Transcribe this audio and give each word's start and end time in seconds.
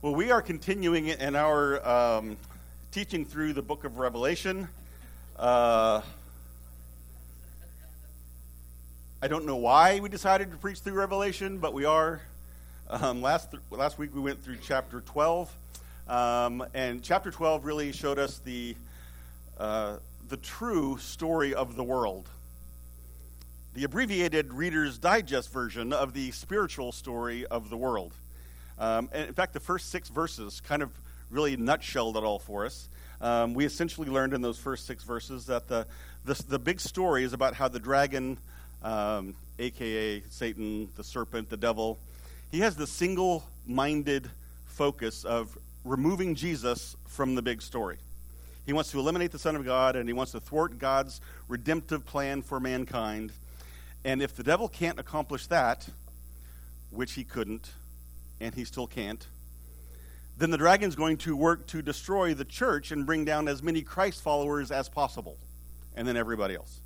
Well, 0.00 0.14
we 0.14 0.30
are 0.30 0.42
continuing 0.42 1.08
in 1.08 1.34
our 1.34 1.84
um, 1.84 2.36
teaching 2.92 3.24
through 3.24 3.54
the 3.54 3.62
book 3.62 3.82
of 3.82 3.98
Revelation. 3.98 4.68
Uh, 5.36 6.02
I 9.20 9.26
don't 9.26 9.44
know 9.44 9.56
why 9.56 9.98
we 9.98 10.08
decided 10.08 10.52
to 10.52 10.56
preach 10.56 10.78
through 10.78 10.92
Revelation, 10.92 11.58
but 11.58 11.74
we 11.74 11.84
are. 11.84 12.20
Um, 12.88 13.22
last, 13.22 13.50
th- 13.50 13.60
last 13.72 13.98
week 13.98 14.14
we 14.14 14.20
went 14.20 14.40
through 14.40 14.58
chapter 14.62 15.00
12, 15.00 15.52
um, 16.06 16.64
and 16.74 17.02
chapter 17.02 17.32
12 17.32 17.64
really 17.64 17.90
showed 17.90 18.20
us 18.20 18.38
the, 18.44 18.76
uh, 19.58 19.96
the 20.28 20.36
true 20.36 20.96
story 20.98 21.54
of 21.54 21.74
the 21.74 21.82
world. 21.82 22.28
The 23.74 23.82
abbreviated 23.82 24.52
Reader's 24.52 24.96
Digest 24.96 25.52
version 25.52 25.92
of 25.92 26.14
the 26.14 26.30
spiritual 26.30 26.92
story 26.92 27.44
of 27.46 27.68
the 27.68 27.76
world. 27.76 28.12
Um, 28.78 29.08
and 29.12 29.28
in 29.28 29.34
fact, 29.34 29.52
the 29.52 29.60
first 29.60 29.90
six 29.90 30.08
verses 30.08 30.60
kind 30.60 30.82
of 30.82 30.90
really 31.30 31.56
nutshelled 31.56 32.16
it 32.16 32.24
all 32.24 32.38
for 32.38 32.64
us. 32.64 32.88
Um, 33.20 33.54
we 33.54 33.64
essentially 33.64 34.08
learned 34.08 34.32
in 34.32 34.42
those 34.42 34.58
first 34.58 34.86
six 34.86 35.02
verses 35.02 35.46
that 35.46 35.68
the, 35.68 35.86
the, 36.24 36.34
the 36.48 36.58
big 36.58 36.80
story 36.80 37.24
is 37.24 37.32
about 37.32 37.54
how 37.54 37.68
the 37.68 37.80
dragon, 37.80 38.38
um, 38.82 39.34
aka 39.58 40.22
Satan, 40.30 40.88
the 40.96 41.02
serpent, 41.02 41.50
the 41.50 41.56
devil, 41.56 41.98
he 42.50 42.60
has 42.60 42.76
the 42.76 42.86
single 42.86 43.44
minded 43.66 44.30
focus 44.64 45.24
of 45.24 45.58
removing 45.84 46.34
Jesus 46.34 46.96
from 47.06 47.34
the 47.34 47.42
big 47.42 47.60
story. 47.60 47.98
He 48.64 48.72
wants 48.72 48.90
to 48.92 48.98
eliminate 48.98 49.32
the 49.32 49.38
Son 49.38 49.56
of 49.56 49.64
God 49.64 49.96
and 49.96 50.08
he 50.08 50.12
wants 50.12 50.32
to 50.32 50.40
thwart 50.40 50.78
God's 50.78 51.20
redemptive 51.48 52.06
plan 52.06 52.42
for 52.42 52.60
mankind. 52.60 53.32
And 54.04 54.22
if 54.22 54.36
the 54.36 54.42
devil 54.42 54.68
can't 54.68 54.98
accomplish 54.98 55.46
that, 55.48 55.88
which 56.90 57.14
he 57.14 57.24
couldn't, 57.24 57.70
and 58.40 58.54
he 58.54 58.64
still 58.64 58.86
can't, 58.86 59.26
then 60.36 60.50
the 60.50 60.58
dragon's 60.58 60.94
going 60.94 61.16
to 61.18 61.36
work 61.36 61.66
to 61.68 61.82
destroy 61.82 62.32
the 62.34 62.44
church 62.44 62.92
and 62.92 63.04
bring 63.04 63.24
down 63.24 63.48
as 63.48 63.62
many 63.62 63.82
Christ 63.82 64.22
followers 64.22 64.70
as 64.70 64.88
possible, 64.88 65.36
and 65.96 66.06
then 66.06 66.16
everybody 66.16 66.54
else. 66.54 66.80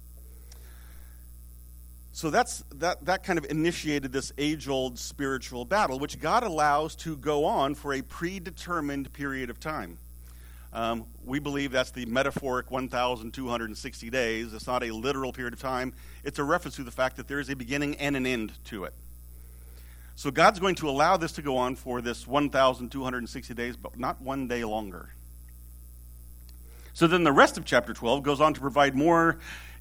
So 2.15 2.29
that's 2.29 2.63
that 2.75 3.05
that 3.07 3.25
kind 3.25 3.39
of 3.39 3.47
initiated 3.51 4.13
this 4.13 4.33
age-old 4.37 4.99
spiritual 4.99 5.65
battle, 5.65 5.99
which 5.99 6.21
God 6.21 6.43
allows 6.43 6.95
to 6.97 7.17
go 7.17 7.47
on 7.47 7.75
for 7.75 7.95
a 7.95 8.03
predetermined 8.03 9.13
period 9.15 9.49
of 9.49 9.59
time. 9.59 9.99
Um, 10.75 11.07
we 11.25 11.39
believe 11.39 11.71
that's 11.71 11.91
the 11.91 12.07
metaphoric 12.07 12.71
1,260 12.71 14.11
days. 14.11 14.55
It's 14.55 14.67
not 14.67 14.83
a 14.83 14.91
literal 14.91 15.33
period 15.33 15.53
of 15.53 15.61
time. 15.61 15.93
It's 16.25 16.39
a 16.39 16.45
reference 16.45 16.77
to 16.77 16.85
the 16.85 16.91
fact 16.91 17.17
that 17.19 17.29
there 17.29 17.41
is 17.41 17.51
a 17.51 17.57
beginning 17.57 17.97
and 17.97 18.17
an 18.17 18.27
end 18.27 18.53
to 18.67 18.85
it. 18.85 18.95
So 20.15 20.31
God's 20.31 20.59
going 20.59 20.75
to 20.77 20.89
allow 20.89 21.17
this 21.17 21.33
to 21.33 21.43
go 21.43 21.57
on 21.57 21.75
for 21.75 22.01
this 22.01 22.27
1,260 22.27 23.55
days, 23.55 23.77
but 23.77 23.99
not 23.99 24.21
one 24.21 24.47
day 24.47 24.65
longer. 24.65 25.11
So 26.95 27.07
then 27.07 27.25
the 27.25 27.33
rest 27.33 27.57
of 27.57 27.65
chapter 27.65 27.95
12 27.95 28.23
goes 28.23 28.41
on 28.41 28.53
to 28.55 28.61
provide 28.61 28.95
more 28.95 29.39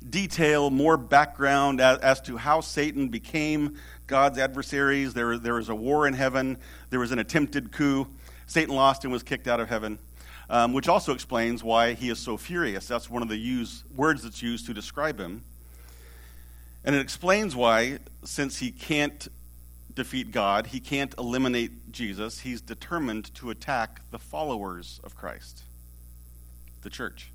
detail, 0.09 0.69
more 0.69 0.97
background 0.97 1.81
as, 1.81 1.97
as 1.99 2.21
to 2.21 2.37
how 2.37 2.61
Satan 2.61 3.09
became 3.09 3.75
God's 4.07 4.37
adversaries. 4.37 5.13
There, 5.13 5.37
there 5.37 5.55
was 5.55 5.69
a 5.69 5.75
war 5.75 6.07
in 6.07 6.13
heaven, 6.13 6.57
there 6.89 6.99
was 6.99 7.11
an 7.11 7.19
attempted 7.19 7.71
coup. 7.71 8.07
Satan 8.47 8.73
lost 8.73 9.03
and 9.03 9.13
was 9.13 9.23
kicked 9.23 9.47
out 9.47 9.59
of 9.59 9.69
heaven, 9.69 9.99
um, 10.49 10.73
which 10.73 10.87
also 10.87 11.13
explains 11.13 11.63
why 11.63 11.93
he 11.93 12.09
is 12.09 12.19
so 12.19 12.37
furious. 12.37 12.87
That's 12.87 13.09
one 13.09 13.21
of 13.21 13.29
the 13.29 13.37
use, 13.37 13.83
words 13.95 14.23
that's 14.23 14.41
used 14.41 14.65
to 14.65 14.73
describe 14.73 15.19
him. 15.19 15.43
And 16.83 16.95
it 16.95 16.99
explains 16.99 17.55
why, 17.55 17.99
since 18.23 18.57
he 18.57 18.71
can't 18.71 19.27
defeat 19.93 20.31
God, 20.31 20.67
he 20.67 20.79
can't 20.79 21.13
eliminate 21.17 21.91
Jesus. 21.91 22.39
He's 22.39 22.61
determined 22.61 23.33
to 23.35 23.49
attack 23.49 24.01
the 24.11 24.19
followers 24.19 24.99
of 25.03 25.15
Christ, 25.15 25.63
the 26.81 26.89
church. 26.89 27.31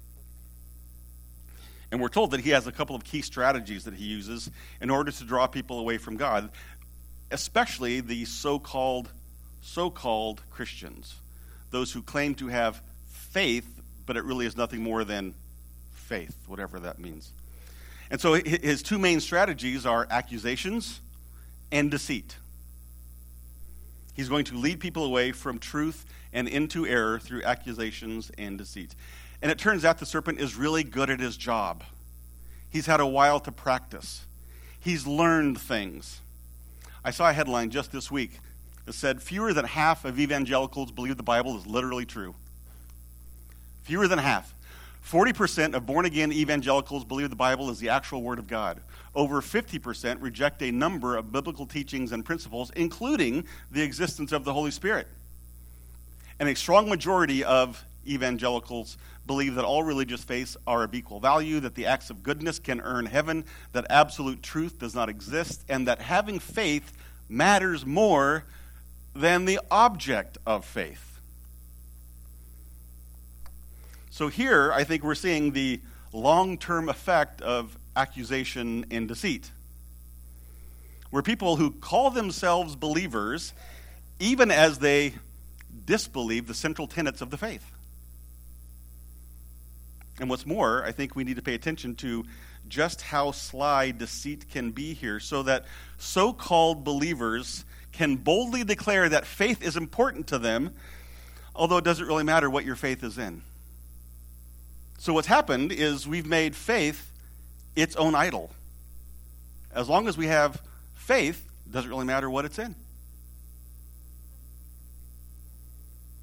And 1.91 2.01
we're 2.01 2.09
told 2.09 2.33
that 2.33 2.41
he 2.41 2.51
has 2.51 2.67
a 2.67 2.73
couple 2.73 2.97
of 2.97 3.05
key 3.05 3.23
strategies 3.23 3.85
that 3.85 3.95
he 3.95 4.05
uses 4.05 4.51
in 4.81 4.91
order 4.91 5.13
to 5.13 5.25
draw 5.25 5.47
people 5.47 5.79
away 5.79 5.99
from 5.99 6.17
God, 6.17 6.51
especially 7.31 8.01
the 8.01 8.25
so-called 8.25 9.09
so-called 9.63 10.43
Christians, 10.51 11.17
those 11.71 11.93
who 11.93 12.01
claim 12.01 12.35
to 12.37 12.47
have 12.49 12.81
faith, 13.09 13.83
but 14.07 14.17
it 14.17 14.25
really 14.25 14.47
is 14.47 14.57
nothing 14.57 14.81
more 14.81 15.05
than 15.05 15.35
faith, 15.93 16.37
whatever 16.47 16.79
that 16.81 16.99
means. 17.01 17.33
And 18.11 18.21
so 18.21 18.35
his 18.35 18.83
two 18.83 18.99
main 18.99 19.19
strategies 19.21 19.85
are 19.85 20.07
accusations 20.09 21.01
and 21.73 21.91
deceit. 21.91 22.37
He's 24.17 24.31
going 24.31 24.47
to 24.47 24.57
lead 24.57 24.81
people 24.81 25.05
away 25.05 25.33
from 25.33 25.59
truth 25.59 26.07
and 26.33 26.49
into 26.49 26.87
error 26.87 27.19
through 27.19 27.43
accusations 27.43 28.31
and 28.39 28.57
deceit. 28.57 28.95
And 29.43 29.53
it 29.53 29.59
turns 29.59 29.85
out 29.85 29.99
the 29.99 30.07
serpent 30.07 30.41
is 30.41 30.57
really 30.57 30.83
good 30.83 31.11
at 31.11 31.21
his 31.21 31.37
job. 31.37 31.85
He's 32.71 32.87
had 32.87 32.99
a 32.99 33.07
while 33.07 33.41
to 33.41 33.53
practice, 33.53 34.25
he's 34.81 35.07
learned 35.07 35.61
things. 35.61 36.21
I 37.05 37.11
saw 37.11 37.29
a 37.29 37.33
headline 37.35 37.71
just 37.71 37.93
this 37.93 38.11
week 38.11 38.41
that 38.87 38.95
said 38.95 39.23
fewer 39.23 39.53
than 39.53 39.67
half 39.67 40.05
of 40.05 40.19
evangelicals 40.19 40.91
believe 40.91 41.19
the 41.19 41.23
Bible 41.23 41.57
is 41.57 41.67
literally 41.67 42.07
true. 42.07 42.35
Fewer 43.83 44.09
than 44.09 44.19
half. 44.19 44.55
40% 45.09 45.75
of 45.75 45.87
born 45.87 46.07
again 46.07 46.33
evangelicals 46.33 47.05
believe 47.05 47.31
the 47.31 47.37
Bible 47.37 47.71
is 47.71 47.79
the 47.79 47.91
actual 47.91 48.23
Word 48.23 48.41
of 48.41 48.49
God. 48.49 48.81
Over 49.17 49.41
50% 49.41 50.19
reject 50.21 50.63
a 50.63 50.71
number 50.71 51.17
of 51.17 51.33
biblical 51.33 51.67
teachings 51.67 52.13
and 52.13 52.23
principles, 52.23 52.71
including 52.77 53.47
the 53.71 53.83
existence 53.83 54.31
of 54.31 54.45
the 54.45 54.53
Holy 54.53 54.71
Spirit. 54.71 55.09
And 56.39 56.51
a 56.51 56.55
strong 56.55 56.87
majority 56.87 57.43
of 57.43 57.83
evangelicals 58.07 58.99
believe 59.27 59.55
that 59.55 59.65
all 59.65 59.83
religious 59.83 60.23
faiths 60.23 60.55
are 60.67 60.85
of 60.85 60.95
equal 60.95 61.19
value, 61.19 61.61
that 61.61 61.75
the 61.75 61.87
acts 61.87 62.11
of 62.11 62.23
goodness 62.23 62.59
can 62.59 62.79
earn 62.83 63.07
heaven, 63.07 63.47
that 63.73 63.87
absolute 63.89 64.43
truth 64.43 64.79
does 64.79 64.95
not 64.95 65.09
exist, 65.09 65.65
and 65.67 65.89
that 65.89 66.03
having 66.03 66.39
faith 66.39 66.93
matters 67.27 67.87
more 67.87 68.45
than 69.15 69.47
the 69.47 69.59
object 69.71 70.37
of 70.47 70.63
faith. 70.67 71.21
So 74.11 74.29
here, 74.29 74.71
I 74.75 74.85
think 74.85 75.03
we're 75.03 75.15
seeing 75.15 75.53
the 75.53 75.81
long 76.13 76.59
term 76.59 76.91
effect 76.91 77.41
of 77.41 77.79
accusation 77.97 78.87
and 78.91 79.09
deceit. 79.09 79.51
Where 81.11 81.23
people 81.23 81.57
who 81.57 81.71
call 81.71 82.11
themselves 82.11 82.77
believers, 82.77 83.53
even 84.21 84.51
as 84.51 84.79
they 84.79 85.15
disbelieve 85.85 86.47
the 86.47 86.55
central 86.55 86.87
tenets 86.87 87.21
of 87.21 87.31
the 87.31 87.37
faith. 87.37 87.65
And 90.19 90.31
what's 90.31 90.47
more, 90.47 90.85
I 90.85 90.93
think 90.93 91.15
we 91.15 91.25
need 91.25 91.37
to 91.37 91.43
pay 91.43 91.55
attention 91.55 91.95
to 91.97 92.25
just 92.69 93.03
how 93.03 93.31
sly 93.31 93.91
deceit 93.91 94.49
can 94.51 94.71
be 94.71 94.95
here 94.95 95.21
so 95.21 95.43
that 95.45 95.67
so 95.99 96.33
called 96.33 96.85
believers 96.85 97.65
can 97.93 98.17
boldly 98.17 98.65
declare 98.65 99.09
that 99.09 99.27
faith 99.27 99.63
is 99.63 99.77
important 99.77 100.27
to 100.29 100.39
them, 100.39 100.75
although 101.55 101.77
it 101.77 101.85
doesn't 101.85 102.07
really 102.07 102.25
matter 102.25 102.51
what 102.51 102.65
your 102.65 102.77
faith 102.77 103.03
is 103.03 103.19
in. 103.19 103.43
So, 104.99 105.13
what's 105.13 105.29
happened 105.29 105.73
is 105.73 106.09
we've 106.09 106.27
made 106.27 106.57
faith 106.57 107.11
its 107.77 107.95
own 107.97 108.15
idol. 108.15 108.51
As 109.73 109.89
long 109.89 110.09
as 110.09 110.17
we 110.17 110.27
have 110.27 110.61
faith, 110.95 111.47
it 111.67 111.73
doesn't 111.73 111.91
really 111.91 112.07
matter 112.07 112.29
what 112.29 112.45
it's 112.45 112.59
in. 112.59 112.75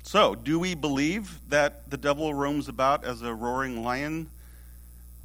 So, 0.01 0.35
do 0.35 0.59
we 0.59 0.75
believe 0.75 1.39
that 1.49 1.89
the 1.89 1.97
devil 1.97 2.33
roams 2.33 2.67
about 2.67 3.05
as 3.05 3.21
a 3.21 3.33
roaring 3.33 3.83
lion, 3.83 4.29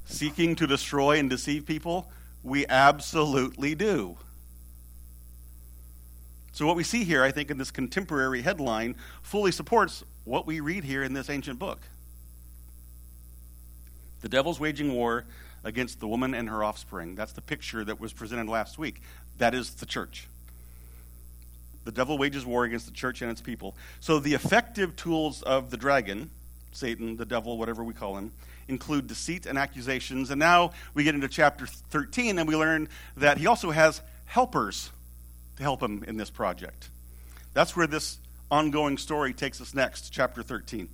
seeking 0.06 0.55
to 0.56 0.66
destroy 0.66 1.19
and 1.19 1.28
deceive 1.28 1.66
people? 1.66 2.11
We 2.43 2.66
absolutely 2.66 3.75
do. 3.75 4.16
So, 6.53 6.66
what 6.66 6.77
we 6.77 6.84
see 6.84 7.05
here, 7.05 7.22
I 7.22 7.33
think, 7.33 7.50
in 7.50 7.59
this 7.59 7.71
contemporary 7.71 8.43
headline 8.43 8.95
fully 9.22 9.53
supports 9.53 10.04
what 10.25 10.47
we 10.47 10.60
read 10.60 10.84
here 10.84 11.03
in 11.03 11.13
this 11.13 11.28
ancient 11.28 11.59
book. 11.59 11.80
The 14.21 14.28
devil's 14.28 14.60
waging 14.60 14.92
war 14.92 15.25
against 15.68 16.00
the 16.00 16.09
woman 16.09 16.34
and 16.34 16.48
her 16.48 16.65
offspring. 16.65 17.15
That's 17.15 17.32
the 17.32 17.42
picture 17.42 17.84
that 17.84 18.00
was 18.00 18.12
presented 18.12 18.48
last 18.48 18.78
week. 18.78 19.03
That 19.36 19.54
is 19.54 19.74
the 19.74 19.86
church. 19.86 20.26
The 21.84 21.92
devil 21.92 22.18
wages 22.18 22.44
war 22.44 22.65
against 22.65 22.86
the 22.86 22.92
church 22.92 23.22
and 23.22 23.30
its 23.30 23.41
people. 23.41 23.76
So 24.00 24.18
the 24.18 24.34
effective 24.34 24.97
tools 24.97 25.42
of 25.42 25.70
the 25.70 25.76
dragon, 25.76 26.30
Satan, 26.72 27.16
the 27.16 27.24
devil, 27.24 27.56
whatever 27.59 27.84
we 27.84 27.94
call 27.94 28.16
him, 28.16 28.32
include 28.66 29.06
deceit 29.06 29.47
and 29.47 29.59
accusations. 29.59 30.30
And 30.30 30.38
now 30.38 30.72
we 30.94 31.04
get 31.04 31.15
into 31.15 31.28
chapter 31.28 31.66
13 31.66 32.38
and 32.38 32.48
we 32.48 32.56
learn 32.56 32.88
that 33.16 33.38
he 33.38 33.47
also 33.47 33.70
has 33.70 34.03
helpers 34.26 34.91
to 35.56 35.62
help 35.62 35.82
him 35.82 36.04
in 36.06 36.16
this 36.16 36.30
project. 36.30 36.88
That's 37.54 37.76
where 37.76 37.86
this 37.86 38.18
ongoing 38.50 38.98
story 38.98 39.32
takes 39.34 39.60
us 39.60 39.74
next, 39.74 40.10
chapter 40.10 40.42
13. 40.42 40.88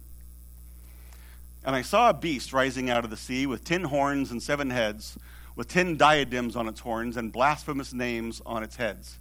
And 1.65 1.75
I 1.75 1.83
saw 1.83 2.11
a 2.11 2.15
beast 2.15 2.53
rising 2.53 2.91
out 2.91 3.05
of 3.05 3.11
the 3.11 3.17
sea 3.17 3.47
with 3.47 3.65
ten 3.65 3.85
horns 3.85 4.31
and 4.31 4.43
seven 4.43 4.71
heads, 4.71 5.17
with 5.57 5.69
ten 5.69 5.97
diadems 5.97 6.57
on 6.57 6.69
its 6.69 6.81
horns 6.81 7.17
and 7.17 7.33
blasphemous 7.33 7.95
names 7.95 8.43
on 8.45 8.63
its 8.63 8.77
heads. 8.77 9.19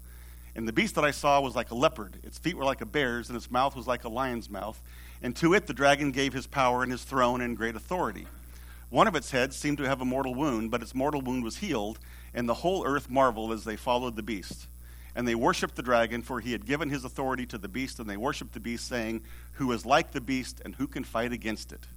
And 0.56 0.68
the 0.68 0.74
beast 0.74 0.96
that 0.96 1.06
I 1.06 1.12
saw 1.12 1.40
was 1.40 1.56
like 1.56 1.72
a 1.72 1.76
leopard. 1.76 2.18
Its 2.22 2.38
feet 2.38 2.58
were 2.58 2.66
like 2.66 2.82
a 2.82 2.86
bear's, 2.86 3.30
and 3.30 3.38
its 3.38 3.50
mouth 3.50 3.76
was 3.76 3.88
like 3.88 4.04
a 4.04 4.10
lion's 4.10 4.50
mouth. 4.50 4.82
And 5.22 5.36
to 5.38 5.54
it 5.54 5.68
the 5.68 5.74
dragon 5.74 6.12
gave 6.12 6.34
his 6.34 6.46
power 6.46 6.84
and 6.84 6.92
his 6.92 7.04
throne 7.04 7.42
and 7.42 7.56
great 7.56 7.76
authority. 7.76 8.28
One 8.90 9.08
of 9.08 9.16
its 9.16 9.32
heads 9.32 9.56
seemed 9.56 9.78
to 9.80 9.88
have 9.88 10.02
a 10.02 10.06
mortal 10.06 10.36
wound, 10.36 10.70
but 10.70 10.82
its 10.82 10.94
mortal 10.94 11.22
wound 11.22 11.44
was 11.44 11.58
healed, 11.58 11.98
and 12.34 12.48
the 12.48 12.54
whole 12.56 12.86
earth 12.86 13.10
marveled 13.10 13.52
as 13.54 13.64
they 13.64 13.78
followed 13.78 14.16
the 14.16 14.22
beast. 14.22 14.68
And 15.16 15.28
they 15.28 15.34
worshipped 15.34 15.76
the 15.76 15.82
dragon, 15.82 16.22
for 16.22 16.42
he 16.42 16.52
had 16.52 16.66
given 16.66 16.90
his 16.90 17.06
authority 17.06 17.46
to 17.48 17.58
the 17.58 17.68
beast, 17.68 18.00
and 18.00 18.10
they 18.10 18.18
worshipped 18.18 18.54
the 18.54 18.60
beast, 18.60 18.88
saying, 18.88 19.24
Who 19.54 19.72
is 19.72 19.86
like 19.86 20.12
the 20.12 20.22
beast, 20.22 20.62
and 20.66 20.76
who 20.76 20.88
can 20.88 21.04
fight 21.04 21.32
against 21.32 21.72
it? 21.72 21.88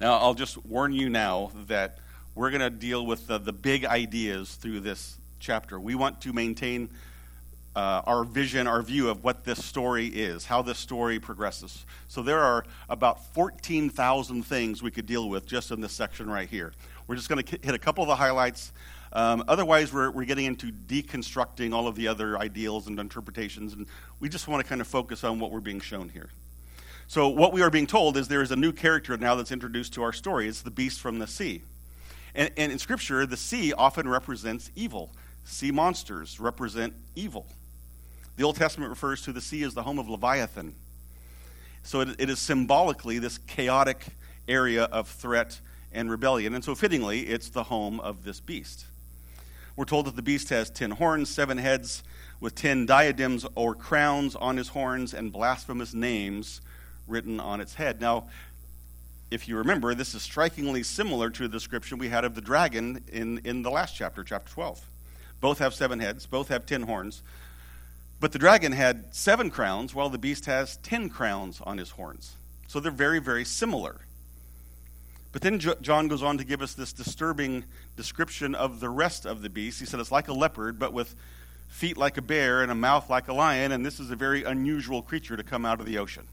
Now, 0.00 0.14
I'll 0.14 0.34
just 0.34 0.64
warn 0.66 0.92
you 0.92 1.08
now 1.08 1.52
that 1.68 1.98
we're 2.34 2.50
going 2.50 2.60
to 2.60 2.70
deal 2.70 3.06
with 3.06 3.28
the, 3.28 3.38
the 3.38 3.52
big 3.52 3.84
ideas 3.84 4.56
through 4.56 4.80
this 4.80 5.18
chapter. 5.38 5.78
We 5.78 5.94
want 5.94 6.20
to 6.22 6.32
maintain 6.32 6.90
uh, 7.76 8.02
our 8.04 8.24
vision, 8.24 8.66
our 8.66 8.82
view 8.82 9.08
of 9.08 9.22
what 9.22 9.44
this 9.44 9.64
story 9.64 10.06
is, 10.06 10.46
how 10.46 10.62
this 10.62 10.78
story 10.78 11.20
progresses. 11.20 11.86
So 12.08 12.22
there 12.22 12.40
are 12.40 12.64
about 12.88 13.24
14,000 13.34 14.42
things 14.42 14.82
we 14.82 14.90
could 14.90 15.06
deal 15.06 15.28
with 15.28 15.46
just 15.46 15.70
in 15.70 15.80
this 15.80 15.92
section 15.92 16.28
right 16.28 16.48
here. 16.48 16.72
We're 17.06 17.16
just 17.16 17.28
going 17.28 17.42
to 17.42 17.58
hit 17.62 17.74
a 17.74 17.78
couple 17.78 18.02
of 18.02 18.08
the 18.08 18.16
highlights. 18.16 18.72
Um, 19.12 19.44
otherwise, 19.46 19.92
we're, 19.92 20.10
we're 20.10 20.24
getting 20.24 20.46
into 20.46 20.72
deconstructing 20.72 21.72
all 21.72 21.86
of 21.86 21.94
the 21.94 22.08
other 22.08 22.36
ideals 22.36 22.88
and 22.88 22.98
interpretations, 22.98 23.72
and 23.72 23.86
we 24.18 24.28
just 24.28 24.48
want 24.48 24.62
to 24.62 24.68
kind 24.68 24.80
of 24.80 24.88
focus 24.88 25.22
on 25.22 25.38
what 25.38 25.52
we're 25.52 25.60
being 25.60 25.80
shown 25.80 26.08
here. 26.08 26.30
So, 27.06 27.28
what 27.28 27.52
we 27.52 27.62
are 27.62 27.70
being 27.70 27.86
told 27.86 28.16
is 28.16 28.28
there 28.28 28.42
is 28.42 28.50
a 28.50 28.56
new 28.56 28.72
character 28.72 29.16
now 29.16 29.34
that's 29.34 29.52
introduced 29.52 29.92
to 29.94 30.02
our 30.02 30.12
story. 30.12 30.48
It's 30.48 30.62
the 30.62 30.70
beast 30.70 31.00
from 31.00 31.18
the 31.18 31.26
sea. 31.26 31.62
And, 32.34 32.50
and 32.56 32.72
in 32.72 32.78
Scripture, 32.78 33.26
the 33.26 33.36
sea 33.36 33.72
often 33.72 34.08
represents 34.08 34.70
evil. 34.74 35.12
Sea 35.44 35.70
monsters 35.70 36.40
represent 36.40 36.94
evil. 37.14 37.46
The 38.36 38.44
Old 38.44 38.56
Testament 38.56 38.88
refers 38.88 39.22
to 39.22 39.32
the 39.32 39.40
sea 39.40 39.62
as 39.64 39.74
the 39.74 39.82
home 39.82 39.98
of 39.98 40.08
Leviathan. 40.08 40.74
So, 41.82 42.00
it, 42.00 42.16
it 42.18 42.30
is 42.30 42.38
symbolically 42.38 43.18
this 43.18 43.36
chaotic 43.36 44.06
area 44.48 44.84
of 44.84 45.08
threat 45.08 45.60
and 45.92 46.10
rebellion. 46.10 46.54
And 46.54 46.64
so, 46.64 46.74
fittingly, 46.74 47.20
it's 47.20 47.50
the 47.50 47.64
home 47.64 48.00
of 48.00 48.24
this 48.24 48.40
beast. 48.40 48.86
We're 49.76 49.84
told 49.84 50.06
that 50.06 50.16
the 50.16 50.22
beast 50.22 50.48
has 50.48 50.70
ten 50.70 50.92
horns, 50.92 51.28
seven 51.28 51.58
heads, 51.58 52.02
with 52.40 52.54
ten 52.54 52.86
diadems 52.86 53.44
or 53.54 53.74
crowns 53.74 54.34
on 54.34 54.56
his 54.56 54.68
horns, 54.68 55.12
and 55.12 55.30
blasphemous 55.30 55.92
names 55.92 56.62
written 57.06 57.40
on 57.40 57.60
its 57.60 57.74
head. 57.74 58.00
Now, 58.00 58.28
if 59.30 59.48
you 59.48 59.56
remember, 59.56 59.94
this 59.94 60.14
is 60.14 60.22
strikingly 60.22 60.82
similar 60.82 61.30
to 61.30 61.42
the 61.44 61.48
description 61.48 61.98
we 61.98 62.08
had 62.08 62.24
of 62.24 62.34
the 62.34 62.40
dragon 62.40 63.02
in, 63.12 63.38
in 63.44 63.62
the 63.62 63.70
last 63.70 63.96
chapter, 63.96 64.22
chapter 64.22 64.52
12. 64.52 64.84
Both 65.40 65.58
have 65.58 65.74
seven 65.74 66.00
heads, 66.00 66.26
both 66.26 66.48
have 66.48 66.66
ten 66.66 66.82
horns. 66.82 67.22
But 68.20 68.32
the 68.32 68.38
dragon 68.38 68.72
had 68.72 69.14
seven 69.14 69.50
crowns, 69.50 69.94
while 69.94 70.08
the 70.08 70.18
beast 70.18 70.46
has 70.46 70.76
ten 70.78 71.10
crowns 71.10 71.60
on 71.60 71.78
his 71.78 71.90
horns. 71.90 72.36
So 72.68 72.80
they're 72.80 72.92
very, 72.92 73.18
very 73.18 73.44
similar. 73.44 74.00
But 75.32 75.42
then 75.42 75.58
John 75.58 76.08
goes 76.08 76.22
on 76.22 76.38
to 76.38 76.44
give 76.44 76.62
us 76.62 76.74
this 76.74 76.92
disturbing 76.92 77.64
description 77.96 78.54
of 78.54 78.78
the 78.78 78.88
rest 78.88 79.26
of 79.26 79.42
the 79.42 79.50
beast. 79.50 79.80
He 79.80 79.86
said 79.86 79.98
it's 79.98 80.12
like 80.12 80.28
a 80.28 80.32
leopard, 80.32 80.78
but 80.78 80.92
with 80.92 81.16
feet 81.68 81.96
like 81.96 82.16
a 82.16 82.22
bear 82.22 82.62
and 82.62 82.70
a 82.70 82.74
mouth 82.74 83.10
like 83.10 83.26
a 83.26 83.34
lion, 83.34 83.72
and 83.72 83.84
this 83.84 83.98
is 83.98 84.10
a 84.12 84.16
very 84.16 84.44
unusual 84.44 85.02
creature 85.02 85.36
to 85.36 85.42
come 85.42 85.66
out 85.66 85.80
of 85.80 85.86
the 85.86 85.98
ocean. 85.98 86.28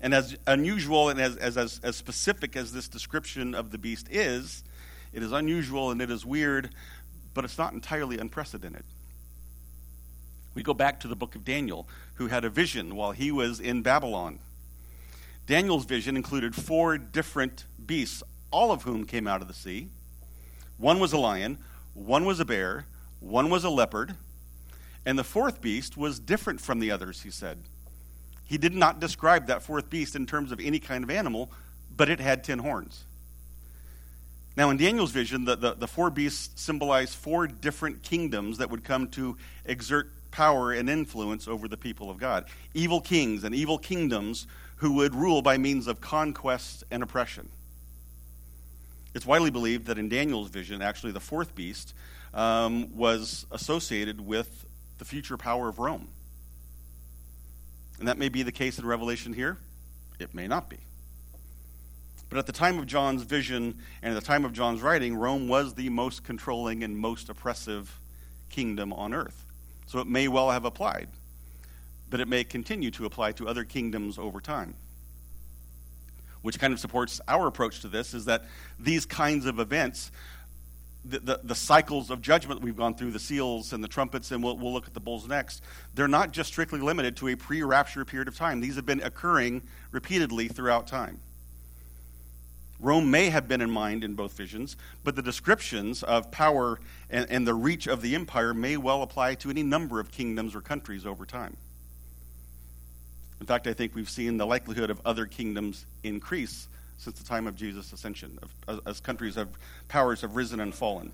And 0.00 0.14
as 0.14 0.36
unusual 0.46 1.08
and 1.08 1.20
as, 1.20 1.36
as, 1.36 1.56
as, 1.56 1.80
as 1.82 1.96
specific 1.96 2.56
as 2.56 2.72
this 2.72 2.88
description 2.88 3.54
of 3.54 3.70
the 3.70 3.78
beast 3.78 4.08
is, 4.10 4.62
it 5.12 5.22
is 5.22 5.32
unusual 5.32 5.90
and 5.90 6.02
it 6.02 6.10
is 6.10 6.26
weird, 6.26 6.70
but 7.32 7.44
it's 7.44 7.58
not 7.58 7.72
entirely 7.72 8.18
unprecedented. 8.18 8.84
We 10.54 10.62
go 10.62 10.74
back 10.74 11.00
to 11.00 11.08
the 11.08 11.16
book 11.16 11.34
of 11.34 11.44
Daniel, 11.44 11.86
who 12.14 12.28
had 12.28 12.44
a 12.44 12.50
vision 12.50 12.96
while 12.96 13.12
he 13.12 13.30
was 13.30 13.60
in 13.60 13.82
Babylon. 13.82 14.38
Daniel's 15.46 15.84
vision 15.84 16.16
included 16.16 16.54
four 16.54 16.98
different 16.98 17.64
beasts, 17.84 18.22
all 18.50 18.72
of 18.72 18.82
whom 18.82 19.04
came 19.04 19.26
out 19.26 19.42
of 19.42 19.48
the 19.48 19.54
sea. 19.54 19.88
One 20.78 20.98
was 20.98 21.12
a 21.12 21.18
lion, 21.18 21.58
one 21.94 22.24
was 22.24 22.40
a 22.40 22.44
bear, 22.44 22.86
one 23.20 23.48
was 23.48 23.64
a 23.64 23.70
leopard, 23.70 24.14
and 25.04 25.18
the 25.18 25.24
fourth 25.24 25.60
beast 25.60 25.96
was 25.96 26.18
different 26.18 26.60
from 26.60 26.80
the 26.80 26.90
others, 26.90 27.22
he 27.22 27.30
said. 27.30 27.58
He 28.46 28.58
did 28.58 28.74
not 28.74 29.00
describe 29.00 29.46
that 29.46 29.62
fourth 29.62 29.90
beast 29.90 30.14
in 30.14 30.26
terms 30.26 30.52
of 30.52 30.60
any 30.60 30.78
kind 30.78 31.02
of 31.02 31.10
animal, 31.10 31.50
but 31.96 32.08
it 32.08 32.20
had 32.20 32.44
ten 32.44 32.58
horns. 32.58 33.04
Now, 34.56 34.70
in 34.70 34.78
Daniel's 34.78 35.10
vision, 35.10 35.44
the, 35.44 35.56
the, 35.56 35.74
the 35.74 35.86
four 35.86 36.08
beasts 36.08 36.62
symbolize 36.62 37.14
four 37.14 37.46
different 37.46 38.02
kingdoms 38.02 38.58
that 38.58 38.70
would 38.70 38.84
come 38.84 39.08
to 39.08 39.36
exert 39.64 40.10
power 40.30 40.72
and 40.72 40.88
influence 40.88 41.46
over 41.46 41.68
the 41.68 41.76
people 41.76 42.08
of 42.08 42.18
God. 42.18 42.46
Evil 42.72 43.00
kings 43.00 43.44
and 43.44 43.54
evil 43.54 43.78
kingdoms 43.78 44.46
who 44.76 44.92
would 44.94 45.14
rule 45.14 45.42
by 45.42 45.58
means 45.58 45.86
of 45.86 46.00
conquest 46.00 46.84
and 46.90 47.02
oppression. 47.02 47.48
It's 49.14 49.26
widely 49.26 49.50
believed 49.50 49.86
that 49.86 49.98
in 49.98 50.08
Daniel's 50.08 50.48
vision, 50.48 50.82
actually, 50.82 51.12
the 51.12 51.20
fourth 51.20 51.54
beast 51.54 51.94
um, 52.34 52.94
was 52.96 53.46
associated 53.50 54.20
with 54.20 54.66
the 54.98 55.04
future 55.04 55.36
power 55.36 55.68
of 55.68 55.78
Rome. 55.78 56.08
And 57.98 58.08
that 58.08 58.18
may 58.18 58.28
be 58.28 58.42
the 58.42 58.52
case 58.52 58.78
in 58.78 58.86
Revelation 58.86 59.32
here. 59.32 59.58
It 60.18 60.34
may 60.34 60.46
not 60.46 60.68
be. 60.68 60.78
But 62.28 62.38
at 62.38 62.46
the 62.46 62.52
time 62.52 62.78
of 62.78 62.86
John's 62.86 63.22
vision 63.22 63.78
and 64.02 64.14
at 64.14 64.20
the 64.20 64.26
time 64.26 64.44
of 64.44 64.52
John's 64.52 64.82
writing, 64.82 65.16
Rome 65.16 65.48
was 65.48 65.74
the 65.74 65.88
most 65.88 66.24
controlling 66.24 66.82
and 66.82 66.96
most 66.96 67.28
oppressive 67.28 67.98
kingdom 68.50 68.92
on 68.92 69.14
earth. 69.14 69.44
So 69.86 70.00
it 70.00 70.06
may 70.06 70.26
well 70.26 70.50
have 70.50 70.64
applied, 70.64 71.08
but 72.10 72.20
it 72.20 72.26
may 72.26 72.42
continue 72.42 72.90
to 72.92 73.06
apply 73.06 73.32
to 73.32 73.48
other 73.48 73.64
kingdoms 73.64 74.18
over 74.18 74.40
time. 74.40 74.74
Which 76.42 76.58
kind 76.58 76.72
of 76.72 76.80
supports 76.80 77.20
our 77.28 77.46
approach 77.46 77.80
to 77.80 77.88
this 77.88 78.14
is 78.14 78.24
that 78.26 78.44
these 78.78 79.06
kinds 79.06 79.46
of 79.46 79.58
events 79.58 80.10
the, 81.08 81.18
the, 81.20 81.40
the, 81.44 81.54
cycles 81.54 82.10
of 82.10 82.20
judgment 82.20 82.60
we've 82.62 82.76
gone 82.76 82.94
through, 82.94 83.12
the 83.12 83.18
seals 83.18 83.72
and 83.72 83.82
the 83.82 83.88
trumpets, 83.88 84.32
and 84.32 84.42
we'll, 84.42 84.56
we'll 84.56 84.72
look 84.72 84.86
at 84.86 84.94
the 84.94 85.00
bowls 85.00 85.28
next, 85.28 85.62
they're 85.94 86.08
not 86.08 86.32
just 86.32 86.50
strictly 86.50 86.80
limited 86.80 87.16
to 87.18 87.28
a 87.28 87.36
pre 87.36 87.62
rapture 87.62 88.04
period 88.04 88.28
of 88.28 88.36
time. 88.36 88.60
These 88.60 88.76
have 88.76 88.86
been 88.86 89.02
occurring 89.02 89.62
repeatedly 89.92 90.48
throughout 90.48 90.86
time. 90.86 91.20
Rome 92.78 93.10
may 93.10 93.30
have 93.30 93.48
been 93.48 93.62
in 93.62 93.70
mind 93.70 94.04
in 94.04 94.14
both 94.14 94.32
visions, 94.32 94.76
but 95.02 95.16
the 95.16 95.22
descriptions 95.22 96.02
of 96.02 96.30
power 96.30 96.78
and, 97.08 97.26
and 97.30 97.46
the 97.46 97.54
reach 97.54 97.86
of 97.86 98.02
the 98.02 98.14
empire 98.14 98.52
may 98.52 98.76
well 98.76 99.02
apply 99.02 99.34
to 99.36 99.50
any 99.50 99.62
number 99.62 99.98
of 99.98 100.10
kingdoms 100.10 100.54
or 100.54 100.60
countries 100.60 101.06
over 101.06 101.24
time. 101.24 101.56
In 103.40 103.46
fact, 103.46 103.66
I 103.66 103.72
think 103.72 103.94
we've 103.94 104.10
seen 104.10 104.36
the 104.36 104.46
likelihood 104.46 104.90
of 104.90 105.00
other 105.04 105.26
kingdoms 105.26 105.86
increase 106.02 106.68
since 106.98 107.18
the 107.18 107.24
time 107.24 107.46
of 107.46 107.56
Jesus' 107.56 107.92
ascension, 107.92 108.38
as 108.86 109.00
countries 109.00 109.34
have, 109.34 109.48
powers 109.88 110.20
have 110.22 110.36
risen 110.36 110.60
and 110.60 110.74
fallen. 110.74 111.12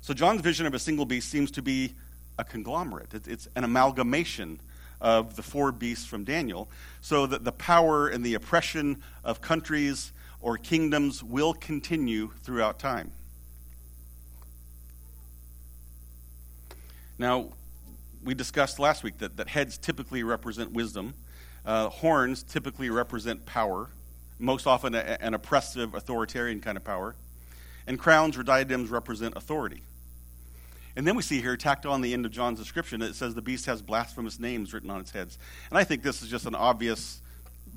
So 0.00 0.14
John's 0.14 0.40
vision 0.40 0.66
of 0.66 0.74
a 0.74 0.78
single 0.78 1.04
beast 1.04 1.28
seems 1.28 1.50
to 1.52 1.62
be 1.62 1.94
a 2.38 2.44
conglomerate. 2.44 3.14
It's 3.26 3.48
an 3.56 3.64
amalgamation 3.64 4.60
of 5.00 5.36
the 5.36 5.42
four 5.42 5.72
beasts 5.72 6.06
from 6.06 6.24
Daniel, 6.24 6.68
so 7.00 7.26
that 7.26 7.44
the 7.44 7.52
power 7.52 8.08
and 8.08 8.24
the 8.24 8.34
oppression 8.34 9.02
of 9.24 9.40
countries 9.40 10.12
or 10.40 10.56
kingdoms 10.56 11.22
will 11.22 11.54
continue 11.54 12.30
throughout 12.42 12.78
time. 12.78 13.12
Now, 17.18 17.48
we 18.22 18.34
discussed 18.34 18.78
last 18.78 19.02
week 19.02 19.18
that, 19.18 19.36
that 19.38 19.48
heads 19.48 19.78
typically 19.78 20.22
represent 20.22 20.72
wisdom, 20.72 21.14
uh, 21.64 21.88
horns 21.88 22.42
typically 22.42 22.90
represent 22.90 23.46
power, 23.46 23.88
most 24.38 24.66
often 24.66 24.94
a, 24.94 25.18
an 25.20 25.34
oppressive, 25.34 25.94
authoritarian 25.94 26.60
kind 26.60 26.76
of 26.76 26.84
power. 26.84 27.14
And 27.86 27.98
crowns 27.98 28.36
or 28.36 28.42
diadems 28.42 28.90
represent 28.90 29.36
authority. 29.36 29.82
And 30.96 31.06
then 31.06 31.14
we 31.14 31.22
see 31.22 31.40
here, 31.40 31.56
tacked 31.56 31.86
on 31.86 32.00
the 32.00 32.14
end 32.14 32.24
of 32.24 32.32
John's 32.32 32.58
description, 32.58 33.02
it 33.02 33.14
says 33.14 33.34
the 33.34 33.42
beast 33.42 33.66
has 33.66 33.82
blasphemous 33.82 34.40
names 34.40 34.72
written 34.72 34.90
on 34.90 35.00
its 35.00 35.10
heads. 35.10 35.38
And 35.70 35.78
I 35.78 35.84
think 35.84 36.02
this 36.02 36.22
is 36.22 36.28
just 36.28 36.46
an 36.46 36.54
obvious 36.54 37.20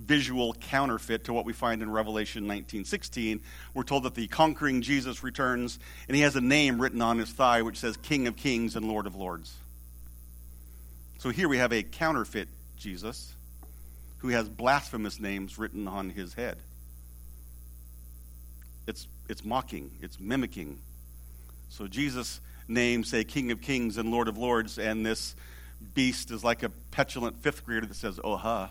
visual 0.05 0.53
counterfeit 0.53 1.25
to 1.25 1.33
what 1.33 1.45
we 1.45 1.51
find 1.51 1.81
in 1.81 1.91
Revelation 1.91 2.47
19:16. 2.47 3.41
We're 3.73 3.83
told 3.83 4.03
that 4.03 4.15
the 4.15 4.27
conquering 4.27 4.81
Jesus 4.81 5.23
returns, 5.23 5.79
and 6.07 6.15
he 6.15 6.21
has 6.21 6.37
a 6.37 6.41
name 6.41 6.81
written 6.81 7.01
on 7.01 7.17
his 7.17 7.29
thigh 7.29 7.61
which 7.61 7.77
says 7.77 7.97
King 7.97 8.27
of 8.27 8.37
Kings 8.37 8.75
and 8.77 8.87
Lord 8.87 9.05
of 9.05 9.15
Lords. 9.15 9.53
So 11.17 11.29
here 11.29 11.49
we 11.49 11.57
have 11.57 11.73
a 11.73 11.83
counterfeit 11.83 12.47
Jesus 12.77 13.33
who 14.19 14.29
has 14.29 14.47
blasphemous 14.47 15.19
names 15.19 15.57
written 15.57 15.87
on 15.87 16.09
his 16.09 16.33
head. 16.33 16.57
It's, 18.87 19.07
it's 19.27 19.43
mocking, 19.43 19.91
it's 20.01 20.19
mimicking. 20.19 20.79
So 21.69 21.87
Jesus' 21.87 22.39
name, 22.67 23.03
say, 23.03 23.23
King 23.23 23.51
of 23.51 23.61
Kings 23.61 23.97
and 23.97 24.11
Lord 24.11 24.27
of 24.27 24.37
Lords, 24.37 24.77
and 24.77 25.05
this 25.05 25.35
beast 25.93 26.31
is 26.31 26.43
like 26.43 26.63
a 26.63 26.69
petulant 26.91 27.37
fifth 27.41 27.65
grader 27.65 27.85
that 27.85 27.95
says, 27.95 28.19
oh, 28.23 28.35
huh. 28.35 28.67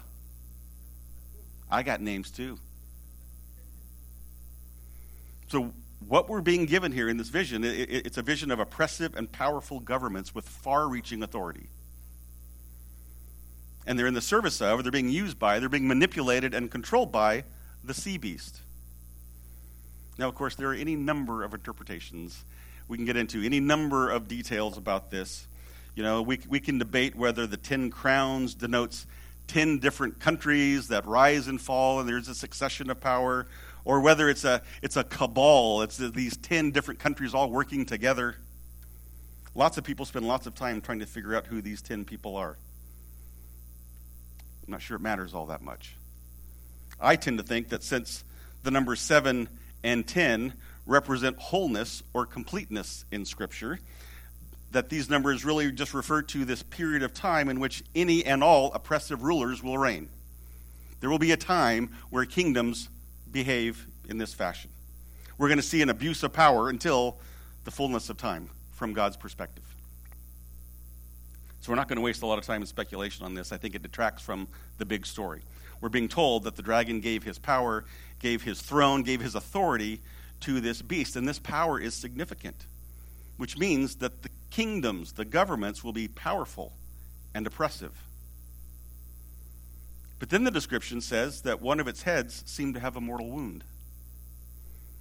I 1.71 1.83
got 1.83 2.00
names 2.00 2.31
too. 2.31 2.59
So 5.49 5.73
what 6.07 6.28
we're 6.28 6.43
being 6.43 6.67
given 6.67 6.93
here 6.93 7.09
in 7.09 7.17
this 7.17 7.28
vision, 7.28 7.64
it, 7.64 7.78
it, 7.78 8.07
it's 8.07 8.19
a 8.19 8.23
vision 8.23 8.50
of 8.50 8.61
oppressive 8.61 9.17
and 9.17 9.31
powerful 9.31 9.81
governments 9.81 10.35
with 10.35 10.49
far 10.49 10.88
reaching 10.88 11.23
authority. 11.23 11.69
And 13.88 13.99
they're 13.99 14.07
in 14.07 14.12
the 14.12 14.21
service 14.21 14.61
of, 14.61 14.83
they're 14.83 14.92
being 14.92 15.09
used 15.09 15.38
by, 15.38 15.59
they're 15.59 15.71
being 15.71 15.88
manipulated 15.88 16.52
and 16.52 16.71
controlled 16.71 17.11
by 17.11 17.45
the 17.83 17.95
sea 17.95 18.18
beast. 18.18 18.61
Now, 20.18 20.28
of 20.28 20.35
course, 20.35 20.54
there 20.57 20.68
are 20.68 20.75
any 20.75 20.95
number 20.95 21.42
of 21.42 21.54
interpretations 21.54 22.45
we 22.87 22.99
can 22.99 23.07
get 23.07 23.16
into, 23.16 23.42
any 23.42 23.61
number 23.61 24.11
of 24.11 24.28
details 24.28 24.76
about 24.76 25.11
this. 25.11 25.49
You 25.95 26.02
know, 26.02 26.21
we, 26.21 26.38
we 26.50 26.61
can 26.61 26.76
debate 26.76 27.16
whether 27.16 27.47
the 27.47 27.57
ten 27.57 27.90
crowns 27.90 28.54
denotes 28.54 29.07
ten 29.47 29.78
different 29.78 30.21
countries 30.21 30.88
that 30.88 31.07
rise 31.07 31.49
and 31.49 31.59
fall 31.59 31.99
and 31.99 32.07
there's 32.07 32.28
a 32.28 32.35
succession 32.35 32.90
of 32.90 33.00
power, 33.00 33.47
or 33.87 34.00
whether 34.00 34.28
it's 34.28 34.45
a, 34.45 34.61
it's 34.83 34.99
a 34.99 35.04
cabal, 35.04 35.80
it's 35.80 35.97
these 35.97 36.37
ten 36.37 36.73
different 36.73 37.00
countries 37.00 37.33
all 37.33 37.50
working 37.50 37.87
together. 37.87 38.37
Lots 39.54 39.78
of 39.78 39.85
people 39.85 40.04
spend 40.04 40.28
lots 40.28 40.47
of 40.47 40.54
time 40.54 40.83
trying 40.83 40.99
to 40.99 41.07
figure 41.07 41.35
out 41.35 41.47
who 41.47 41.62
these 41.62 41.80
ten 41.80 42.04
people 42.04 42.37
are. 42.37 42.59
I'm 44.69 44.73
not 44.73 44.83
sure 44.83 44.99
it 44.99 45.01
matters 45.01 45.33
all 45.33 45.47
that 45.47 45.63
much. 45.63 45.97
I 47.01 47.17
tend 47.17 47.39
to 47.39 47.45
think 47.45 47.71
that 47.71 47.83
since 47.83 48.23
the 48.65 48.71
numbers 48.71 49.01
7 49.01 49.49
and 49.83 50.07
10 50.07 50.53
represent 50.85 51.39
wholeness 51.39 52.03
or 52.13 52.27
completeness 52.27 53.07
in 53.11 53.25
Scripture, 53.25 53.81
that 54.73 54.91
these 54.91 55.09
numbers 55.09 55.43
really 55.43 55.73
just 55.73 55.95
refer 55.95 56.21
to 56.21 56.45
this 56.45 56.63
period 56.63 57.03
of 57.03 57.15
time 57.15 57.49
in 57.49 57.61
which 57.61 57.83
any 57.95 58.27
and 58.27 58.45
all 58.45 58.71
oppressive 58.75 59.23
rulers 59.23 59.63
will 59.63 59.79
reign. 59.79 60.11
There 61.01 61.09
will 61.09 61.19
be 61.19 61.33
a 61.33 61.39
time 61.39 61.95
where 62.11 62.27
kingdoms 62.27 62.91
behave 63.31 63.87
in 64.07 64.19
this 64.19 64.35
fashion. 64.35 64.69
We're 65.39 65.49
going 65.49 65.57
to 65.57 65.63
see 65.63 65.81
an 65.81 65.89
abuse 65.89 66.23
of 66.23 66.35
power 66.35 66.69
until 66.69 67.17
the 67.65 67.71
fullness 67.71 68.11
of 68.11 68.19
time 68.19 68.51
from 68.73 68.93
God's 68.93 69.17
perspective. 69.17 69.65
So 71.69 71.73
we're 71.73 71.77
not 71.77 71.89
going 71.89 71.97
to 71.97 72.03
waste 72.03 72.23
a 72.23 72.27
lot 72.27 72.39
of 72.39 72.47
time 72.47 72.63
in 72.63 72.67
speculation 72.67 73.27
on 73.27 73.35
this. 73.35 73.53
I 73.53 73.59
think 73.59 73.75
it 73.75 73.83
detracts 73.83 74.23
from 74.23 74.49
the 74.79 74.87
big 74.87 75.05
story. 75.05 75.43
We're 75.83 75.91
being 75.91 76.09
told 76.09 76.45
that 76.45 76.57
the 76.57 76.63
dragon 76.63 77.01
gave 77.01 77.25
his 77.25 77.39
power, 77.39 77.85
gave 78.21 78.43
his 78.43 78.63
throne, 78.63 79.03
gave 79.03 79.21
his 79.21 79.35
authority 79.35 80.01
to 80.41 80.63
this 80.63 80.81
beast, 80.81 81.15
and 81.15 81.29
this 81.29 81.39
power 81.39 81.79
is 81.79 81.93
significant, 81.93 82.65
which 83.37 83.59
means 83.59 83.97
that 83.97 84.23
the 84.23 84.31
kingdoms, 84.49 85.13
the 85.13 85.27
governments, 85.27 85.85
will 85.85 85.93
be 85.93 86.09
powerful 86.09 86.73
and 87.35 87.47
oppressive. 87.47 88.03
But 90.21 90.31
then 90.31 90.45
the 90.45 90.51
description 90.51 91.03
says 91.03 91.43
that 91.43 91.61
one 91.61 91.81
of 91.81 91.87
its 91.87 92.05
heads 92.05 92.45
seemed 92.47 92.77
to 92.77 92.81
have 92.81 92.97
a 92.97 93.01
mortal 93.03 93.29
wound, 93.29 93.63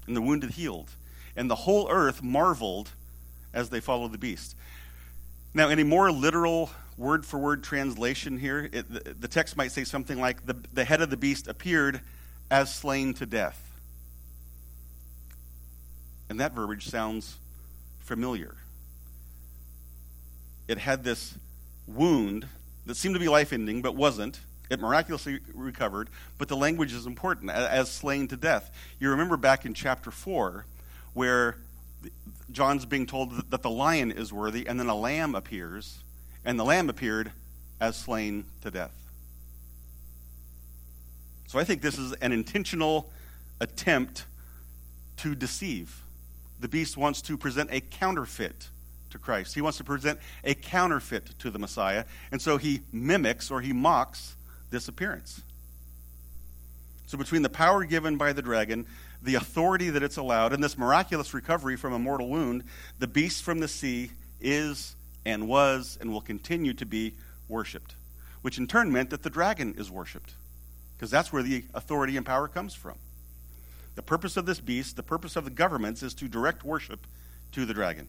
and 0.06 0.18
the 0.18 0.22
wounded 0.22 0.50
healed, 0.50 0.92
and 1.34 1.50
the 1.50 1.56
whole 1.56 1.90
earth 1.90 2.22
marveled 2.22 2.90
as 3.54 3.70
they 3.70 3.80
followed 3.80 4.12
the 4.12 4.18
beast. 4.18 4.54
Now, 5.58 5.70
in 5.70 5.80
a 5.80 5.84
more 5.84 6.12
literal 6.12 6.70
word 6.98 7.26
for 7.26 7.40
word 7.40 7.64
translation 7.64 8.38
here, 8.38 8.70
it, 8.72 8.94
the, 8.94 9.16
the 9.20 9.28
text 9.28 9.58
might 9.58 9.72
say 9.72 9.86
something 9.86 10.22
like 10.22 10.46
the, 10.46 10.56
the 10.72 10.86
head 10.86 11.02
of 11.02 11.10
the 11.10 11.18
beast 11.18 11.48
appeared 11.48 12.00
as 12.52 12.72
slain 12.76 13.16
to 13.16 13.26
death. 13.26 13.60
And 16.30 16.40
that 16.40 16.52
verbiage 16.52 16.88
sounds 16.88 17.38
familiar. 18.02 18.54
It 20.68 20.78
had 20.78 21.04
this 21.04 21.34
wound 21.88 22.48
that 22.86 22.96
seemed 22.96 23.16
to 23.16 23.20
be 23.20 23.28
life 23.28 23.52
ending, 23.52 23.82
but 23.82 23.96
wasn't. 23.96 24.40
It 24.70 24.80
miraculously 24.80 25.40
recovered, 25.56 26.12
but 26.38 26.50
the 26.50 26.56
language 26.56 26.94
is 26.94 27.08
important 27.08 27.50
as 27.50 27.90
slain 27.90 28.28
to 28.28 28.38
death. 28.38 28.70
You 29.00 29.10
remember 29.10 29.38
back 29.38 29.66
in 29.66 29.74
chapter 29.74 30.12
4 30.12 30.68
where 31.16 31.58
John's 32.52 32.86
being 32.86 33.06
told 33.06 33.50
that 33.50 33.62
the 33.62 33.70
lion 33.70 34.12
is 34.12 34.32
worthy, 34.32 34.68
and 34.68 34.80
then 34.80 34.88
a 34.88 34.96
lamb 34.96 35.36
appears, 35.36 36.00
and 36.46 36.60
the 36.60 36.64
lamb 36.64 36.90
appeared 36.90 37.32
as 37.80 37.96
slain 37.96 38.46
to 38.62 38.72
death. 38.72 38.96
So 41.48 41.60
I 41.60 41.64
think 41.64 41.82
this 41.82 41.98
is 41.98 42.14
an 42.14 42.32
intentional 42.32 43.10
attempt 43.60 44.26
to 45.18 45.36
deceive. 45.36 46.02
The 46.60 46.68
beast 46.68 46.98
wants 46.98 47.22
to 47.24 47.38
present 47.38 47.70
a 47.72 47.82
counterfeit 47.82 48.70
to 49.12 49.18
Christ. 49.18 49.56
He 49.56 49.62
wants 49.62 49.78
to 49.78 49.84
present 49.84 50.20
a 50.44 50.54
counterfeit 50.54 51.40
to 51.40 51.50
the 51.50 51.60
Messiah, 51.60 52.06
and 52.32 52.42
so 52.42 52.58
he 52.58 52.82
mimics 52.92 53.52
or 53.52 53.62
he 53.62 53.74
mocks 53.74 54.36
this 54.70 54.88
appearance. 54.88 55.42
So, 57.06 57.18
between 57.18 57.42
the 57.42 57.50
power 57.50 57.86
given 57.86 58.18
by 58.18 58.34
the 58.34 58.42
dragon, 58.42 58.86
the 59.22 59.36
authority 59.36 59.90
that 59.90 60.04
it's 60.04 60.18
allowed, 60.18 60.54
and 60.54 60.64
this 60.64 60.78
miraculous 60.78 61.34
recovery 61.34 61.76
from 61.76 61.94
a 61.94 62.00
mortal 62.00 62.30
wound, 62.30 62.64
the 63.00 63.08
beast 63.08 63.44
from 63.44 63.60
the 63.60 63.68
sea 63.68 64.12
is 64.40 64.96
and 65.26 65.48
was 65.48 65.98
and 66.00 66.12
will 66.12 66.22
continue 66.22 66.74
to 66.74 66.86
be 66.86 67.14
worshiped, 67.48 67.96
which 68.42 68.58
in 68.58 68.68
turn 68.68 68.92
meant 68.92 69.10
that 69.10 69.24
the 69.24 69.30
dragon 69.30 69.76
is 69.78 69.90
worshiped, 69.92 70.34
because 70.96 71.12
that's 71.12 71.34
where 71.34 71.44
the 71.44 71.66
authority 71.74 72.16
and 72.18 72.26
power 72.26 72.48
comes 72.48 72.74
from. 72.74 72.96
The 73.96 74.04
purpose 74.04 74.38
of 74.38 74.46
this 74.46 74.60
beast, 74.60 74.96
the 74.96 75.04
purpose 75.04 75.36
of 75.36 75.44
the 75.44 75.50
governments, 75.50 76.04
is 76.04 76.14
to 76.16 76.28
direct 76.28 76.64
worship 76.64 77.08
to 77.54 77.66
the 77.66 77.74
dragon. 77.74 78.08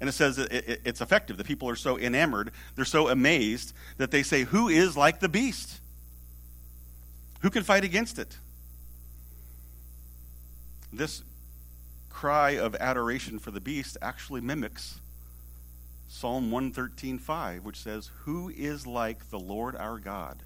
And 0.00 0.08
it 0.08 0.12
says 0.12 0.38
it's 0.38 1.00
effective. 1.00 1.36
The 1.36 1.44
people 1.44 1.68
are 1.68 1.76
so 1.76 1.98
enamored, 1.98 2.52
they're 2.74 2.84
so 2.84 3.08
amazed 3.08 3.72
that 3.98 4.10
they 4.10 4.22
say, 4.22 4.44
Who 4.44 4.68
is 4.68 4.96
like 4.96 5.20
the 5.20 5.28
beast? 5.28 5.80
Who 7.40 7.50
can 7.50 7.62
fight 7.62 7.84
against 7.84 8.18
it? 8.18 8.36
This 10.96 11.22
cry 12.08 12.52
of 12.52 12.74
adoration 12.76 13.38
for 13.38 13.50
the 13.50 13.60
beast 13.60 13.98
actually 14.00 14.40
mimics 14.40 14.98
Psalm 16.08 16.50
113.5, 16.50 17.62
which 17.64 17.78
says, 17.78 18.10
Who 18.20 18.48
is 18.48 18.86
like 18.86 19.28
the 19.28 19.38
Lord 19.38 19.76
our 19.76 19.98
God? 19.98 20.38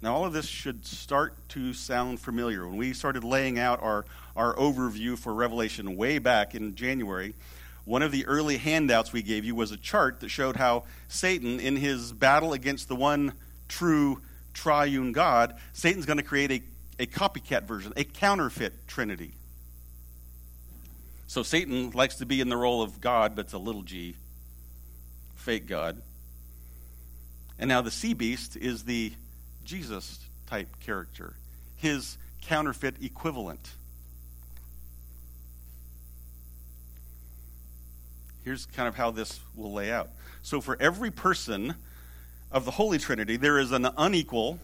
Now, 0.00 0.14
all 0.14 0.24
of 0.24 0.32
this 0.32 0.46
should 0.46 0.86
start 0.86 1.34
to 1.50 1.74
sound 1.74 2.20
familiar. 2.20 2.66
When 2.66 2.78
we 2.78 2.94
started 2.94 3.22
laying 3.22 3.58
out 3.58 3.82
our, 3.82 4.06
our 4.34 4.54
overview 4.54 5.18
for 5.18 5.34
Revelation 5.34 5.96
way 5.96 6.18
back 6.18 6.54
in 6.54 6.74
January, 6.74 7.34
one 7.84 8.02
of 8.02 8.12
the 8.12 8.24
early 8.24 8.56
handouts 8.56 9.12
we 9.12 9.22
gave 9.22 9.44
you 9.44 9.54
was 9.54 9.72
a 9.72 9.76
chart 9.76 10.20
that 10.20 10.30
showed 10.30 10.56
how 10.56 10.84
Satan, 11.08 11.60
in 11.60 11.76
his 11.76 12.14
battle 12.14 12.54
against 12.54 12.88
the 12.88 12.96
one 12.96 13.34
true 13.68 14.22
triune 14.54 15.12
God, 15.12 15.56
Satan's 15.74 16.06
going 16.06 16.18
to 16.18 16.22
create 16.22 16.50
a, 16.50 16.62
a 16.98 17.06
copycat 17.06 17.64
version, 17.64 17.92
a 17.96 18.04
counterfeit 18.04 18.86
trinity. 18.86 19.32
So 21.26 21.42
Satan 21.42 21.90
likes 21.90 22.16
to 22.16 22.26
be 22.26 22.40
in 22.40 22.48
the 22.48 22.56
role 22.56 22.82
of 22.82 23.00
God, 23.00 23.34
but 23.34 23.46
it's 23.46 23.54
a 23.54 23.58
little 23.58 23.82
g, 23.82 24.16
fake 25.34 25.66
God. 25.66 26.00
And 27.58 27.68
now 27.68 27.80
the 27.80 27.90
sea 27.90 28.14
beast 28.14 28.56
is 28.56 28.84
the 28.84 29.12
Jesus 29.64 30.18
type 30.46 30.68
character, 30.80 31.34
his 31.76 32.18
counterfeit 32.42 32.96
equivalent. 33.02 33.70
Here's 38.44 38.66
kind 38.66 38.86
of 38.86 38.94
how 38.94 39.10
this 39.10 39.40
will 39.56 39.72
lay 39.72 39.90
out. 39.90 40.10
So, 40.42 40.60
for 40.60 40.76
every 40.78 41.10
person 41.10 41.74
of 42.52 42.66
the 42.66 42.70
Holy 42.70 42.98
Trinity, 42.98 43.38
there 43.38 43.58
is 43.58 43.72
an 43.72 43.88
unequal, 43.96 44.58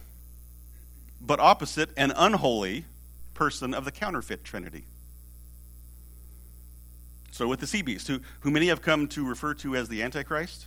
but 1.21 1.39
opposite 1.39 1.91
and 1.95 2.11
unholy 2.15 2.85
person 3.33 3.73
of 3.73 3.85
the 3.85 3.91
counterfeit 3.91 4.43
Trinity. 4.43 4.85
So, 7.31 7.47
with 7.47 7.59
the 7.59 7.67
sea 7.67 7.81
beast, 7.81 8.07
who, 8.07 8.19
who 8.41 8.51
many 8.51 8.67
have 8.67 8.81
come 8.81 9.07
to 9.09 9.25
refer 9.25 9.53
to 9.55 9.75
as 9.75 9.87
the 9.87 10.03
Antichrist, 10.03 10.65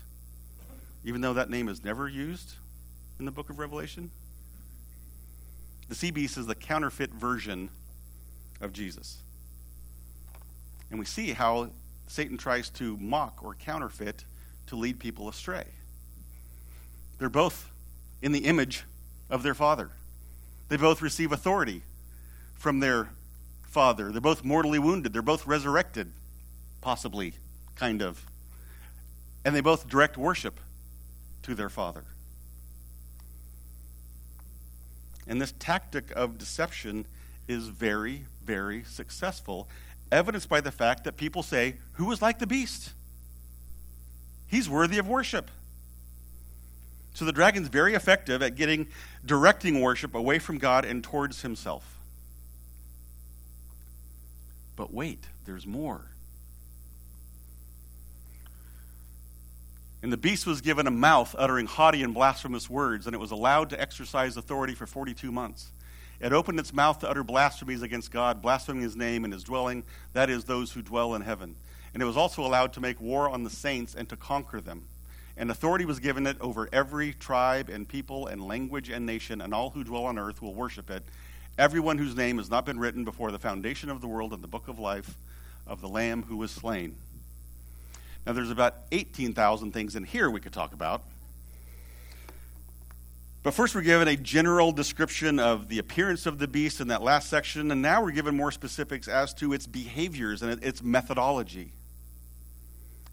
even 1.04 1.20
though 1.20 1.34
that 1.34 1.50
name 1.50 1.68
is 1.68 1.84
never 1.84 2.08
used 2.08 2.54
in 3.18 3.26
the 3.26 3.30
book 3.30 3.50
of 3.50 3.58
Revelation, 3.58 4.10
the 5.88 5.94
sea 5.94 6.10
beast 6.10 6.38
is 6.38 6.46
the 6.46 6.54
counterfeit 6.54 7.12
version 7.12 7.68
of 8.60 8.72
Jesus. 8.72 9.18
And 10.90 10.98
we 10.98 11.04
see 11.04 11.32
how 11.32 11.70
Satan 12.06 12.38
tries 12.38 12.70
to 12.70 12.96
mock 12.96 13.42
or 13.42 13.54
counterfeit 13.54 14.24
to 14.68 14.76
lead 14.76 14.98
people 14.98 15.28
astray. 15.28 15.66
They're 17.18 17.28
both 17.28 17.70
in 18.22 18.32
the 18.32 18.46
image 18.46 18.84
of 19.28 19.42
their 19.42 19.54
father. 19.54 19.90
They 20.68 20.76
both 20.76 21.02
receive 21.02 21.32
authority 21.32 21.82
from 22.54 22.80
their 22.80 23.10
father. 23.62 24.10
They're 24.10 24.20
both 24.20 24.44
mortally 24.44 24.78
wounded. 24.78 25.12
They're 25.12 25.22
both 25.22 25.46
resurrected, 25.46 26.12
possibly, 26.80 27.34
kind 27.76 28.02
of. 28.02 28.24
And 29.44 29.54
they 29.54 29.60
both 29.60 29.88
direct 29.88 30.16
worship 30.16 30.58
to 31.42 31.54
their 31.54 31.68
father. 31.68 32.04
And 35.26 35.40
this 35.40 35.52
tactic 35.58 36.10
of 36.12 36.38
deception 36.38 37.06
is 37.48 37.68
very, 37.68 38.26
very 38.44 38.84
successful, 38.84 39.68
evidenced 40.12 40.48
by 40.48 40.60
the 40.60 40.72
fact 40.72 41.04
that 41.04 41.16
people 41.16 41.42
say, 41.42 41.76
Who 41.92 42.10
is 42.12 42.22
like 42.22 42.38
the 42.38 42.46
beast? 42.46 42.92
He's 44.46 44.68
worthy 44.68 44.98
of 44.98 45.08
worship. 45.08 45.50
So 47.14 47.24
the 47.24 47.32
dragon's 47.32 47.68
very 47.68 47.94
effective 47.94 48.42
at 48.42 48.56
getting 48.56 48.88
directing 49.24 49.80
worship 49.80 50.14
away 50.14 50.40
from 50.40 50.58
God 50.58 50.84
and 50.84 51.02
towards 51.02 51.42
himself. 51.42 51.98
But 54.76 54.92
wait, 54.92 55.24
there's 55.46 55.66
more. 55.66 56.02
And 60.02 60.12
the 60.12 60.18
beast 60.18 60.46
was 60.46 60.60
given 60.60 60.86
a 60.86 60.90
mouth 60.90 61.34
uttering 61.38 61.66
haughty 61.66 62.02
and 62.02 62.12
blasphemous 62.12 62.68
words, 62.68 63.06
and 63.06 63.14
it 63.14 63.18
was 63.18 63.30
allowed 63.30 63.70
to 63.70 63.80
exercise 63.80 64.36
authority 64.36 64.74
for 64.74 64.86
42 64.86 65.32
months. 65.32 65.70
It 66.20 66.32
opened 66.32 66.58
its 66.58 66.74
mouth 66.74 66.98
to 66.98 67.08
utter 67.08 67.24
blasphemies 67.24 67.80
against 67.80 68.10
God, 68.10 68.42
blaspheming 68.42 68.82
his 68.82 68.96
name 68.96 69.24
and 69.24 69.32
his 69.32 69.44
dwelling, 69.44 69.84
that 70.12 70.28
is, 70.28 70.44
those 70.44 70.72
who 70.72 70.82
dwell 70.82 71.14
in 71.14 71.22
heaven. 71.22 71.54
And 71.94 72.02
it 72.02 72.06
was 72.06 72.16
also 72.16 72.44
allowed 72.44 72.72
to 72.74 72.80
make 72.80 73.00
war 73.00 73.30
on 73.30 73.44
the 73.44 73.50
saints 73.50 73.94
and 73.94 74.08
to 74.08 74.16
conquer 74.16 74.60
them. 74.60 74.82
And 75.36 75.50
authority 75.50 75.84
was 75.84 75.98
given 75.98 76.26
it 76.26 76.40
over 76.40 76.68
every 76.72 77.12
tribe 77.12 77.68
and 77.68 77.88
people 77.88 78.28
and 78.28 78.42
language 78.42 78.88
and 78.88 79.04
nation, 79.04 79.40
and 79.40 79.52
all 79.52 79.70
who 79.70 79.82
dwell 79.82 80.06
on 80.06 80.18
earth 80.18 80.40
will 80.40 80.54
worship 80.54 80.90
it. 80.90 81.02
Everyone 81.58 81.98
whose 81.98 82.16
name 82.16 82.38
has 82.38 82.50
not 82.50 82.64
been 82.64 82.78
written 82.78 83.04
before 83.04 83.30
the 83.30 83.38
foundation 83.38 83.90
of 83.90 84.00
the 84.00 84.06
world 84.06 84.32
in 84.32 84.40
the 84.40 84.48
book 84.48 84.68
of 84.68 84.78
life 84.78 85.16
of 85.66 85.80
the 85.80 85.88
Lamb 85.88 86.22
who 86.24 86.36
was 86.36 86.50
slain. 86.50 86.96
Now, 88.26 88.32
there's 88.32 88.50
about 88.50 88.74
18,000 88.92 89.72
things 89.72 89.96
in 89.96 90.04
here 90.04 90.30
we 90.30 90.40
could 90.40 90.52
talk 90.52 90.72
about. 90.72 91.02
But 93.42 93.52
first, 93.52 93.74
we're 93.74 93.82
given 93.82 94.08
a 94.08 94.16
general 94.16 94.72
description 94.72 95.38
of 95.38 95.68
the 95.68 95.78
appearance 95.78 96.24
of 96.24 96.38
the 96.38 96.48
beast 96.48 96.80
in 96.80 96.88
that 96.88 97.02
last 97.02 97.28
section, 97.28 97.70
and 97.70 97.82
now 97.82 98.02
we're 98.02 98.12
given 98.12 98.34
more 98.34 98.50
specifics 98.50 99.06
as 99.06 99.34
to 99.34 99.52
its 99.52 99.66
behaviors 99.66 100.42
and 100.42 100.64
its 100.64 100.82
methodology. 100.82 101.72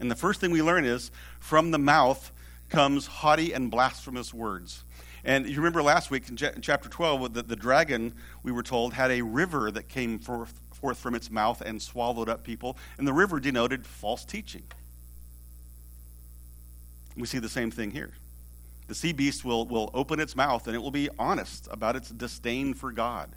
And 0.02 0.10
the 0.10 0.16
first 0.16 0.40
thing 0.40 0.50
we 0.50 0.62
learn 0.62 0.84
is 0.84 1.12
from 1.38 1.70
the 1.70 1.78
mouth 1.78 2.32
comes 2.68 3.06
haughty 3.06 3.52
and 3.52 3.70
blasphemous 3.70 4.34
words. 4.34 4.82
And 5.24 5.48
you 5.48 5.54
remember 5.58 5.80
last 5.80 6.10
week 6.10 6.28
in, 6.28 6.36
chapter 6.36 6.88
12 6.88 7.34
that 7.34 7.46
the 7.46 7.54
dragon, 7.54 8.12
we 8.42 8.50
were 8.50 8.64
told, 8.64 8.94
had 8.94 9.12
a 9.12 9.22
river 9.22 9.70
that 9.70 9.88
came 9.88 10.18
forth, 10.18 10.60
forth 10.72 10.98
from 10.98 11.14
its 11.14 11.30
mouth 11.30 11.60
and 11.60 11.80
swallowed 11.80 12.28
up 12.28 12.42
people, 12.42 12.76
and 12.98 13.06
the 13.06 13.12
river 13.12 13.38
denoted 13.38 13.86
false 13.86 14.24
teaching. 14.24 14.64
We 17.16 17.28
see 17.28 17.38
the 17.38 17.48
same 17.48 17.70
thing 17.70 17.92
here. 17.92 18.10
The 18.88 18.96
sea 18.96 19.12
beast 19.12 19.44
will, 19.44 19.66
will 19.66 19.92
open 19.94 20.18
its 20.18 20.34
mouth 20.34 20.66
and 20.66 20.74
it 20.74 20.80
will 20.80 20.90
be 20.90 21.10
honest 21.16 21.68
about 21.70 21.94
its 21.94 22.10
disdain 22.10 22.74
for 22.74 22.90
God. 22.90 23.30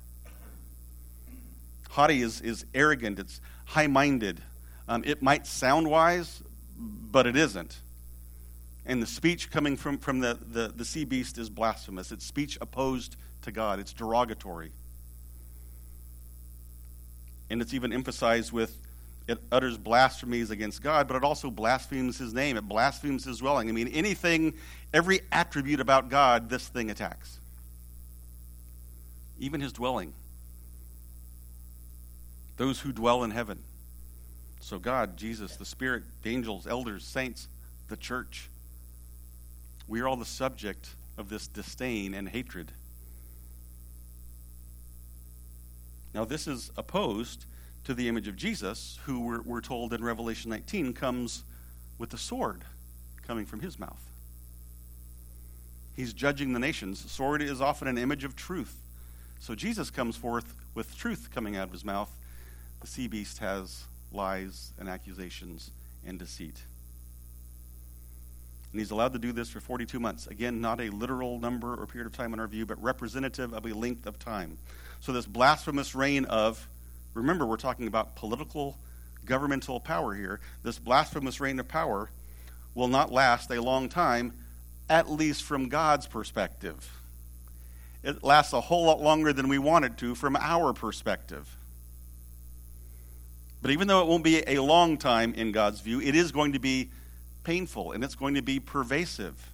Haughty 1.91 2.23
is, 2.23 2.41
is 2.41 2.65
arrogant, 2.73 3.19
it's 3.19 3.39
high 3.65 3.85
minded. 3.85 4.41
Um, 4.87 5.03
it 5.05 5.21
might 5.21 5.47
sound 5.47 5.89
wise, 5.89 6.43
but 6.77 7.27
it 7.27 7.35
isn't. 7.35 7.79
And 8.85 9.01
the 9.01 9.07
speech 9.07 9.49
coming 9.49 9.77
from, 9.77 9.97
from 9.97 10.19
the, 10.19 10.37
the, 10.51 10.67
the 10.67 10.85
sea 10.85 11.05
beast 11.05 11.37
is 11.37 11.49
blasphemous. 11.49 12.11
It's 12.11 12.25
speech 12.25 12.57
opposed 12.61 13.15
to 13.43 13.51
God, 13.51 13.79
it's 13.79 13.93
derogatory. 13.93 14.71
And 17.49 17.61
it's 17.61 17.73
even 17.73 17.93
emphasized 17.93 18.51
with 18.51 18.75
it 19.27 19.39
utters 19.51 19.77
blasphemies 19.77 20.51
against 20.51 20.83
God, 20.83 21.07
but 21.07 21.17
it 21.17 21.23
also 21.23 21.49
blasphemes 21.49 22.17
his 22.17 22.33
name. 22.33 22.57
It 22.57 22.67
blasphemes 22.67 23.25
his 23.25 23.39
dwelling. 23.39 23.69
I 23.69 23.71
mean, 23.71 23.87
anything, 23.87 24.53
every 24.93 25.21
attribute 25.31 25.79
about 25.79 26.09
God, 26.09 26.49
this 26.49 26.67
thing 26.67 26.91
attacks. 26.91 27.39
Even 29.39 29.61
his 29.61 29.73
dwelling. 29.73 30.13
Those 32.57 32.79
who 32.79 32.91
dwell 32.91 33.23
in 33.23 33.31
heaven. 33.31 33.63
So, 34.65 34.79
God, 34.79 35.15
Jesus, 35.15 35.57
the 35.57 35.63
Spirit, 35.63 36.01
the 36.23 36.31
angels, 36.31 36.65
elders, 36.65 37.05
saints, 37.05 37.47
the 37.87 37.95
church. 37.95 38.49
We 39.87 40.01
are 40.01 40.07
all 40.07 40.15
the 40.15 40.25
subject 40.25 40.89
of 41.19 41.29
this 41.29 41.45
disdain 41.45 42.15
and 42.15 42.27
hatred. 42.27 42.71
Now, 46.15 46.25
this 46.25 46.47
is 46.47 46.71
opposed 46.77 47.45
to 47.83 47.93
the 47.93 48.09
image 48.09 48.27
of 48.27 48.37
Jesus, 48.37 48.97
who 49.05 49.19
we're, 49.19 49.41
we're 49.43 49.61
told 49.61 49.93
in 49.93 50.03
Revelation 50.03 50.49
19 50.49 50.93
comes 50.93 51.43
with 51.99 52.11
a 52.15 52.17
sword 52.17 52.63
coming 53.21 53.45
from 53.45 53.59
his 53.59 53.77
mouth. 53.77 54.01
He's 55.95 56.11
judging 56.11 56.53
the 56.53 56.59
nations. 56.59 57.11
Sword 57.11 57.43
is 57.43 57.61
often 57.61 57.87
an 57.87 57.99
image 57.99 58.23
of 58.23 58.35
truth. 58.35 58.81
So 59.39 59.53
Jesus 59.53 59.91
comes 59.91 60.15
forth 60.15 60.55
with 60.73 60.97
truth 60.97 61.29
coming 61.31 61.55
out 61.55 61.67
of 61.67 61.71
his 61.71 61.85
mouth. 61.85 62.09
The 62.81 62.87
sea 62.87 63.07
beast 63.07 63.37
has 63.37 63.85
lies 64.11 64.71
and 64.79 64.87
accusations 64.87 65.71
and 66.05 66.19
deceit. 66.19 66.61
And 68.71 68.79
he's 68.79 68.91
allowed 68.91 69.13
to 69.13 69.19
do 69.19 69.31
this 69.31 69.49
for 69.49 69.59
42 69.59 69.99
months. 69.99 70.27
Again, 70.27 70.59
not 70.61 70.81
a 70.81 70.89
literal 70.89 71.39
number 71.39 71.75
or 71.75 71.85
period 71.85 72.07
of 72.07 72.13
time 72.13 72.33
in 72.33 72.39
our 72.39 72.47
view, 72.47 72.65
but 72.65 72.81
representative 72.81 73.53
of 73.53 73.65
a 73.65 73.73
length 73.73 74.05
of 74.05 74.19
time. 74.19 74.57
So, 74.99 75.13
this 75.13 75.25
blasphemous 75.25 75.95
reign 75.95 76.25
of 76.25 76.67
Remember, 77.15 77.45
we're 77.45 77.57
talking 77.57 77.87
about 77.87 78.15
political, 78.15 78.77
governmental 79.23 79.79
power 79.79 80.13
here. 80.13 80.41
This 80.63 80.77
blasphemous 80.77 81.39
reign 81.39 81.59
of 81.59 81.67
power 81.67 82.11
will 82.75 82.89
not 82.89 83.11
last 83.11 83.49
a 83.51 83.61
long 83.61 83.87
time, 83.87 84.33
at 84.89 85.09
least 85.09 85.43
from 85.43 85.69
God's 85.69 86.07
perspective. 86.07 86.99
It 88.03 88.21
lasts 88.21 88.51
a 88.51 88.61
whole 88.61 88.85
lot 88.85 89.01
longer 89.01 89.31
than 89.31 89.47
we 89.47 89.57
want 89.57 89.85
it 89.85 89.97
to 89.99 90.13
from 90.13 90.35
our 90.35 90.73
perspective. 90.73 91.57
But 93.61 93.71
even 93.71 93.87
though 93.87 94.01
it 94.01 94.07
won't 94.07 94.23
be 94.23 94.43
a 94.47 94.61
long 94.61 94.97
time 94.97 95.33
in 95.33 95.51
God's 95.51 95.81
view, 95.81 95.99
it 95.99 96.15
is 96.15 96.31
going 96.31 96.53
to 96.53 96.59
be 96.59 96.91
painful 97.43 97.93
and 97.93 98.03
it's 98.03 98.15
going 98.15 98.35
to 98.35 98.41
be 98.41 98.59
pervasive. 98.59 99.51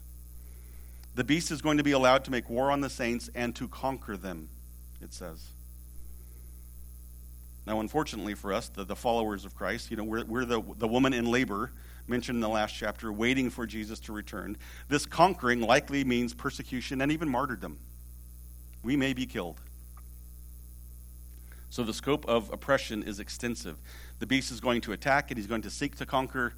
The 1.16 1.24
beast 1.24 1.52
is 1.52 1.62
going 1.62 1.78
to 1.78 1.84
be 1.84 1.92
allowed 1.92 2.24
to 2.26 2.32
make 2.32 2.50
war 2.50 2.72
on 2.72 2.82
the 2.82 2.90
saints 2.90 3.30
and 3.36 3.56
to 3.56 3.68
conquer 3.68 4.18
them, 4.18 4.50
it 5.02 5.14
says. 5.14 5.46
Now, 7.66 7.80
unfortunately 7.80 8.34
for 8.34 8.54
us, 8.54 8.70
the, 8.70 8.84
the 8.84 8.96
followers 8.96 9.46
of 9.46 9.56
Christ, 9.56 9.92
you 9.92 9.98
know, 9.98 10.04
we're, 10.04 10.26
we're 10.26 10.46
the, 10.46 10.62
the 10.78 10.88
woman 10.88 11.14
in 11.14 11.26
labor 11.26 11.72
mentioned 12.08 12.38
in 12.38 12.42
the 12.42 12.50
last 12.50 12.74
chapter, 12.74 13.12
waiting 13.12 13.50
for 13.50 13.66
Jesus 13.66 14.00
to 14.02 14.14
return. 14.14 14.58
This 14.90 15.06
conquering 15.06 15.62
likely 15.62 16.04
means 16.04 16.34
persecution 16.34 17.02
and 17.02 17.12
even 17.12 17.30
martyrdom. 17.30 17.78
We 18.84 18.98
may 18.98 19.14
be 19.14 19.26
killed. 19.26 19.62
So 21.72 21.84
the 21.84 21.94
scope 21.94 22.28
of 22.28 22.52
oppression 22.52 23.02
is 23.02 23.22
extensive. 23.22 23.78
The 24.20 24.28
beast 24.28 24.52
is 24.52 24.60
going 24.60 24.82
to 24.82 24.92
attack 24.92 25.32
and 25.32 25.38
he's 25.38 25.48
going 25.48 25.62
to 25.62 25.70
seek 25.70 25.96
to 25.96 26.06
conquer, 26.06 26.54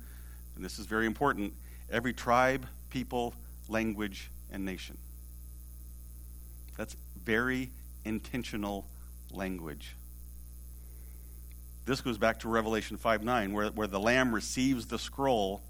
and 0.56 0.66
this 0.66 0.80
is 0.80 0.88
very 0.88 1.06
important, 1.06 1.54
every 1.92 2.14
tribe, 2.14 2.66
people, 2.90 3.36
language, 3.70 4.32
and 4.52 4.66
nation. 4.66 4.98
That's 6.78 6.98
very 7.24 7.70
intentional 8.04 8.88
language. 9.32 9.96
This 11.86 12.02
goes 12.02 12.18
back 12.18 12.40
to 12.40 12.50
Revelation 12.50 12.98
5 12.98 13.24
9, 13.24 13.54
where, 13.54 13.68
where 13.68 13.88
the 13.88 14.00
Lamb 14.00 14.34
receives 14.34 14.88
the 14.88 14.98
scroll. 14.98 15.62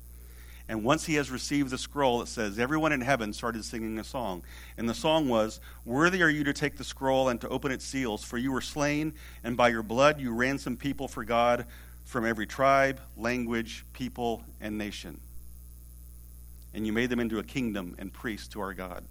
And 0.69 0.83
once 0.83 1.05
he 1.05 1.15
has 1.15 1.29
received 1.29 1.71
the 1.71 1.77
scroll, 1.77 2.21
it 2.21 2.27
says, 2.27 2.57
Everyone 2.57 2.93
in 2.93 3.01
heaven 3.01 3.33
started 3.33 3.65
singing 3.65 3.99
a 3.99 4.03
song. 4.03 4.43
And 4.77 4.87
the 4.87 4.93
song 4.93 5.27
was, 5.27 5.59
Worthy 5.83 6.21
are 6.23 6.29
you 6.29 6.43
to 6.45 6.53
take 6.53 6.77
the 6.77 6.85
scroll 6.85 7.29
and 7.29 7.39
to 7.41 7.49
open 7.49 7.71
its 7.71 7.85
seals, 7.85 8.23
for 8.23 8.37
you 8.37 8.51
were 8.51 8.61
slain, 8.61 9.13
and 9.43 9.57
by 9.57 9.69
your 9.69 9.83
blood 9.83 10.21
you 10.21 10.33
ransomed 10.33 10.79
people 10.79 11.07
for 11.07 11.25
God 11.25 11.65
from 12.05 12.25
every 12.25 12.47
tribe, 12.47 13.01
language, 13.17 13.85
people, 13.93 14.43
and 14.61 14.77
nation. 14.77 15.19
And 16.73 16.87
you 16.87 16.93
made 16.93 17.09
them 17.09 17.19
into 17.19 17.39
a 17.39 17.43
kingdom 17.43 17.95
and 17.99 18.11
priests 18.11 18.47
to 18.49 18.61
our 18.61 18.73
God. 18.73 19.03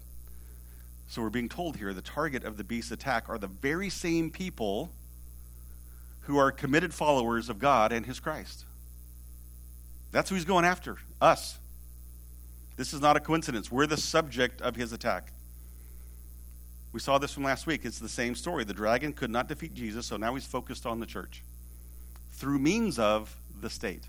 So 1.09 1.21
we're 1.21 1.31
being 1.31 1.49
told 1.49 1.77
here 1.77 1.93
the 1.93 2.01
target 2.01 2.45
of 2.45 2.57
the 2.57 2.65
beast's 2.65 2.91
attack 2.91 3.29
are 3.29 3.39
the 3.39 3.47
very 3.47 3.91
same 3.91 4.31
people 4.31 4.91
who 6.23 6.39
are 6.39 6.51
committed 6.51 6.95
followers 6.95 7.51
of 7.51 7.59
God 7.59 7.93
and 7.93 8.07
his 8.07 8.21
Christ. 8.21 8.65
That's 10.13 10.31
who 10.31 10.37
he's 10.37 10.45
going 10.45 10.65
after 10.65 10.97
us. 11.23 11.59
This 12.77 12.93
is 12.93 13.01
not 13.01 13.17
a 13.17 13.21
coincidence. 13.21 13.71
We're 13.71 13.87
the 13.87 13.97
subject 13.97 14.61
of 14.61 14.77
his 14.77 14.93
attack. 14.93 15.33
We 16.93 17.01
saw 17.01 17.19
this 17.19 17.33
from 17.33 17.45
last 17.45 17.67
week. 17.67 17.85
It's 17.85 17.99
the 17.99 18.09
same 18.09 18.35
story. 18.35 18.65
The 18.65 18.75
dragon 18.75 19.13
could 19.13 19.31
not 19.31 19.49
defeat 19.49 19.75
Jesus, 19.75 20.07
so 20.07 20.17
now 20.17 20.35
he's 20.35 20.47
focused 20.47 20.85
on 20.85 21.01
the 21.01 21.07
church 21.07 21.43
through 22.33 22.59
means 22.59 22.99
of 22.99 23.35
the 23.61 23.71
state 23.71 24.05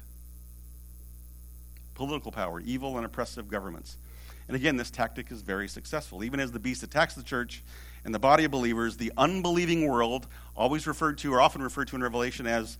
political 1.93 2.31
power, 2.31 2.59
evil 2.59 2.97
and 2.97 3.05
oppressive 3.05 3.47
governments. 3.47 3.97
And 4.47 4.55
again, 4.55 4.77
this 4.77 4.89
tactic 4.89 5.31
is 5.31 5.41
very 5.41 5.67
successful. 5.67 6.23
Even 6.23 6.39
as 6.39 6.51
the 6.51 6.59
beast 6.59 6.81
attacks 6.81 7.13
the 7.13 7.21
church, 7.21 7.61
and 8.05 8.13
the 8.13 8.19
body 8.19 8.43
of 8.43 8.51
believers, 8.51 8.97
the 8.97 9.11
unbelieving 9.17 9.87
world, 9.87 10.27
always 10.55 10.87
referred 10.87 11.17
to 11.19 11.33
or 11.33 11.39
often 11.39 11.61
referred 11.61 11.87
to 11.89 11.95
in 11.95 12.03
Revelation 12.03 12.45
as 12.47 12.77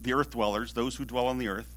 the 0.00 0.12
earth 0.12 0.30
dwellers, 0.30 0.72
those 0.72 0.96
who 0.96 1.04
dwell 1.04 1.26
on 1.26 1.38
the 1.38 1.48
earth, 1.48 1.73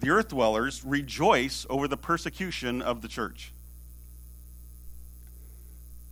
the 0.00 0.10
earth 0.10 0.28
dwellers 0.28 0.84
rejoice 0.84 1.66
over 1.70 1.88
the 1.88 1.96
persecution 1.96 2.82
of 2.82 3.02
the 3.02 3.08
church. 3.08 3.52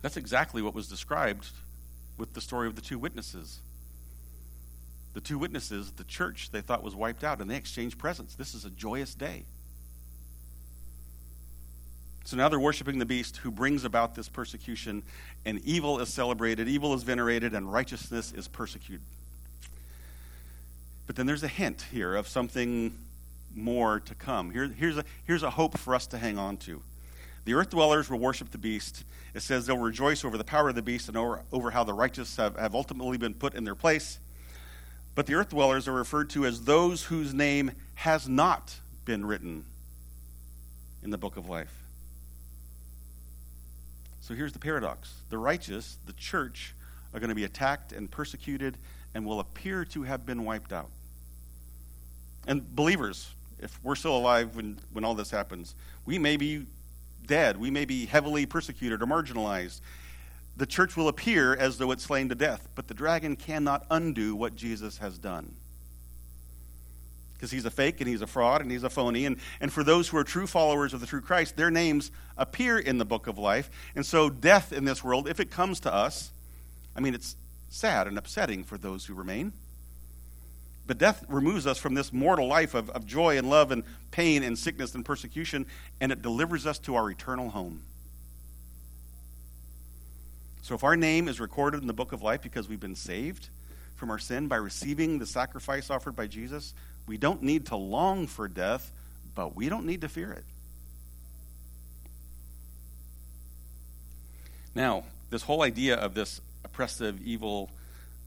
That's 0.01 0.17
exactly 0.17 0.61
what 0.61 0.73
was 0.73 0.87
described 0.87 1.49
with 2.17 2.33
the 2.33 2.41
story 2.41 2.67
of 2.67 2.75
the 2.75 2.81
two 2.81 2.99
witnesses. 2.99 3.59
The 5.13 5.21
two 5.21 5.37
witnesses, 5.37 5.91
the 5.93 6.03
church, 6.03 6.51
they 6.51 6.61
thought 6.61 6.83
was 6.83 6.95
wiped 6.95 7.23
out, 7.23 7.41
and 7.41 7.49
they 7.49 7.55
exchanged 7.55 7.97
presents. 7.97 8.35
This 8.35 8.53
is 8.53 8.65
a 8.65 8.69
joyous 8.69 9.15
day. 9.15 9.45
So 12.25 12.35
now 12.35 12.49
they're 12.49 12.59
worshiping 12.59 12.97
the 12.97 13.05
beast 13.05 13.37
who 13.37 13.51
brings 13.51 13.85
about 13.85 14.15
this 14.15 14.27
persecution, 14.27 15.03
and 15.45 15.59
evil 15.63 15.99
is 15.99 16.09
celebrated, 16.09 16.67
evil 16.67 16.93
is 16.93 17.03
venerated, 17.03 17.53
and 17.53 17.71
righteousness 17.71 18.33
is 18.33 18.47
persecuted. 18.47 19.05
But 21.05 21.15
then 21.15 21.27
there's 21.27 21.43
a 21.43 21.47
hint 21.47 21.85
here 21.91 22.15
of 22.15 22.27
something 22.27 22.97
more 23.55 23.99
to 24.01 24.15
come. 24.15 24.51
Here, 24.51 24.67
here's, 24.67 24.97
a, 24.97 25.05
here's 25.25 25.43
a 25.43 25.49
hope 25.49 25.77
for 25.77 25.95
us 25.95 26.07
to 26.07 26.17
hang 26.17 26.37
on 26.37 26.57
to. 26.57 26.81
The 27.45 27.53
earth 27.53 27.69
dwellers 27.69 28.09
will 28.09 28.19
worship 28.19 28.51
the 28.51 28.57
beast. 28.57 29.03
It 29.33 29.41
says 29.41 29.65
they'll 29.65 29.77
rejoice 29.77 30.25
over 30.25 30.37
the 30.37 30.43
power 30.43 30.69
of 30.69 30.75
the 30.75 30.81
beast 30.81 31.07
and 31.07 31.17
over, 31.17 31.43
over 31.51 31.71
how 31.71 31.83
the 31.83 31.93
righteous 31.93 32.35
have, 32.37 32.57
have 32.57 32.73
ultimately 32.73 33.17
been 33.17 33.33
put 33.33 33.53
in 33.53 33.63
their 33.63 33.75
place. 33.75 34.19
But 35.13 35.27
the 35.27 35.35
earth 35.35 35.49
dwellers 35.49 35.87
are 35.87 35.93
referred 35.93 36.29
to 36.31 36.45
as 36.45 36.63
those 36.63 37.03
whose 37.03 37.33
name 37.33 37.71
has 37.95 38.27
not 38.27 38.75
been 39.05 39.25
written 39.25 39.65
in 41.03 41.11
the 41.11 41.17
book 41.17 41.37
of 41.37 41.47
life. 41.47 41.83
So 44.21 44.33
here's 44.33 44.53
the 44.53 44.59
paradox 44.59 45.13
the 45.29 45.37
righteous, 45.37 45.97
the 46.07 46.13
church, 46.13 46.73
are 47.13 47.19
going 47.19 47.29
to 47.29 47.35
be 47.35 47.43
attacked 47.43 47.93
and 47.93 48.09
persecuted 48.09 48.77
and 49.13 49.25
will 49.25 49.39
appear 49.39 49.85
to 49.85 50.03
have 50.03 50.25
been 50.25 50.43
wiped 50.43 50.73
out. 50.73 50.89
And 52.47 52.75
believers, 52.75 53.29
if 53.65 53.83
we're 53.83 53.95
still 53.95 54.15
alive 54.15 54.55
when, 54.55 54.79
when 54.93 55.03
all 55.03 55.15
this 55.15 55.31
happens, 55.31 55.73
we 56.05 56.19
may 56.19 56.37
be 56.37 56.65
dead. 57.25 57.57
We 57.57 57.71
may 57.71 57.85
be 57.85 58.05
heavily 58.05 58.45
persecuted 58.45 59.01
or 59.01 59.07
marginalized. 59.07 59.81
The 60.55 60.67
church 60.67 60.95
will 60.95 61.07
appear 61.07 61.55
as 61.55 61.79
though 61.79 61.91
it's 61.91 62.03
slain 62.03 62.29
to 62.29 62.35
death, 62.35 62.69
but 62.75 62.87
the 62.87 62.93
dragon 62.93 63.35
cannot 63.35 63.85
undo 63.89 64.35
what 64.35 64.55
Jesus 64.55 64.99
has 64.99 65.17
done. 65.17 65.55
Because 67.33 67.49
he's 67.51 67.65
a 67.65 67.71
fake 67.71 67.99
and 67.99 68.07
he's 68.07 68.21
a 68.21 68.27
fraud 68.27 68.61
and 68.61 68.71
he's 68.71 68.83
a 68.83 68.89
phony. 68.89 69.25
And, 69.25 69.37
and 69.59 69.73
for 69.73 69.83
those 69.83 70.07
who 70.07 70.17
are 70.17 70.23
true 70.23 70.47
followers 70.47 70.93
of 70.93 71.01
the 71.01 71.07
true 71.07 71.19
Christ, 71.19 71.57
their 71.57 71.71
names 71.71 72.11
appear 72.37 72.77
in 72.77 72.99
the 72.99 73.03
book 73.03 73.25
of 73.25 73.39
life. 73.39 73.71
And 73.95 74.05
so, 74.05 74.29
death 74.29 74.71
in 74.71 74.85
this 74.85 75.03
world, 75.03 75.27
if 75.27 75.39
it 75.39 75.49
comes 75.49 75.79
to 75.81 75.93
us, 75.93 76.31
I 76.95 77.01
mean, 77.01 77.15
it's 77.15 77.35
sad 77.67 78.07
and 78.07 78.17
upsetting 78.17 78.63
for 78.63 78.77
those 78.77 79.07
who 79.07 79.15
remain. 79.15 79.51
But 80.87 80.97
death 80.97 81.25
removes 81.27 81.65
us 81.65 81.77
from 81.77 81.95
this 81.95 82.13
mortal 82.13 82.47
life 82.47 82.75
of, 82.75 82.89
of 82.91 83.05
joy 83.05 83.37
and 83.37 83.49
love 83.49 83.71
and 83.71 83.83
pain 84.11 84.43
and 84.43 84.57
sickness 84.57 84.93
and 84.93 85.03
persecution, 85.03 85.65
and 85.99 86.11
it 86.11 86.21
delivers 86.21 86.65
us 86.65 86.77
to 86.79 86.95
our 86.95 87.09
eternal 87.09 87.49
home. 87.49 87.81
So 90.61 90.75
if 90.75 90.83
our 90.83 90.95
name 90.95 91.27
is 91.27 91.39
recorded 91.39 91.81
in 91.81 91.87
the 91.87 91.93
book 91.93 92.11
of 92.11 92.21
life 92.21 92.41
because 92.41 92.67
we've 92.67 92.79
been 92.79 92.95
saved 92.95 93.49
from 93.95 94.09
our 94.09 94.19
sin 94.19 94.47
by 94.47 94.57
receiving 94.57 95.19
the 95.19 95.25
sacrifice 95.25 95.89
offered 95.89 96.15
by 96.15 96.27
Jesus, 96.27 96.73
we 97.07 97.17
don't 97.17 97.43
need 97.43 97.67
to 97.67 97.75
long 97.75 98.27
for 98.27 98.47
death, 98.47 98.91
but 99.35 99.55
we 99.55 99.69
don't 99.69 99.85
need 99.85 100.01
to 100.01 100.09
fear 100.09 100.31
it. 100.31 100.43
Now, 104.73 105.03
this 105.29 105.43
whole 105.43 105.61
idea 105.61 105.95
of 105.95 106.13
this 106.13 106.41
oppressive, 106.63 107.21
evil 107.21 107.69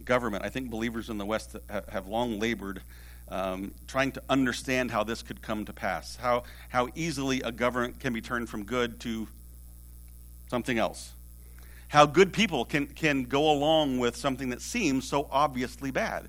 government. 0.05 0.45
I 0.45 0.49
think 0.49 0.71
believers 0.71 1.11
in 1.11 1.19
the 1.19 1.27
West 1.27 1.57
have 1.89 2.09
long 2.09 2.39
labored 2.39 2.83
um, 3.31 3.73
trying 3.87 4.13
to 4.13 4.23
understand 4.29 4.91
how 4.91 5.05
this 5.05 5.23
could 5.23 5.43
come 5.43 5.65
to 5.67 5.73
pass, 5.73 6.17
how, 6.17 6.45
how 6.69 6.89
easily 6.95 7.43
a 7.43 7.53
government 7.53 8.01
can 8.01 8.13
be 8.13 8.21
turned 8.21 8.49
from 8.49 8.65
good 8.65 9.01
to 9.01 9.29
something 10.49 10.79
else, 10.79 11.13
how 11.89 12.07
good 12.07 12.33
people 12.33 12.65
can, 12.65 12.87
can 12.87 13.25
go 13.25 13.51
along 13.51 13.99
with 13.99 14.17
something 14.17 14.49
that 14.51 14.63
seems 14.63 15.07
so 15.07 15.29
obviously 15.31 15.91
bad. 15.91 16.29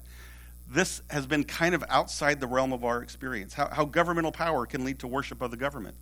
This 0.70 1.02
has 1.10 1.26
been 1.26 1.46
kind 1.46 1.74
of 1.74 1.84
outside 1.90 2.40
the 2.40 2.48
realm 2.48 2.74
of 2.74 2.84
our 2.84 3.02
experience, 3.02 3.54
how, 3.54 3.70
how 3.70 3.86
governmental 3.86 4.32
power 4.32 4.66
can 4.66 4.84
lead 4.84 5.00
to 5.00 5.08
worship 5.08 5.42
of 5.42 5.52
the 5.52 5.58
government. 5.58 5.96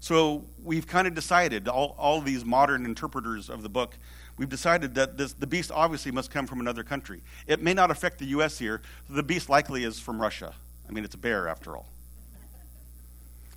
So 0.00 0.44
we've 0.62 0.86
kind 0.86 1.06
of 1.06 1.14
decided, 1.14 1.68
all, 1.68 1.94
all 1.98 2.20
these 2.20 2.44
modern 2.44 2.84
interpreters 2.84 3.50
of 3.50 3.62
the 3.62 3.68
book 3.68 3.96
we've 4.38 4.48
decided 4.48 4.94
that 4.94 5.16
this, 5.16 5.32
the 5.32 5.46
beast 5.46 5.70
obviously 5.72 6.12
must 6.12 6.30
come 6.30 6.46
from 6.46 6.60
another 6.60 6.82
country. 6.82 7.22
It 7.46 7.62
may 7.62 7.74
not 7.74 7.90
affect 7.90 8.18
the 8.18 8.26
U.S. 8.26 8.58
here. 8.58 8.82
The 9.08 9.22
beast 9.22 9.48
likely 9.48 9.84
is 9.84 9.98
from 9.98 10.20
Russia. 10.20 10.54
I 10.88 10.92
mean, 10.92 11.04
it's 11.04 11.14
a 11.14 11.18
bear 11.18 11.48
after 11.48 11.76
all. 11.76 11.88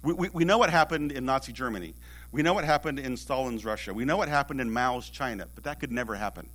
We, 0.03 0.13
we, 0.13 0.29
we 0.29 0.45
know 0.45 0.57
what 0.57 0.69
happened 0.69 1.11
in 1.11 1.25
Nazi 1.25 1.51
Germany. 1.51 1.93
We 2.31 2.41
know 2.41 2.53
what 2.53 2.63
happened 2.63 2.99
in 2.99 3.17
Stalin's 3.17 3.65
Russia. 3.65 3.93
We 3.93 4.05
know 4.05 4.17
what 4.17 4.29
happened 4.29 4.61
in 4.61 4.71
Mao's 4.71 5.09
China, 5.09 5.47
but 5.55 5.63
that 5.65 5.79
could 5.79 5.91
never 5.91 6.15
happen. 6.15 6.49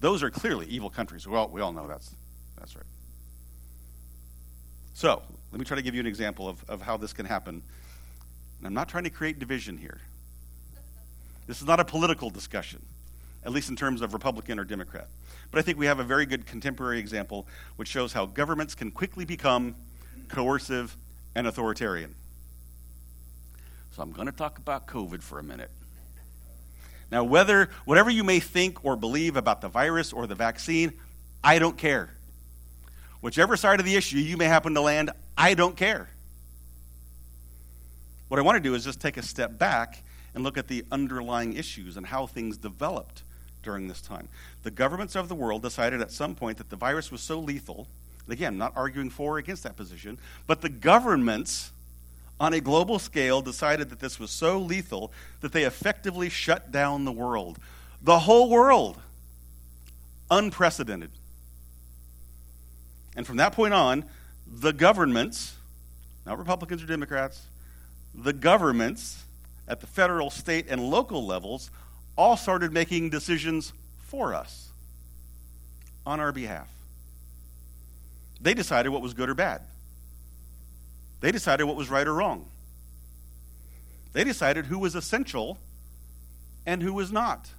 Those 0.00 0.22
are 0.22 0.30
clearly 0.30 0.66
evil 0.66 0.90
countries. 0.90 1.26
Well, 1.26 1.48
we 1.48 1.60
all 1.60 1.72
know 1.72 1.86
that's, 1.86 2.14
that's 2.56 2.76
right. 2.76 2.84
So, 4.94 5.22
let 5.52 5.58
me 5.58 5.64
try 5.64 5.76
to 5.76 5.82
give 5.82 5.94
you 5.94 6.00
an 6.00 6.06
example 6.06 6.48
of, 6.48 6.64
of 6.68 6.82
how 6.82 6.96
this 6.96 7.12
can 7.12 7.26
happen. 7.26 7.62
And 8.58 8.66
I'm 8.66 8.74
not 8.74 8.88
trying 8.88 9.04
to 9.04 9.10
create 9.10 9.38
division 9.38 9.76
here. 9.76 10.00
This 11.48 11.62
is 11.62 11.66
not 11.66 11.80
a 11.80 11.84
political 11.84 12.28
discussion, 12.28 12.84
at 13.42 13.52
least 13.52 13.70
in 13.70 13.74
terms 13.74 14.02
of 14.02 14.12
Republican 14.12 14.58
or 14.60 14.64
Democrat. 14.64 15.08
But 15.50 15.58
I 15.58 15.62
think 15.62 15.78
we 15.78 15.86
have 15.86 15.98
a 15.98 16.04
very 16.04 16.26
good 16.26 16.46
contemporary 16.46 16.98
example 16.98 17.48
which 17.76 17.88
shows 17.88 18.12
how 18.12 18.26
governments 18.26 18.74
can 18.74 18.90
quickly 18.90 19.24
become 19.24 19.74
coercive 20.28 20.94
and 21.34 21.46
authoritarian. 21.46 22.14
So 23.92 24.02
I'm 24.02 24.12
going 24.12 24.26
to 24.26 24.32
talk 24.32 24.58
about 24.58 24.86
COVID 24.86 25.22
for 25.22 25.38
a 25.38 25.42
minute. 25.42 25.70
Now, 27.10 27.24
whether 27.24 27.70
whatever 27.86 28.10
you 28.10 28.24
may 28.24 28.40
think 28.40 28.84
or 28.84 28.94
believe 28.94 29.34
about 29.34 29.62
the 29.62 29.68
virus 29.68 30.12
or 30.12 30.26
the 30.26 30.34
vaccine, 30.34 30.92
I 31.42 31.58
don't 31.58 31.78
care. 31.78 32.10
Whichever 33.22 33.56
side 33.56 33.80
of 33.80 33.86
the 33.86 33.96
issue 33.96 34.18
you 34.18 34.36
may 34.36 34.44
happen 34.44 34.74
to 34.74 34.82
land, 34.82 35.12
I 35.36 35.54
don't 35.54 35.76
care. 35.76 36.10
What 38.28 38.38
I 38.38 38.42
want 38.42 38.56
to 38.56 38.60
do 38.60 38.74
is 38.74 38.84
just 38.84 39.00
take 39.00 39.16
a 39.16 39.22
step 39.22 39.58
back 39.58 40.02
and 40.38 40.44
look 40.44 40.56
at 40.56 40.68
the 40.68 40.84
underlying 40.92 41.54
issues 41.54 41.96
and 41.96 42.06
how 42.06 42.24
things 42.24 42.56
developed 42.56 43.24
during 43.64 43.88
this 43.88 44.00
time. 44.00 44.28
The 44.62 44.70
governments 44.70 45.16
of 45.16 45.28
the 45.28 45.34
world 45.34 45.62
decided 45.62 46.00
at 46.00 46.12
some 46.12 46.36
point 46.36 46.58
that 46.58 46.70
the 46.70 46.76
virus 46.76 47.10
was 47.10 47.20
so 47.20 47.40
lethal, 47.40 47.88
again, 48.28 48.56
not 48.56 48.72
arguing 48.76 49.10
for 49.10 49.34
or 49.34 49.38
against 49.38 49.64
that 49.64 49.76
position, 49.76 50.16
but 50.46 50.60
the 50.60 50.68
governments 50.68 51.72
on 52.38 52.54
a 52.54 52.60
global 52.60 53.00
scale 53.00 53.42
decided 53.42 53.90
that 53.90 53.98
this 53.98 54.20
was 54.20 54.30
so 54.30 54.60
lethal 54.60 55.10
that 55.40 55.50
they 55.50 55.64
effectively 55.64 56.28
shut 56.28 56.70
down 56.70 57.04
the 57.04 57.10
world. 57.10 57.58
The 58.00 58.20
whole 58.20 58.48
world. 58.48 58.96
Unprecedented. 60.30 61.10
And 63.16 63.26
from 63.26 63.38
that 63.38 63.54
point 63.54 63.74
on, 63.74 64.04
the 64.46 64.72
governments, 64.72 65.56
not 66.24 66.38
Republicans 66.38 66.80
or 66.80 66.86
Democrats, 66.86 67.42
the 68.14 68.32
governments 68.32 69.24
at 69.68 69.80
the 69.80 69.86
federal, 69.86 70.30
state, 70.30 70.66
and 70.68 70.90
local 70.90 71.24
levels 71.24 71.70
all 72.16 72.36
started 72.36 72.72
making 72.72 73.10
decisions 73.10 73.72
for 73.98 74.34
us 74.34 74.70
on 76.06 76.18
our 76.18 76.32
behalf. 76.32 76.68
They 78.40 78.54
decided 78.54 78.88
what 78.88 79.02
was 79.02 79.14
good 79.14 79.28
or 79.28 79.34
bad. 79.34 79.60
They 81.20 81.30
decided 81.30 81.64
what 81.64 81.76
was 81.76 81.90
right 81.90 82.06
or 82.06 82.14
wrong. 82.14 82.46
They 84.12 84.24
decided 84.24 84.66
who 84.66 84.78
was 84.78 84.94
essential 84.94 85.58
and 86.64 86.82
who 86.82 86.92
was 86.92 87.12
not. 87.12 87.50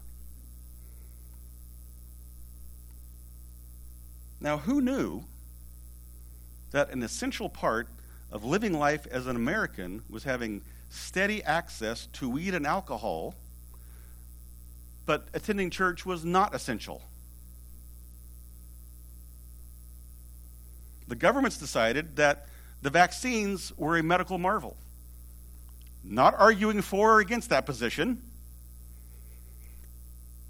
Now, 4.41 4.57
who 4.57 4.81
knew 4.81 5.25
that 6.71 6.91
an 6.91 7.03
essential 7.03 7.49
part 7.49 7.87
of 8.31 8.45
living 8.45 8.73
life 8.73 9.05
as 9.11 9.27
an 9.27 9.35
American 9.35 10.01
was 10.09 10.23
having 10.23 10.61
steady 10.89 11.43
access 11.43 12.07
to 12.13 12.29
weed 12.29 12.53
and 12.53 12.65
alcohol, 12.65 13.35
but 15.05 15.27
attending 15.33 15.69
church 15.69 16.05
was 16.05 16.25
not 16.25 16.53
essential. 16.53 17.01
The 21.07 21.15
governments 21.15 21.57
decided 21.57 22.17
that 22.17 22.47
the 22.81 22.89
vaccines 22.89 23.73
were 23.77 23.97
a 23.97 24.03
medical 24.03 24.37
marvel. 24.37 24.77
Not 26.03 26.35
arguing 26.37 26.81
for 26.81 27.15
or 27.15 27.19
against 27.19 27.49
that 27.49 27.65
position. 27.65 28.21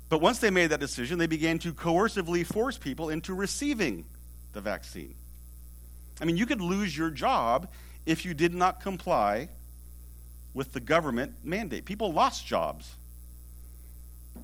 But 0.10 0.21
once 0.21 0.39
they 0.39 0.49
made 0.49 0.67
that 0.67 0.80
decision, 0.80 1.17
they 1.17 1.28
began 1.28 1.60
to 1.60 1.73
coercively 1.73 2.45
force 2.45 2.78
people 2.78 3.10
into 3.10 3.34
receiving 3.34 4.06
the 4.54 4.62
vaccine. 4.62 5.15
I 6.19 6.25
mean, 6.25 6.36
you 6.36 6.45
could 6.45 6.62
lose 6.62 6.97
your 6.97 7.10
job 7.10 7.69
if 8.06 8.25
you 8.25 8.34
did 8.34 8.54
not 8.54 8.82
comply 8.82 9.49
with 10.53 10.73
the 10.73 10.79
government 10.79 11.33
mandate. 11.43 11.85
People 11.85 12.12
lost 12.12 12.45
jobs 12.45 12.95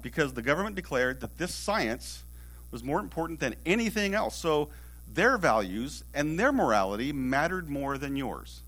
because 0.02 0.34
the 0.34 0.42
government 0.42 0.76
declared 0.76 1.22
that 1.22 1.38
this 1.38 1.54
science 1.54 2.24
was 2.72 2.84
more 2.84 3.00
important 3.00 3.40
than 3.40 3.56
anything 3.66 4.14
else. 4.14 4.36
So 4.36 4.70
their 5.14 5.38
values 5.38 6.04
and 6.14 6.40
their 6.40 6.52
morality 6.52 7.12
mattered 7.12 7.70
more 7.70 7.98
than 7.98 8.16
yours. 8.16 8.62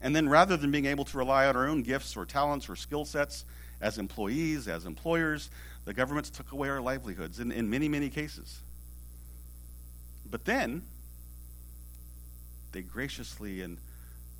And 0.00 0.14
then 0.14 0.28
rather 0.28 0.56
than 0.56 0.70
being 0.70 0.84
able 0.84 1.04
to 1.06 1.18
rely 1.18 1.46
on 1.46 1.56
our 1.56 1.66
own 1.66 1.82
gifts 1.82 2.16
or 2.16 2.26
talents 2.26 2.68
or 2.68 2.76
skill 2.76 3.06
sets 3.06 3.44
as 3.80 3.98
employees, 3.98 4.68
as 4.68 4.84
employers, 4.84 5.48
the 5.86 5.94
governments 5.94 6.30
took 6.30 6.52
away 6.52 6.68
our 6.68 6.80
livelihoods 6.80 7.40
in, 7.40 7.50
in 7.50 7.70
many, 7.70 7.88
many 7.88 8.10
cases. 8.10 8.60
But 10.30 10.44
then, 10.44 10.82
they 12.74 12.82
graciously 12.82 13.62
and 13.62 13.78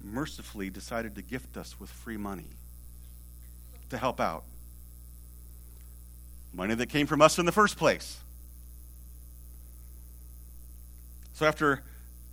mercifully 0.02 0.68
decided 0.68 1.14
to 1.14 1.22
gift 1.22 1.56
us 1.56 1.80
with 1.80 1.88
free 1.88 2.18
money 2.18 2.48
to 3.88 3.96
help 3.96 4.20
out. 4.20 4.44
money 6.52 6.74
that 6.74 6.88
came 6.88 7.06
from 7.06 7.22
us 7.22 7.38
in 7.38 7.46
the 7.46 7.52
first 7.52 7.76
place. 7.76 8.18
So, 11.32 11.46
after 11.46 11.82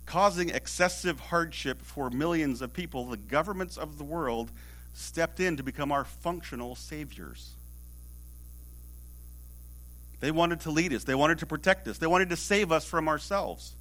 causing 0.06 0.50
excessive 0.50 1.18
hardship 1.18 1.82
for 1.82 2.10
millions 2.10 2.62
of 2.62 2.72
people, 2.72 3.06
the 3.06 3.16
governments 3.16 3.76
of 3.76 3.98
the 3.98 4.04
world 4.04 4.52
stepped 4.94 5.40
in 5.40 5.56
to 5.56 5.62
become 5.62 5.90
our 5.90 6.04
functional 6.04 6.74
saviors. 6.76 7.54
They 10.20 10.30
wanted 10.30 10.60
to 10.60 10.70
lead 10.70 10.92
us, 10.92 11.04
they 11.04 11.16
wanted 11.16 11.38
to 11.38 11.46
protect 11.46 11.88
us, 11.88 11.98
they 11.98 12.06
wanted 12.06 12.30
to 12.30 12.36
save 12.36 12.70
us 12.70 12.84
from 12.84 13.08
ourselves. 13.08 13.74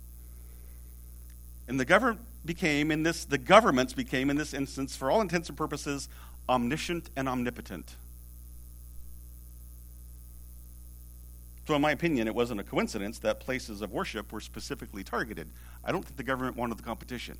And 1.67 1.79
the 1.79 1.85
government 1.85 2.21
became 2.45 2.91
in 2.91 3.03
this 3.03 3.25
the 3.25 3.37
governments 3.37 3.93
became 3.93 4.29
in 4.29 4.37
this 4.37 4.53
instance 4.53 4.95
for 4.95 5.11
all 5.11 5.21
intents 5.21 5.47
and 5.49 5.57
purposes 5.57 6.09
omniscient 6.49 7.09
and 7.15 7.29
omnipotent. 7.29 7.95
So, 11.67 11.75
in 11.75 11.81
my 11.81 11.91
opinion, 11.91 12.27
it 12.27 12.35
wasn't 12.35 12.59
a 12.59 12.63
coincidence 12.63 13.19
that 13.19 13.39
places 13.39 13.81
of 13.81 13.91
worship 13.91 14.31
were 14.31 14.41
specifically 14.41 15.03
targeted. 15.03 15.47
I 15.85 15.91
don't 15.91 16.03
think 16.03 16.17
the 16.17 16.23
government 16.23 16.57
wanted 16.57 16.77
the 16.77 16.83
competition. 16.83 17.37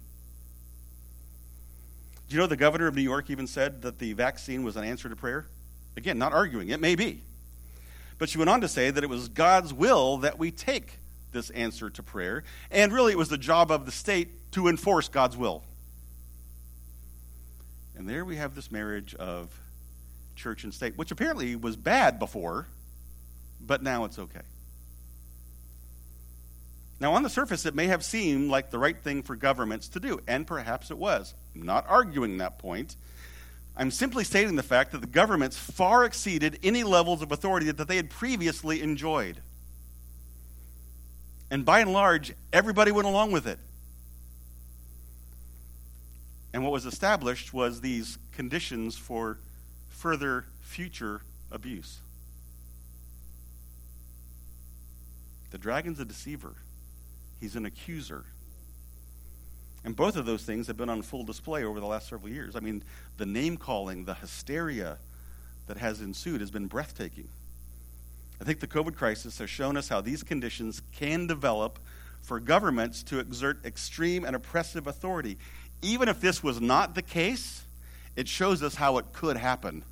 Do 2.30 2.36
you 2.36 2.40
know 2.40 2.48
the 2.48 2.56
governor 2.56 2.88
of 2.88 2.96
New 2.96 3.02
York 3.02 3.30
even 3.30 3.48
said 3.48 3.82
that 3.82 4.00
the 4.00 4.14
vaccine 4.14 4.64
was 4.64 4.78
an 4.78 4.86
answer 4.86 5.10
to 5.10 5.16
prayer? 5.16 5.48
Again, 5.98 6.18
not 6.18 6.32
arguing, 6.32 6.70
it 6.70 6.80
may 6.80 6.96
be. 6.96 7.24
But 8.20 8.30
she 8.30 8.38
went 8.38 8.50
on 8.50 8.62
to 8.62 8.70
say 8.70 8.92
that 8.92 9.04
it 9.04 9.10
was 9.10 9.28
God's 9.28 9.74
will 9.74 10.18
that 10.20 10.40
we 10.40 10.52
take 10.52 11.00
this 11.32 11.50
answer 11.52 11.90
to 11.90 12.04
prayer, 12.04 12.44
and 12.70 12.92
really 12.92 13.12
it 13.12 13.18
was 13.18 13.30
the 13.30 13.38
job 13.38 13.72
of 13.72 13.86
the 13.86 13.92
state 13.92 14.52
to 14.54 14.68
enforce 14.68 15.08
God's 15.08 15.38
will. 15.38 15.64
And 17.96 18.08
there 18.08 18.26
we 18.26 18.38
have 18.38 18.56
this 18.56 18.72
marriage 18.72 19.14
of 19.16 19.50
church 20.36 20.64
and 20.64 20.74
state, 20.74 20.98
which 20.98 21.12
apparently 21.12 21.56
was 21.56 21.76
bad 21.76 22.20
before, 22.20 22.68
but 23.60 23.84
now 23.84 24.06
it's 24.06 24.18
okay. 24.18 24.42
Now, 27.00 27.14
on 27.14 27.24
the 27.24 27.30
surface, 27.30 27.66
it 27.66 27.74
may 27.74 27.88
have 27.88 28.04
seemed 28.04 28.52
like 28.52 28.70
the 28.70 28.78
right 28.78 28.98
thing 28.98 29.24
for 29.24 29.36
governments 29.36 29.88
to 29.90 30.00
do, 30.00 30.20
and 30.28 30.46
perhaps 30.46 30.92
it 30.92 30.98
was. 30.98 31.34
I'm 31.56 31.64
not 31.64 31.86
arguing 31.90 32.38
that 32.38 32.60
point. 32.60 32.96
I'm 33.76 33.90
simply 33.90 34.24
stating 34.24 34.56
the 34.56 34.64
fact 34.64 34.92
that 34.92 35.02
the 35.02 35.08
governments 35.08 35.58
far 35.58 36.04
exceeded 36.06 36.60
any 36.62 36.84
levels 36.84 37.22
of 37.22 37.32
authority 37.32 37.72
that 37.72 37.88
they 37.88 37.96
had 37.96 38.10
previously 38.10 38.82
enjoyed. 38.82 39.42
And 41.52 41.66
by 41.66 41.82
and 41.82 41.92
large, 41.92 42.34
everybody 42.54 42.92
went 42.94 43.08
along 43.08 43.34
with 43.34 43.46
it. 43.46 43.60
And 46.54 46.64
what 46.64 46.72
was 46.72 46.86
established 46.86 47.54
was 47.54 47.82
these 47.82 48.18
conditions 48.32 48.98
for 48.98 49.38
further 49.90 50.46
future 50.62 51.22
abuse. 51.52 52.00
The 55.52 55.58
dragon's 55.58 56.00
a 56.00 56.06
deceiver, 56.06 56.56
he's 57.42 57.58
an 57.58 57.66
accuser. 57.66 58.24
And 59.84 59.96
both 59.96 60.16
of 60.16 60.26
those 60.26 60.44
things 60.44 60.68
have 60.68 60.78
been 60.78 60.90
on 60.90 61.02
full 61.02 61.24
display 61.24 61.64
over 61.64 61.80
the 61.80 61.88
last 61.88 62.08
several 62.08 62.32
years. 62.32 62.56
I 62.56 62.60
mean, 62.60 62.84
the 63.18 63.26
name 63.26 63.58
calling, 63.58 64.06
the 64.06 64.14
hysteria 64.14 65.00
that 65.66 65.78
has 65.78 66.02
ensued 66.02 66.40
has 66.40 66.52
been 66.52 66.68
breathtaking. 66.68 67.28
I 68.42 68.44
think 68.44 68.60
the 68.60 68.68
COVID 68.68 68.96
crisis 68.96 69.38
has 69.38 69.52
shown 69.52 69.78
us 69.78 69.88
how 69.88 70.02
these 70.02 70.24
conditions 70.24 70.82
can 70.94 71.28
develop 71.28 71.78
for 72.24 72.40
governments 72.40 73.04
to 73.04 73.20
exert 73.20 73.64
extreme 73.64 74.26
and 74.26 74.36
oppressive 74.36 74.88
authority. 74.88 75.38
Even 75.84 76.10
if 76.10 76.20
this 76.20 76.42
was 76.42 76.60
not 76.60 76.96
the 76.96 77.04
case, 77.04 77.64
it 78.16 78.28
shows 78.28 78.64
us 78.64 78.74
how 78.74 78.98
it 78.98 79.14
could 79.14 79.38
happen 79.38 79.84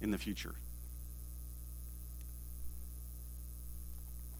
in 0.00 0.10
the 0.10 0.18
future. 0.18 0.56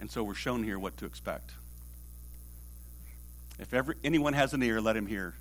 And 0.01 0.11
so 0.11 0.25
we're 0.25 0.35
shown 0.35 0.65
here 0.65 0.79
what 0.79 0.97
to 0.97 1.07
expect. 1.07 1.53
If 3.61 3.73
ever, 3.73 3.95
anyone 4.03 4.33
has 4.33 4.53
an 4.55 4.63
ear, 4.65 4.81
let 4.81 4.97
him 4.97 5.07
hear. 5.07 5.35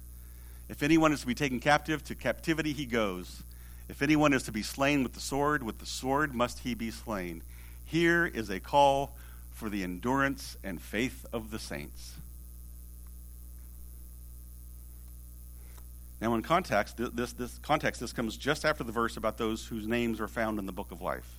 If 0.69 0.83
anyone 0.83 1.12
is 1.12 1.21
to 1.21 1.27
be 1.27 1.33
taken 1.33 1.59
captive, 1.59 2.03
to 2.03 2.13
captivity 2.13 2.71
he 2.71 2.86
goes. 2.86 3.41
If 3.89 4.03
anyone 4.03 4.31
is 4.31 4.43
to 4.43 4.51
be 4.51 4.62
slain 4.62 5.01
with 5.01 5.13
the 5.13 5.19
sword, 5.19 5.63
with 5.63 5.79
the 5.79 5.88
sword 5.88 6.36
must 6.36 6.59
he 6.59 6.75
be 6.75 6.91
slain. 6.91 7.41
Here 7.86 8.26
is 8.26 8.50
a 8.50 8.60
call 8.60 9.15
for 9.52 9.69
the 9.69 9.84
endurance 9.84 10.58
and 10.63 10.82
faith 10.82 11.26
of 11.32 11.52
the 11.52 11.60
saints. 11.60 12.15
Now, 16.19 16.36
in 16.36 16.41
context, 16.41 16.96
this, 16.98 17.34
this 17.34 17.58
context, 17.60 18.00
this 18.00 18.13
comes 18.13 18.38
just 18.38 18.63
after 18.63 18.84
the 18.86 18.93
verse 18.93 19.17
about 19.17 19.38
those 19.38 19.65
whose 19.65 19.86
names 19.86 20.22
are 20.22 20.28
found 20.28 20.58
in 20.58 20.65
the 20.65 20.72
book 20.72 20.91
of 20.91 21.02
life. 21.02 21.30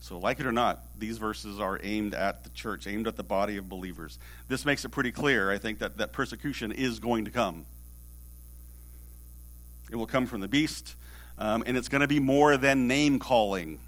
So, 0.00 0.18
like 0.18 0.40
it 0.40 0.46
or 0.46 0.52
not, 0.52 0.82
these 0.98 1.16
verses 1.16 1.60
are 1.60 1.80
aimed 1.82 2.12
at 2.12 2.44
the 2.44 2.50
church, 2.50 2.86
aimed 2.86 3.06
at 3.06 3.16
the 3.16 3.22
body 3.22 3.56
of 3.56 3.68
believers. 3.68 4.18
This 4.48 4.66
makes 4.66 4.84
it 4.84 4.90
pretty 4.90 5.12
clear, 5.12 5.50
I 5.50 5.58
think, 5.58 5.78
that, 5.78 5.96
that 5.98 6.12
persecution 6.12 6.72
is 6.72 6.98
going 6.98 7.24
to 7.24 7.30
come. 7.30 7.64
It 9.90 9.96
will 9.96 10.06
come 10.06 10.26
from 10.26 10.40
the 10.40 10.48
beast, 10.48 10.94
um, 11.38 11.62
and 11.66 11.76
it's 11.76 11.88
going 11.88 12.00
to 12.00 12.08
be 12.08 12.20
more 12.20 12.56
than 12.56 12.86
name 12.88 13.18
calling. 13.18 13.78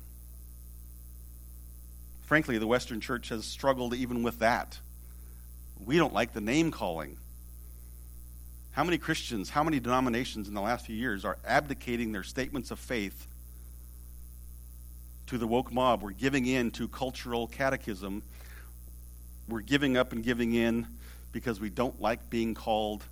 Frankly, 2.26 2.58
the 2.58 2.66
Western 2.66 3.00
church 3.00 3.30
has 3.30 3.44
struggled 3.44 3.94
even 3.94 4.22
with 4.22 4.40
that. 4.40 4.78
We 5.84 5.96
don't 5.96 6.12
like 6.12 6.32
the 6.32 6.40
name 6.40 6.70
calling. 6.70 7.16
How 8.72 8.84
many 8.84 8.98
Christians, 8.98 9.48
how 9.50 9.64
many 9.64 9.80
denominations 9.80 10.48
in 10.48 10.54
the 10.54 10.60
last 10.60 10.86
few 10.86 10.96
years 10.96 11.24
are 11.24 11.38
abdicating 11.46 12.12
their 12.12 12.22
statements 12.22 12.70
of 12.70 12.78
faith 12.78 13.26
to 15.26 15.38
the 15.38 15.46
woke 15.46 15.72
mob. 15.72 16.02
We're 16.02 16.12
giving 16.12 16.46
in 16.46 16.70
to 16.72 16.88
cultural 16.88 17.46
catechism. 17.48 18.22
We're 19.48 19.60
giving 19.60 19.96
up 19.96 20.12
and 20.12 20.22
giving 20.22 20.54
in 20.54 20.86
because 21.32 21.60
we 21.60 21.70
don't 21.70 22.00
like 22.00 22.30
being 22.30 22.54
called 22.54 23.04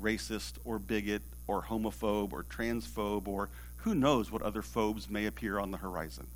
racist 0.00 0.54
or 0.64 0.78
bigot 0.78 1.22
or 1.46 1.62
homophobe 1.62 2.32
or 2.32 2.44
transphobe 2.44 3.28
or 3.28 3.48
who 3.76 3.94
knows 3.94 4.30
what 4.30 4.42
other 4.42 4.62
phobes 4.62 5.08
may 5.08 5.26
appear 5.26 5.58
on 5.58 5.70
the 5.70 5.78
horizon. 5.78 6.26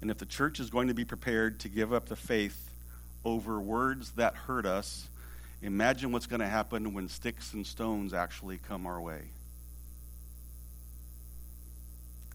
And 0.00 0.10
if 0.10 0.18
the 0.18 0.26
church 0.26 0.60
is 0.60 0.70
going 0.70 0.88
to 0.88 0.94
be 0.94 1.04
prepared 1.04 1.60
to 1.60 1.68
give 1.68 1.92
up 1.92 2.08
the 2.08 2.16
faith 2.16 2.70
over 3.24 3.60
words 3.60 4.12
that 4.12 4.34
hurt 4.34 4.64
us, 4.64 5.08
imagine 5.60 6.12
what's 6.12 6.26
going 6.26 6.40
to 6.40 6.46
happen 6.46 6.94
when 6.94 7.08
sticks 7.08 7.52
and 7.52 7.66
stones 7.66 8.14
actually 8.14 8.58
come 8.58 8.86
our 8.86 9.00
way. 9.00 9.22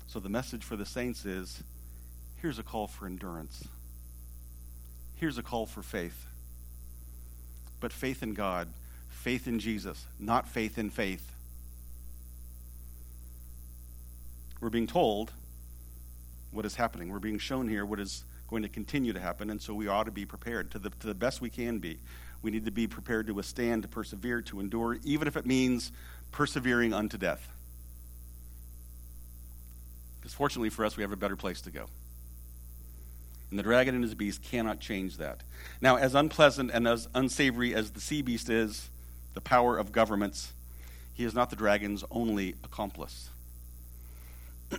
So 0.07 0.19
the 0.19 0.29
message 0.29 0.63
for 0.63 0.75
the 0.75 0.85
saints 0.85 1.25
is 1.25 1.63
here's 2.41 2.59
a 2.59 2.63
call 2.63 2.87
for 2.87 3.05
endurance. 3.05 3.67
Here's 5.15 5.37
a 5.37 5.43
call 5.43 5.65
for 5.65 5.81
faith. 5.81 6.27
But 7.79 7.93
faith 7.93 8.21
in 8.21 8.33
God, 8.33 8.67
faith 9.09 9.47
in 9.47 9.59
Jesus, 9.59 10.05
not 10.19 10.47
faith 10.47 10.77
in 10.77 10.89
faith. 10.89 11.31
We're 14.59 14.69
being 14.69 14.87
told 14.87 15.31
what 16.53 16.65
is 16.65 16.75
happening. 16.75 17.09
We're 17.09 17.19
being 17.19 17.39
shown 17.39 17.67
here 17.67 17.85
what 17.85 17.99
is 17.99 18.23
going 18.49 18.63
to 18.63 18.69
continue 18.69 19.13
to 19.13 19.19
happen, 19.19 19.49
and 19.49 19.61
so 19.61 19.73
we 19.73 19.87
ought 19.87 20.03
to 20.03 20.11
be 20.11 20.25
prepared 20.25 20.71
to 20.71 20.79
the, 20.79 20.89
to 20.89 21.07
the 21.07 21.15
best 21.15 21.41
we 21.41 21.49
can 21.49 21.79
be. 21.79 21.99
We 22.41 22.51
need 22.51 22.65
to 22.65 22.71
be 22.71 22.87
prepared 22.87 23.27
to 23.27 23.33
withstand, 23.33 23.83
to 23.83 23.87
persevere, 23.87 24.41
to 24.43 24.59
endure, 24.59 24.99
even 25.03 25.27
if 25.27 25.37
it 25.37 25.45
means 25.45 25.91
persevering 26.31 26.93
unto 26.93 27.17
death. 27.17 27.47
Because 30.19 30.33
fortunately 30.33 30.69
for 30.69 30.85
us, 30.85 30.95
we 30.95 31.03
have 31.03 31.11
a 31.11 31.17
better 31.17 31.35
place 31.35 31.61
to 31.61 31.71
go. 31.71 31.85
And 33.49 33.59
the 33.59 33.63
dragon 33.63 33.95
and 33.95 34.03
his 34.03 34.15
beast 34.15 34.41
cannot 34.41 34.79
change 34.79 35.17
that. 35.17 35.41
Now, 35.81 35.97
as 35.97 36.15
unpleasant 36.15 36.71
and 36.71 36.87
as 36.87 37.07
unsavory 37.13 37.75
as 37.75 37.91
the 37.91 38.01
sea 38.01 38.21
beast 38.21 38.49
is, 38.49 38.89
the 39.33 39.41
power 39.41 39.77
of 39.77 39.91
governments, 39.91 40.53
he 41.13 41.23
is 41.23 41.33
not 41.33 41.49
the 41.49 41.55
dragon's 41.55 42.03
only 42.09 42.55
accomplice. 42.63 43.29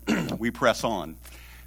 we 0.39 0.51
press 0.51 0.83
on. 0.85 1.17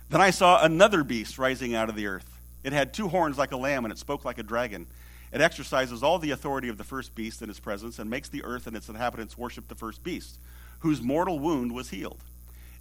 Then 0.10 0.22
I 0.22 0.30
saw 0.30 0.64
another 0.64 1.04
beast 1.04 1.38
rising 1.38 1.76
out 1.76 1.90
of 1.90 1.96
the 1.96 2.08
earth. 2.08 2.40
It 2.64 2.72
had 2.72 2.94
two 2.94 3.10
horns 3.10 3.38
like 3.38 3.52
a 3.52 3.58
lamb, 3.58 3.84
and 3.84 3.92
it 3.92 3.98
spoke 3.98 4.24
like 4.24 4.38
a 4.38 4.44
dragon. 4.44 4.88
It 5.34 5.42
exercises 5.42 6.02
all 6.02 6.18
the 6.18 6.32
authority 6.32 6.70
of 6.70 6.78
the 6.78 6.86
first 6.86 7.14
beast 7.14 7.42
in 7.42 7.50
its 7.50 7.60
presence 7.60 8.00
and 8.00 8.10
makes 8.10 8.30
the 8.30 8.44
earth 8.44 8.68
and 8.68 8.78
its 8.78 8.88
inhabitants 8.88 9.38
worship 9.38 9.68
the 9.68 9.76
first 9.76 10.04
beast, 10.04 10.40
whose 10.80 11.02
mortal 11.02 11.40
wound 11.40 11.74
was 11.74 11.90
healed. 11.90 12.22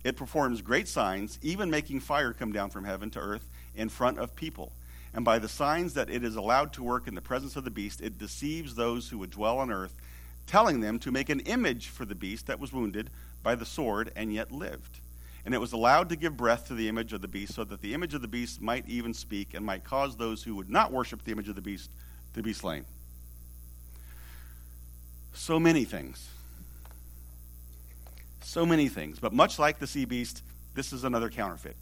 It 0.05 0.17
performs 0.17 0.63
great 0.63 0.87
signs, 0.87 1.41
even 1.43 1.69
making 1.69 1.99
fire 1.99 2.33
come 2.33 2.53
down 2.53 2.71
from 2.71 2.85
heaven 2.85 3.11
to 3.11 3.19
earth 3.19 3.49
in 3.75 3.89
front 3.89 4.21
of 4.21 4.37
people. 4.37 4.71
And 5.13 5.25
by 5.25 5.41
the 5.41 5.49
signs 5.49 5.95
that 5.95 6.09
it 6.09 6.23
is 6.23 6.37
allowed 6.37 6.73
to 6.75 6.85
work 6.85 7.09
in 7.09 7.17
the 7.17 7.21
presence 7.21 7.57
of 7.57 7.65
the 7.65 7.71
beast, 7.71 8.01
it 8.01 8.19
deceives 8.19 8.77
those 8.77 9.09
who 9.09 9.19
would 9.19 9.31
dwell 9.31 9.59
on 9.59 9.73
earth, 9.73 9.95
telling 10.47 10.81
them 10.81 11.01
to 11.01 11.11
make 11.11 11.29
an 11.29 11.41
image 11.41 11.89
for 11.89 12.05
the 12.05 12.15
beast 12.15 12.47
that 12.47 12.61
was 12.61 12.73
wounded 12.73 13.11
by 13.43 13.57
the 13.57 13.67
sword 13.67 14.13
and 14.15 14.33
yet 14.33 14.53
lived. 14.53 15.01
And 15.47 15.55
it 15.55 15.59
was 15.59 15.73
allowed 15.73 16.11
to 16.11 16.17
give 16.17 16.37
breath 16.37 16.67
to 16.69 16.75
the 16.75 16.89
image 16.89 17.15
of 17.15 17.23
the 17.23 17.29
beast, 17.29 17.55
so 17.55 17.65
that 17.65 17.81
the 17.81 17.95
image 17.95 18.13
of 18.13 18.21
the 18.21 18.29
beast 18.29 18.61
might 18.61 18.87
even 18.87 19.15
speak 19.15 19.55
and 19.55 19.65
might 19.65 19.85
cause 19.85 20.17
those 20.17 20.43
who 20.43 20.55
would 20.57 20.69
not 20.69 20.93
worship 20.93 21.25
the 21.25 21.33
image 21.33 21.49
of 21.49 21.55
the 21.55 21.63
beast 21.63 21.91
to 22.35 22.43
be 22.43 22.53
slain. 22.53 22.85
So 25.33 25.59
many 25.59 25.85
things 25.85 26.29
so 28.47 28.65
many 28.65 28.89
things. 28.89 29.19
But 29.19 29.33
much 29.33 29.59
like 29.59 29.79
the 29.79 29.87
sea 29.87 30.05
beast, 30.05 30.43
this 30.75 30.93
is 30.93 31.05
another 31.05 31.29
counterfeit. 31.29 31.77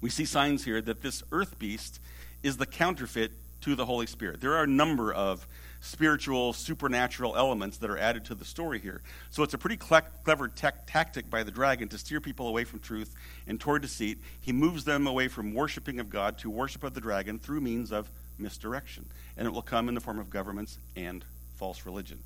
We 0.00 0.10
see 0.10 0.24
signs 0.24 0.64
here 0.64 0.80
that 0.82 1.02
this 1.02 1.22
earth 1.30 1.58
beast 1.58 2.00
is 2.42 2.56
the 2.56 2.66
counterfeit 2.66 3.32
to 3.62 3.74
the 3.74 3.86
Holy 3.86 4.06
Spirit. 4.06 4.40
There 4.40 4.54
are 4.54 4.64
a 4.64 4.68
number 4.68 5.12
of 5.12 5.46
spiritual, 5.80 6.52
supernatural 6.52 7.36
elements 7.36 7.78
that 7.78 7.90
are 7.90 7.98
added 7.98 8.24
to 8.26 8.34
the 8.34 8.44
story 8.44 8.78
here. 8.78 9.00
So 9.30 9.42
it's 9.42 9.54
a 9.54 9.58
pretty 9.58 9.76
clever 9.76 10.48
tactic 10.48 11.30
by 11.30 11.42
the 11.42 11.50
dragon 11.50 11.88
to 11.88 11.98
steer 11.98 12.20
people 12.20 12.48
away 12.48 12.64
from 12.64 12.80
truth 12.80 13.14
and 13.46 13.58
toward 13.58 13.82
deceit. 13.82 14.18
He 14.40 14.52
moves 14.52 14.84
them 14.84 15.06
away 15.06 15.28
from 15.28 15.54
worshiping 15.54 15.98
of 15.98 16.10
God 16.10 16.38
to 16.38 16.50
worship 16.50 16.84
of 16.84 16.94
the 16.94 17.00
dragon 17.00 17.38
through 17.38 17.62
means 17.62 17.92
of 17.92 18.10
misdirection. 18.38 19.06
And 19.36 19.46
it 19.46 19.50
will 19.50 19.62
come 19.62 19.88
in 19.88 19.94
the 19.94 20.00
form 20.00 20.18
of 20.18 20.30
governments 20.30 20.78
and 20.96 21.24
false 21.56 21.86
religion. 21.86 22.18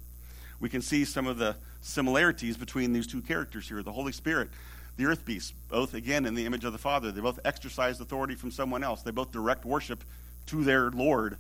We 0.61 0.69
can 0.69 0.83
see 0.83 1.05
some 1.05 1.27
of 1.27 1.39
the 1.39 1.57
similarities 1.81 2.57
between 2.57 2.93
these 2.93 3.07
two 3.07 3.21
characters 3.21 3.69
here 3.69 3.83
the 3.83 3.93
Holy 3.93 4.13
Spirit, 4.13 4.49
the 4.97 5.07
earth 5.07 5.25
beast, 5.25 5.53
both 5.69 5.95
again 5.95 6.27
in 6.27 6.35
the 6.35 6.47
image 6.47 6.65
of 6.65 6.73
the 6.73 6.79
Father. 6.79 7.13
They 7.13 7.21
both 7.21 7.41
exercise 7.45 8.01
authority 8.01 8.35
from 8.35 8.51
someone 8.51 8.83
else, 8.83 9.03
they 9.03 9.11
both 9.11 9.33
direct 9.33 9.65
worship 9.65 10.03
to 10.47 10.65
their 10.65 10.91
Lord 10.91 11.37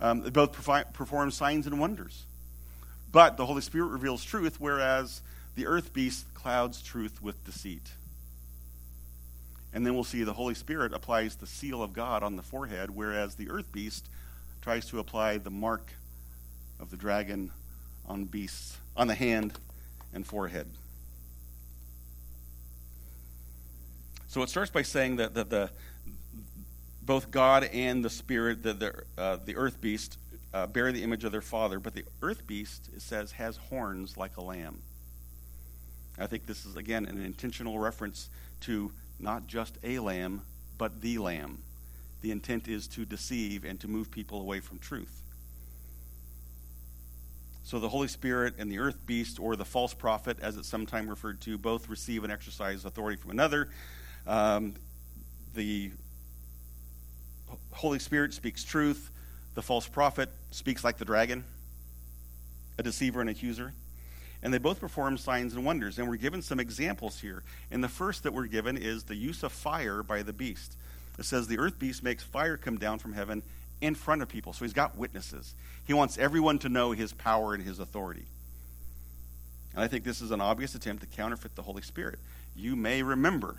um, 0.00 0.22
they 0.22 0.30
both 0.30 0.52
perform 0.52 1.30
signs 1.30 1.66
and 1.66 1.78
wonders. 1.78 2.24
But 3.12 3.36
the 3.36 3.46
Holy 3.46 3.62
Spirit 3.62 3.88
reveals 3.88 4.24
truth, 4.24 4.56
whereas 4.58 5.20
the 5.56 5.66
earth 5.66 5.92
beast 5.92 6.32
clouds 6.34 6.80
truth 6.80 7.20
with 7.20 7.44
deceit. 7.44 7.92
And 9.72 9.86
then 9.86 9.94
we'll 9.94 10.04
see 10.04 10.24
the 10.24 10.32
Holy 10.32 10.54
Spirit 10.54 10.92
applies 10.92 11.36
the 11.36 11.46
seal 11.46 11.82
of 11.82 11.92
God 11.92 12.22
on 12.22 12.36
the 12.36 12.42
forehead, 12.42 12.90
whereas 12.90 13.34
the 13.34 13.50
earth 13.50 13.70
beast 13.72 14.08
tries 14.62 14.86
to 14.86 14.98
apply 14.98 15.38
the 15.38 15.50
mark 15.50 15.92
of 16.78 16.90
the 16.90 16.96
dragon 16.96 17.52
on 18.06 18.24
beasts 18.24 18.78
on 18.96 19.06
the 19.06 19.14
hand 19.14 19.52
and 20.12 20.26
forehead. 20.26 20.68
So 24.26 24.42
it 24.42 24.48
starts 24.48 24.70
by 24.70 24.82
saying 24.82 25.16
that, 25.16 25.34
that 25.34 25.50
the, 25.50 25.70
both 27.02 27.30
God 27.30 27.64
and 27.64 28.04
the 28.04 28.10
spirit, 28.10 28.62
the, 28.62 28.72
the, 28.72 29.02
uh, 29.16 29.38
the 29.44 29.56
earth 29.56 29.80
beast, 29.80 30.18
uh, 30.52 30.66
bear 30.66 30.92
the 30.92 31.02
image 31.02 31.24
of 31.24 31.32
their 31.32 31.40
father. 31.40 31.78
But 31.78 31.94
the 31.94 32.04
earth 32.22 32.46
beast, 32.46 32.90
it 32.94 33.02
says, 33.02 33.32
has 33.32 33.56
horns 33.56 34.16
like 34.16 34.36
a 34.36 34.42
lamb. 34.42 34.82
I 36.18 36.26
think 36.26 36.46
this 36.46 36.66
is, 36.66 36.76
again, 36.76 37.06
an 37.06 37.24
intentional 37.24 37.78
reference 37.78 38.28
to 38.62 38.92
not 39.18 39.46
just 39.46 39.78
a 39.82 39.98
lamb, 39.98 40.42
but 40.76 41.00
the 41.00 41.18
lamb. 41.18 41.58
The 42.20 42.30
intent 42.30 42.68
is 42.68 42.86
to 42.88 43.04
deceive 43.04 43.64
and 43.64 43.80
to 43.80 43.88
move 43.88 44.10
people 44.10 44.40
away 44.40 44.60
from 44.60 44.78
truth. 44.78 45.22
So 47.62 47.78
the 47.78 47.88
Holy 47.88 48.08
Spirit 48.08 48.54
and 48.58 48.70
the 48.70 48.78
earth 48.78 49.06
beast, 49.06 49.38
or 49.38 49.56
the 49.56 49.64
false 49.64 49.94
prophet, 49.94 50.38
as 50.42 50.56
it's 50.56 50.68
sometimes 50.68 51.08
referred 51.08 51.40
to, 51.42 51.56
both 51.56 51.88
receive 51.88 52.24
and 52.24 52.32
exercise 52.32 52.84
authority 52.84 53.16
from 53.16 53.30
another. 53.30 53.68
Um, 54.26 54.74
the 55.54 55.92
Holy 57.72 57.98
Spirit 57.98 58.34
speaks 58.34 58.64
truth. 58.64 59.10
The 59.54 59.62
false 59.62 59.88
prophet 59.88 60.28
speaks 60.50 60.84
like 60.84 60.98
the 60.98 61.04
dragon, 61.04 61.44
a 62.78 62.82
deceiver 62.82 63.20
and 63.20 63.30
accuser. 63.30 63.72
And 64.42 64.54
they 64.54 64.58
both 64.58 64.80
perform 64.80 65.18
signs 65.18 65.54
and 65.54 65.64
wonders. 65.64 65.98
And 65.98 66.08
we're 66.08 66.16
given 66.16 66.40
some 66.40 66.60
examples 66.60 67.20
here. 67.20 67.42
And 67.70 67.84
the 67.84 67.88
first 67.88 68.22
that 68.22 68.32
we're 68.32 68.46
given 68.46 68.76
is 68.76 69.04
the 69.04 69.16
use 69.16 69.42
of 69.42 69.52
fire 69.52 70.02
by 70.02 70.22
the 70.22 70.32
beast. 70.32 70.76
It 71.18 71.24
says 71.24 71.46
the 71.46 71.58
earth 71.58 71.78
beast 71.78 72.02
makes 72.02 72.22
fire 72.22 72.56
come 72.56 72.78
down 72.78 72.98
from 72.98 73.12
heaven 73.12 73.42
in 73.80 73.94
front 73.94 74.22
of 74.22 74.28
people. 74.28 74.52
So 74.52 74.64
he's 74.64 74.72
got 74.72 74.96
witnesses. 74.96 75.54
He 75.84 75.92
wants 75.92 76.16
everyone 76.16 76.58
to 76.60 76.68
know 76.68 76.92
his 76.92 77.12
power 77.12 77.52
and 77.52 77.62
his 77.62 77.78
authority. 77.78 78.24
And 79.74 79.82
I 79.82 79.88
think 79.88 80.04
this 80.04 80.20
is 80.20 80.30
an 80.30 80.40
obvious 80.40 80.74
attempt 80.74 81.02
to 81.02 81.08
counterfeit 81.08 81.54
the 81.54 81.62
Holy 81.62 81.82
Spirit. 81.82 82.18
You 82.56 82.76
may 82.76 83.02
remember 83.02 83.56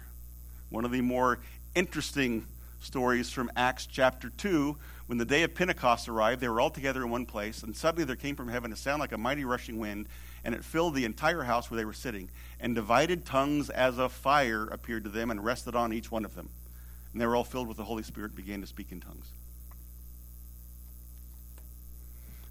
one 0.69 0.85
of 0.85 0.91
the 0.91 1.01
more 1.01 1.39
interesting 1.75 2.45
stories 2.81 3.29
from 3.29 3.51
Acts 3.55 3.85
chapter 3.85 4.29
2. 4.29 4.75
When 5.05 5.17
the 5.17 5.25
day 5.25 5.43
of 5.43 5.53
Pentecost 5.53 6.09
arrived, 6.09 6.41
they 6.41 6.49
were 6.49 6.59
all 6.59 6.69
together 6.69 7.03
in 7.03 7.09
one 7.09 7.25
place, 7.25 7.63
and 7.63 7.75
suddenly 7.75 8.05
there 8.05 8.15
came 8.15 8.35
from 8.35 8.47
heaven 8.47 8.73
a 8.73 8.75
sound 8.75 8.99
like 8.99 9.11
a 9.11 9.17
mighty 9.17 9.45
rushing 9.45 9.77
wind, 9.77 10.07
and 10.43 10.55
it 10.55 10.65
filled 10.65 10.95
the 10.95 11.05
entire 11.05 11.43
house 11.43 11.69
where 11.69 11.77
they 11.77 11.85
were 11.85 11.93
sitting. 11.93 12.29
And 12.59 12.75
divided 12.75 13.25
tongues 13.25 13.69
as 13.69 13.99
of 13.99 14.11
fire 14.11 14.65
appeared 14.67 15.03
to 15.03 15.09
them 15.09 15.31
and 15.31 15.43
rested 15.43 15.75
on 15.75 15.93
each 15.93 16.11
one 16.11 16.25
of 16.25 16.35
them. 16.35 16.49
And 17.13 17.21
they 17.21 17.25
were 17.25 17.35
all 17.35 17.43
filled 17.43 17.67
with 17.67 17.77
the 17.77 17.83
Holy 17.83 18.03
Spirit 18.03 18.31
and 18.31 18.35
began 18.35 18.61
to 18.61 18.67
speak 18.67 18.91
in 18.91 18.99
tongues. 18.99 19.27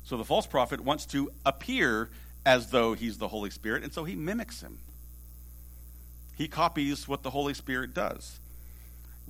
So 0.04 0.16
the 0.16 0.24
false 0.24 0.46
prophet 0.46 0.80
wants 0.80 1.06
to 1.06 1.30
appear 1.44 2.10
as 2.44 2.70
though 2.70 2.94
he's 2.94 3.18
the 3.18 3.28
Holy 3.28 3.50
Spirit, 3.50 3.82
and 3.82 3.92
so 3.92 4.04
he 4.04 4.14
mimics 4.14 4.60
him. 4.60 4.78
He 6.36 6.48
copies 6.48 7.06
what 7.06 7.22
the 7.22 7.30
Holy 7.30 7.54
Spirit 7.54 7.94
does 7.94 8.40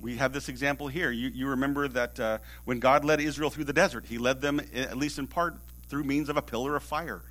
we 0.01 0.17
have 0.17 0.33
this 0.33 0.49
example 0.49 0.87
here. 0.87 1.11
You, 1.11 1.29
you 1.29 1.47
remember 1.47 1.87
that 1.87 2.19
uh, 2.19 2.37
when 2.65 2.79
God 2.79 3.05
led 3.05 3.21
Israel 3.21 3.49
through 3.49 3.65
the 3.65 3.73
desert, 3.73 4.05
he 4.07 4.17
led 4.17 4.41
them, 4.41 4.59
at 4.73 4.97
least 4.97 5.19
in 5.19 5.27
part, 5.27 5.57
through 5.87 6.03
means 6.03 6.27
of 6.27 6.37
a 6.37 6.41
pillar 6.41 6.75
of 6.75 6.83
fire. 6.83 7.21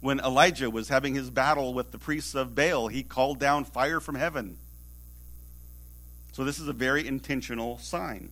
When 0.00 0.18
Elijah 0.20 0.70
was 0.70 0.88
having 0.88 1.14
his 1.14 1.30
battle 1.30 1.72
with 1.74 1.92
the 1.92 1.98
priests 1.98 2.34
of 2.34 2.54
Baal, 2.54 2.88
he 2.88 3.02
called 3.02 3.38
down 3.38 3.64
fire 3.64 4.00
from 4.00 4.14
heaven. 4.14 4.56
So, 6.32 6.44
this 6.44 6.58
is 6.58 6.68
a 6.68 6.72
very 6.72 7.06
intentional 7.06 7.78
sign. 7.78 8.30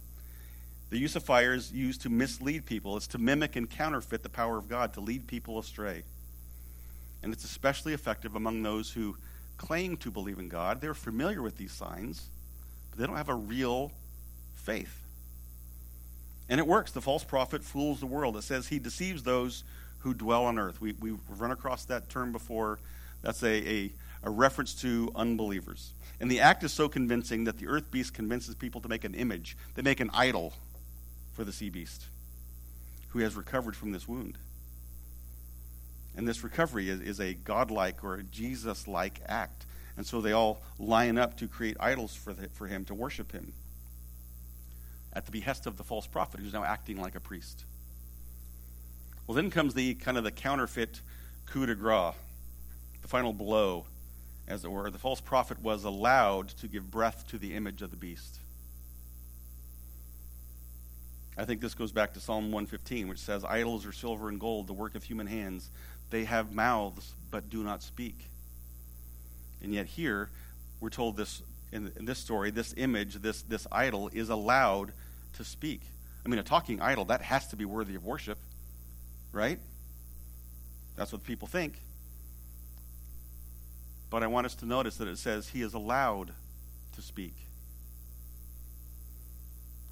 The 0.91 0.99
use 0.99 1.15
of 1.15 1.23
fire 1.23 1.53
is 1.53 1.71
used 1.71 2.03
to 2.03 2.09
mislead 2.09 2.65
people, 2.65 2.97
it's 2.97 3.09
to 3.09 3.19
mimic 3.19 3.55
and 3.55 3.69
counterfeit 3.69 4.23
the 4.23 4.31
power 4.31 4.57
of 4.57 4.69
God, 4.69 4.95
to 4.95 5.01
lead 5.01 5.27
people 5.27 5.59
astray. 5.59 6.05
And 7.23 7.33
it's 7.33 7.45
especially 7.45 7.93
effective 7.93 8.35
among 8.35 8.63
those 8.63 8.91
who 8.91 9.17
claim 9.59 9.97
to 9.99 10.11
believe 10.11 10.39
in 10.39 10.49
God. 10.49 10.81
They're 10.81 10.95
familiar 10.95 11.43
with 11.43 11.59
these 11.59 11.73
signs 11.73 12.31
they 12.99 13.07
don't 13.07 13.17
have 13.17 13.29
a 13.29 13.35
real 13.35 13.93
faith. 14.57 15.03
And 16.49 16.59
it 16.59 16.67
works. 16.67 16.93
The 16.93 17.01
false 17.01 17.25
prophet 17.25 17.63
fools 17.63 18.01
the 18.01 18.07
world. 18.07 18.37
It 18.37 18.43
says 18.43 18.69
he 18.69 18.79
deceives 18.79 19.23
those 19.23 19.65
who 20.01 20.15
dwell 20.15 20.45
on 20.45 20.59
earth. 20.59 20.81
We, 20.81 20.93
we've 20.93 21.19
run 21.39 21.51
across 21.51 21.85
that 21.87 22.09
term 22.09 22.33
before. 22.33 22.79
That's 23.23 23.43
a, 23.43 23.69
a, 23.69 23.93
a 24.25 24.31
reference 24.31 24.75
to 24.83 25.13
unbelievers. 25.15 25.93
And 26.21 26.31
the 26.31 26.41
act 26.41 26.65
is 26.65 26.73
so 26.73 26.89
convincing 26.89 27.45
that 27.45 27.59
the 27.59 27.69
earth 27.69 27.91
beast 27.91 28.15
convinces 28.15 28.55
people 28.55 28.81
to 28.81 28.89
make 28.89 29.05
an 29.05 29.15
image. 29.15 29.57
They 29.75 29.83
make 29.83 30.01
an 30.01 30.11
idol 30.13 30.53
for 31.35 31.45
the 31.45 31.53
sea 31.53 31.71
beast 31.71 32.07
who 33.11 33.21
has 33.21 33.37
recovered 33.37 33.77
from 33.77 33.93
this 33.93 34.09
wound. 34.09 34.37
And 36.17 36.27
this 36.27 36.43
recovery 36.43 36.89
is, 36.89 37.01
is 37.01 37.21
a 37.21 37.35
godlike 37.35 38.03
or 38.03 38.17
a 38.17 38.23
Jesus 38.25 38.89
like 38.89 39.21
act. 39.27 39.67
And 39.99 40.07
so 40.07 40.21
they 40.21 40.31
all 40.31 40.63
line 40.79 41.19
up 41.19 41.37
to 41.39 41.49
create 41.49 41.77
idols 41.81 42.15
for, 42.15 42.33
the, 42.33 42.49
for 42.51 42.69
him, 42.69 42.85
to 42.85 42.95
worship 42.95 43.33
him, 43.33 43.53
at 45.13 45.27
the 45.27 45.33
behest 45.33 45.67
of 45.67 45.77
the 45.77 45.83
false 45.83 46.07
prophet 46.07 46.39
who's 46.39 46.53
now 46.53 46.63
acting 46.63 47.01
like 47.01 47.17
a 47.17 47.21
priest. 47.21 47.65
Well, 49.27 49.35
then 49.35 49.51
comes 49.51 49.75
the 49.75 49.95
kind 49.95 50.17
of 50.17 50.23
the 50.23 50.31
counterfeit 50.31 51.01
coup 51.47 51.67
de 51.67 51.75
grace, 51.75 52.15
the 53.03 53.09
final 53.09 53.33
blow, 53.33 53.87
as 54.47 54.65
it 54.65 54.71
were. 54.71 54.89
The 54.89 55.01
false 55.01 55.21
prophet 55.21 55.61
was 55.61 55.83
allowed 55.83 56.51
to 56.51 56.69
give 56.69 56.93
breath 56.93 57.27
to 57.31 57.39
the 57.39 57.57
image 57.57 57.83
of 57.83 57.91
the 57.91 57.97
beast. 57.97 58.39
I 61.37 61.45
think 61.45 61.61
this 61.61 61.75
goes 61.75 61.91
back 61.91 62.15
to 62.15 62.21
Psalm 62.21 62.53
115, 62.53 63.09
which 63.09 63.19
says, 63.19 63.45
Idols 63.45 63.85
are 63.85 63.93
silver 63.93 64.29
and 64.29 64.39
gold, 64.39 64.69
the 64.69 64.75
work 64.75 64.95
of 64.95 65.03
human 65.03 65.27
hands. 65.27 65.71
They 66.11 66.23
have 66.23 66.53
mouths, 66.53 67.15
but 67.33 67.51
do 67.51 67.65
not 67.65 67.83
speak. 67.83 68.29
And 69.63 69.75
yet 69.75 69.87
here, 69.87 70.31
we're 70.81 70.91
told 70.91 71.17
this 71.17 71.43
in, 71.73 71.93
in 71.97 72.05
this 72.05 72.19
story, 72.19 72.51
this 72.51 72.75
image, 72.77 73.15
this, 73.17 73.43
this 73.43 73.67
idol 73.71 74.11
is 74.13 74.29
allowed 74.31 74.93
to 75.35 75.45
speak. 75.45 75.83
I 76.25 76.29
mean, 76.29 76.39
a 76.39 76.43
talking 76.43 76.81
idol, 76.81 77.07
that 77.07 77.23
has 77.23 77.49
to 77.49 77.57
be 77.57 77.65
worthy 77.65 77.95
of 77.95 78.05
worship, 78.05 78.39
right? 79.33 79.59
That's 80.97 81.13
what 81.13 81.25
people 81.25 81.49
think. 81.49 81.79
But 84.11 84.23
I 84.23 84.27
want 84.27 84.47
us 84.47 84.55
to 84.57 84.67
notice 84.67 84.97
that 84.97 85.09
it 85.09 85.19
says 85.19 85.49
he 85.49 85.63
is 85.63 85.75
allowed 85.75 86.33
to 86.95 87.03
speak. 87.03 87.35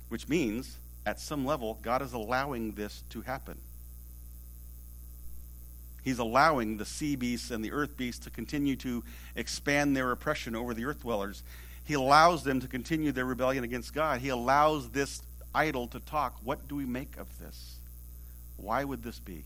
Which 0.09 0.29
means, 0.29 0.79
at 1.05 1.21
some 1.21 1.45
level, 1.45 1.79
God 1.83 2.01
is 2.01 2.13
allowing 2.13 2.73
this 2.73 3.03
to 3.11 3.21
happen. 3.21 3.59
He's 6.07 6.21
allowing 6.21 6.77
the 6.77 6.85
sea 6.85 7.17
beasts 7.17 7.51
and 7.51 7.65
the 7.65 7.73
earth 7.73 7.97
beasts 7.97 8.25
to 8.27 8.31
continue 8.31 8.77
to 8.77 9.03
expand 9.35 9.97
their 9.97 10.13
oppression 10.13 10.55
over 10.55 10.73
the 10.73 10.85
earth 10.85 11.01
dwellers. 11.01 11.43
He 11.83 11.95
allows 11.95 12.45
them 12.45 12.61
to 12.61 12.69
continue 12.69 13.11
their 13.11 13.25
rebellion 13.25 13.65
against 13.65 13.93
God. 13.93 14.21
He 14.21 14.29
allows 14.29 14.91
this 14.91 15.21
idol 15.53 15.89
to 15.89 15.99
talk. 15.99 16.37
What 16.45 16.69
do 16.69 16.77
we 16.77 16.85
make 16.85 17.17
of 17.17 17.27
this? 17.41 17.79
Why 18.57 18.85
would 18.85 19.03
this 19.03 19.19
be? 19.19 19.43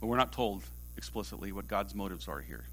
Well, 0.00 0.08
we're 0.08 0.18
not 0.18 0.32
told 0.32 0.62
explicitly 0.96 1.50
what 1.50 1.66
God's 1.66 1.92
motives 1.92 2.28
are 2.28 2.42
here. 2.42 2.66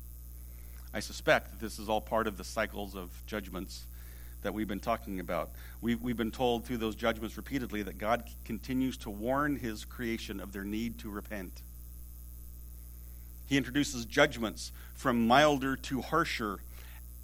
I 0.94 1.00
suspect 1.00 1.50
that 1.50 1.60
this 1.60 1.80
is 1.80 1.90
all 1.90 2.00
part 2.00 2.28
of 2.28 2.38
the 2.38 2.44
cycles 2.44 2.96
of 2.96 3.10
judgments 3.26 3.86
that 4.42 4.54
we've 4.54 4.68
been 4.68 4.80
talking 4.80 5.20
about. 5.20 5.52
We've, 5.82 6.02
we've 6.02 6.18
been 6.18 6.32
told 6.32 6.66
through 6.66 6.78
those 6.78 6.96
judgments 6.96 7.38
repeatedly 7.38 7.84
that 7.84 7.98
God 7.98 8.24
continues 8.46 8.98
to 9.00 9.10
warn 9.10 9.58
his 9.58 9.86
creation 9.86 10.40
of 10.40 10.52
their 10.54 10.64
need 10.64 11.00
to 11.00 11.10
repent. 11.10 11.62
He 13.48 13.58
introduces 13.58 14.06
judgments 14.06 14.72
from 14.94 15.28
milder 15.28 15.76
to 15.76 16.02
harsher, 16.02 16.60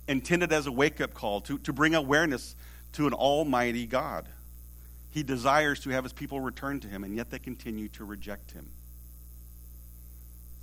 intended 0.07 0.51
as 0.51 0.68
a 0.68 0.72
wake 0.72 0.99
up 0.99 1.13
call 1.13 1.41
to, 1.41 1.57
to 1.59 1.72
bring 1.72 1.93
awareness 1.95 2.55
to 2.93 3.07
an 3.07 3.13
almighty 3.13 3.86
God. 3.86 4.28
He 5.11 5.24
desires 5.24 5.80
to 5.82 5.91
have 5.91 6.03
his 6.03 6.13
people 6.13 6.41
return 6.41 6.80
to 6.82 6.88
him, 6.88 7.03
and 7.03 7.16
yet 7.16 7.30
they 7.30 7.39
continue 7.39 7.88
to 7.89 8.03
reject 8.03 8.51
him. 8.51 8.70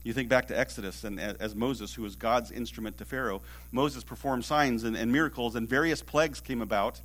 You 0.04 0.12
think 0.12 0.28
back 0.28 0.48
to 0.48 0.58
Exodus, 0.58 1.04
and 1.04 1.20
as 1.20 1.54
Moses, 1.54 1.94
who 1.94 2.02
was 2.02 2.16
God's 2.16 2.50
instrument 2.50 2.98
to 2.98 3.04
Pharaoh, 3.04 3.40
Moses 3.70 4.02
performed 4.02 4.44
signs 4.44 4.82
and, 4.82 4.96
and 4.96 5.12
miracles, 5.12 5.54
and 5.54 5.68
various 5.68 6.02
plagues 6.02 6.40
came 6.40 6.60
about. 6.60 7.00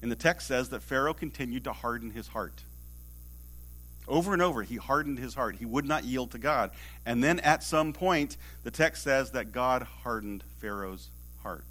And 0.00 0.10
the 0.10 0.16
text 0.16 0.46
says 0.46 0.70
that 0.70 0.82
Pharaoh 0.82 1.14
continued 1.14 1.64
to 1.64 1.72
harden 1.72 2.10
his 2.10 2.28
heart. 2.28 2.62
Over 4.06 4.32
and 4.32 4.42
over, 4.42 4.62
he 4.62 4.76
hardened 4.76 5.18
his 5.18 5.34
heart. 5.34 5.56
He 5.56 5.64
would 5.64 5.86
not 5.86 6.04
yield 6.04 6.30
to 6.32 6.38
God. 6.38 6.70
And 7.06 7.24
then 7.24 7.40
at 7.40 7.62
some 7.62 7.92
point, 7.92 8.36
the 8.62 8.70
text 8.70 9.02
says 9.02 9.30
that 9.30 9.52
God 9.52 9.82
hardened 9.82 10.44
Pharaoh's 10.60 11.08
heart. 11.42 11.64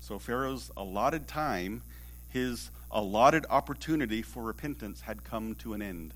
So 0.00 0.18
Pharaoh's 0.18 0.70
allotted 0.76 1.28
time, 1.28 1.82
his 2.30 2.70
allotted 2.90 3.46
opportunity 3.50 4.22
for 4.22 4.42
repentance 4.42 5.02
had 5.02 5.24
come 5.24 5.54
to 5.56 5.74
an 5.74 5.82
end. 5.82 6.14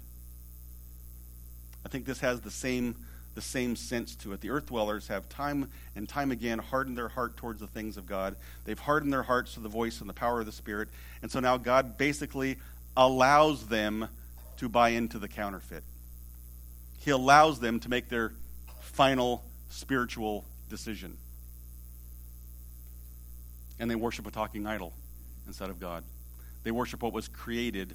I 1.84 1.88
think 1.88 2.06
this 2.06 2.20
has 2.20 2.40
the 2.40 2.50
same, 2.50 2.96
the 3.34 3.40
same 3.40 3.76
sense 3.76 4.14
to 4.16 4.32
it. 4.32 4.40
The 4.40 4.50
earth 4.50 4.66
dwellers 4.66 5.08
have 5.08 5.28
time 5.28 5.68
and 5.94 6.08
time 6.08 6.30
again 6.30 6.58
hardened 6.58 6.96
their 6.96 7.08
heart 7.08 7.36
towards 7.36 7.60
the 7.60 7.66
things 7.66 7.96
of 7.96 8.06
God. 8.06 8.36
They've 8.64 8.78
hardened 8.78 9.12
their 9.12 9.22
hearts 9.22 9.54
to 9.54 9.60
the 9.60 9.68
voice 9.68 10.00
and 10.00 10.08
the 10.08 10.14
power 10.14 10.40
of 10.40 10.46
the 10.46 10.52
Spirit. 10.52 10.88
And 11.22 11.30
so 11.30 11.40
now 11.40 11.56
God 11.56 11.98
basically 11.98 12.56
allows 12.96 13.66
them 13.66 14.08
to 14.58 14.68
buy 14.68 14.90
into 14.90 15.18
the 15.18 15.28
counterfeit. 15.28 15.82
He 17.00 17.10
allows 17.10 17.60
them 17.60 17.80
to 17.80 17.90
make 17.90 18.08
their 18.08 18.32
final 18.80 19.44
spiritual 19.68 20.44
decision. 20.70 21.16
And 23.78 23.90
they 23.90 23.96
worship 23.96 24.26
a 24.26 24.30
talking 24.30 24.66
idol 24.66 24.92
instead 25.46 25.68
of 25.68 25.80
God. 25.80 26.04
They 26.62 26.70
worship 26.70 27.02
what 27.02 27.12
was 27.12 27.28
created 27.28 27.94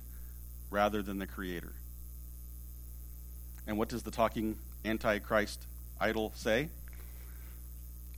rather 0.69 1.01
than 1.01 1.17
the 1.17 1.25
Creator. 1.25 1.73
And 3.69 3.77
what 3.77 3.87
does 3.87 4.01
the 4.01 4.09
talking 4.09 4.57
Antichrist 4.83 5.67
idol 6.01 6.33
say? 6.35 6.69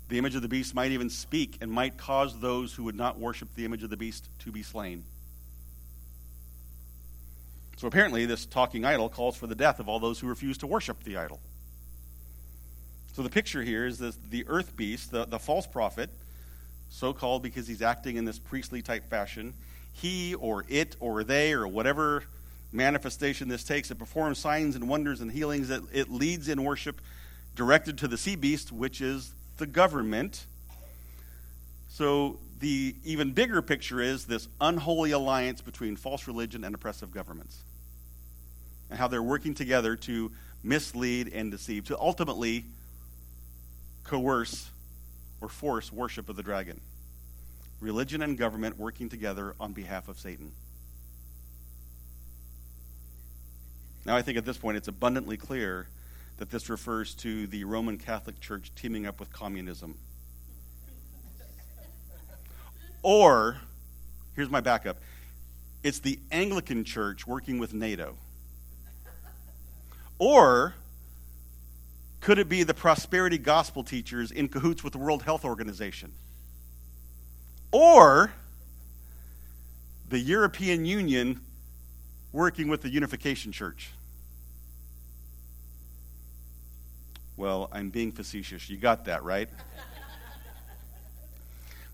The 0.07 0.17
image 0.17 0.33
of 0.33 0.41
the 0.41 0.47
beast 0.47 0.73
might 0.73 0.91
even 0.91 1.09
speak 1.09 1.57
and 1.59 1.69
might 1.69 1.97
cause 1.97 2.39
those 2.39 2.73
who 2.73 2.85
would 2.85 2.95
not 2.95 3.19
worship 3.19 3.49
the 3.55 3.65
image 3.65 3.83
of 3.83 3.89
the 3.89 3.97
beast 3.97 4.29
to 4.39 4.51
be 4.53 4.63
slain. 4.63 5.03
So 7.75 7.87
apparently, 7.87 8.25
this 8.25 8.45
talking 8.45 8.85
idol 8.85 9.09
calls 9.09 9.35
for 9.35 9.45
the 9.45 9.55
death 9.55 9.81
of 9.81 9.89
all 9.89 9.99
those 9.99 10.21
who 10.21 10.27
refuse 10.27 10.57
to 10.59 10.67
worship 10.67 11.03
the 11.03 11.17
idol. 11.17 11.41
So 13.11 13.21
the 13.21 13.29
picture 13.29 13.61
here 13.61 13.85
is 13.85 13.97
the 13.97 14.45
earth 14.47 14.77
beast, 14.77 15.11
the, 15.11 15.25
the 15.25 15.39
false 15.39 15.67
prophet, 15.67 16.09
so 16.89 17.11
called 17.11 17.43
because 17.43 17.67
he's 17.67 17.81
acting 17.81 18.15
in 18.15 18.23
this 18.23 18.39
priestly 18.39 18.81
type 18.81 19.09
fashion. 19.09 19.53
He 19.91 20.33
or 20.33 20.63
it 20.69 20.95
or 21.01 21.25
they 21.25 21.51
or 21.51 21.67
whatever 21.67 22.23
manifestation 22.71 23.47
this 23.47 23.63
takes, 23.63 23.91
it 23.91 23.95
performs 23.95 24.39
signs 24.39 24.75
and 24.75 24.87
wonders 24.87 25.21
and 25.21 25.31
healings. 25.31 25.69
It, 25.69 25.83
it 25.91 26.09
leads 26.09 26.47
in 26.47 26.63
worship 26.63 27.01
directed 27.55 27.97
to 27.99 28.07
the 28.07 28.17
sea 28.17 28.35
beast, 28.35 28.71
which 28.71 29.01
is 29.01 29.33
the 29.57 29.67
government. 29.67 30.45
So 31.89 32.39
the 32.59 32.95
even 33.03 33.31
bigger 33.31 33.61
picture 33.61 33.99
is 33.99 34.25
this 34.25 34.47
unholy 34.61 35.11
alliance 35.11 35.61
between 35.61 35.95
false 35.95 36.27
religion 36.27 36.63
and 36.63 36.73
oppressive 36.73 37.11
governments. 37.11 37.57
And 38.89 38.97
how 38.97 39.07
they're 39.07 39.23
working 39.23 39.53
together 39.53 39.95
to 39.95 40.31
mislead 40.63 41.31
and 41.33 41.51
deceive, 41.51 41.85
to 41.85 41.99
ultimately 41.99 42.65
coerce 44.03 44.69
or 45.41 45.49
force 45.49 45.91
worship 45.91 46.29
of 46.29 46.35
the 46.35 46.43
dragon. 46.43 46.79
Religion 47.79 48.21
and 48.21 48.37
government 48.37 48.77
working 48.77 49.09
together 49.09 49.55
on 49.59 49.73
behalf 49.73 50.07
of 50.07 50.19
Satan. 50.19 50.51
Now, 54.05 54.15
I 54.15 54.21
think 54.21 54.37
at 54.37 54.45
this 54.45 54.57
point 54.57 54.77
it's 54.77 54.87
abundantly 54.87 55.37
clear 55.37 55.87
that 56.37 56.49
this 56.49 56.69
refers 56.69 57.13
to 57.15 57.45
the 57.47 57.63
Roman 57.65 57.97
Catholic 57.97 58.39
Church 58.39 58.71
teaming 58.75 59.05
up 59.05 59.19
with 59.19 59.31
communism. 59.31 59.95
Or, 63.03 63.57
here's 64.35 64.49
my 64.49 64.61
backup 64.61 64.97
it's 65.83 65.99
the 65.99 66.19
Anglican 66.31 66.83
Church 66.83 67.25
working 67.25 67.59
with 67.59 67.73
NATO. 67.73 68.15
Or, 70.19 70.75
could 72.19 72.37
it 72.37 72.47
be 72.47 72.61
the 72.61 72.75
prosperity 72.75 73.39
gospel 73.39 73.83
teachers 73.83 74.31
in 74.31 74.47
cahoots 74.47 74.83
with 74.83 74.93
the 74.93 74.99
World 74.99 75.23
Health 75.23 75.43
Organization? 75.43 76.11
Or, 77.71 78.31
the 80.09 80.19
European 80.19 80.85
Union 80.85 81.41
working 82.31 82.67
with 82.67 82.81
the 82.81 82.89
Unification 82.89 83.51
Church? 83.51 83.91
Well, 87.37 87.69
I'm 87.71 87.89
being 87.89 88.11
facetious. 88.11 88.69
You 88.69 88.77
got 88.77 89.05
that, 89.05 89.23
right? 89.23 89.49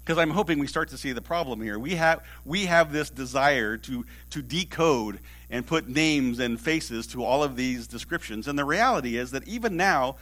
Because 0.08 0.20
I'm 0.20 0.30
hoping 0.30 0.60
we 0.60 0.68
start 0.68 0.88
to 0.92 0.98
see 0.98 1.12
the 1.12 1.22
problem 1.22 1.62
here. 1.62 1.78
We 1.78 1.96
have, 1.96 2.24
we 2.46 2.68
have 2.68 2.94
this 2.94 3.10
desire 3.10 3.76
to, 3.80 4.06
to 4.30 4.42
decode 4.42 5.20
and 5.50 5.68
put 5.68 5.90
names 5.90 6.40
and 6.40 6.58
faces 6.58 7.08
to 7.08 7.26
all 7.26 7.44
of 7.44 7.58
these 7.58 7.88
descriptions. 7.88 8.48
And 8.48 8.58
the 8.58 8.64
reality 8.64 9.18
is 9.18 9.32
that 9.32 9.46
even 9.50 9.76
now, 9.76 10.16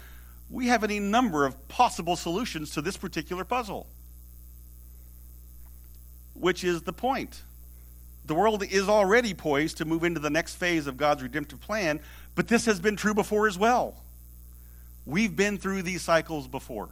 we 0.50 0.70
have 0.70 0.84
any 0.84 1.00
number 1.00 1.46
of 1.46 1.68
possible 1.68 2.16
solutions 2.16 2.72
to 2.72 2.82
this 2.82 2.98
particular 2.98 3.44
puzzle. 3.44 3.86
Which 6.34 6.64
is 6.64 6.82
the 6.82 6.94
point 6.94 7.44
the 8.26 8.36
world 8.36 8.64
is 8.64 8.90
already 8.90 9.34
poised 9.34 9.78
to 9.78 9.86
move 9.86 10.04
into 10.04 10.20
the 10.20 10.30
next 10.30 10.56
phase 10.56 10.88
of 10.88 10.98
God's 10.98 11.22
redemptive 11.22 11.62
plan, 11.62 12.00
but 12.34 12.48
this 12.48 12.66
has 12.66 12.80
been 12.80 12.96
true 12.96 13.14
before 13.14 13.48
as 13.48 13.58
well. 13.58 13.96
We've 15.06 15.36
been 15.36 15.58
through 15.58 15.84
these 15.84 16.02
cycles 16.02 16.48
before. 16.48 16.90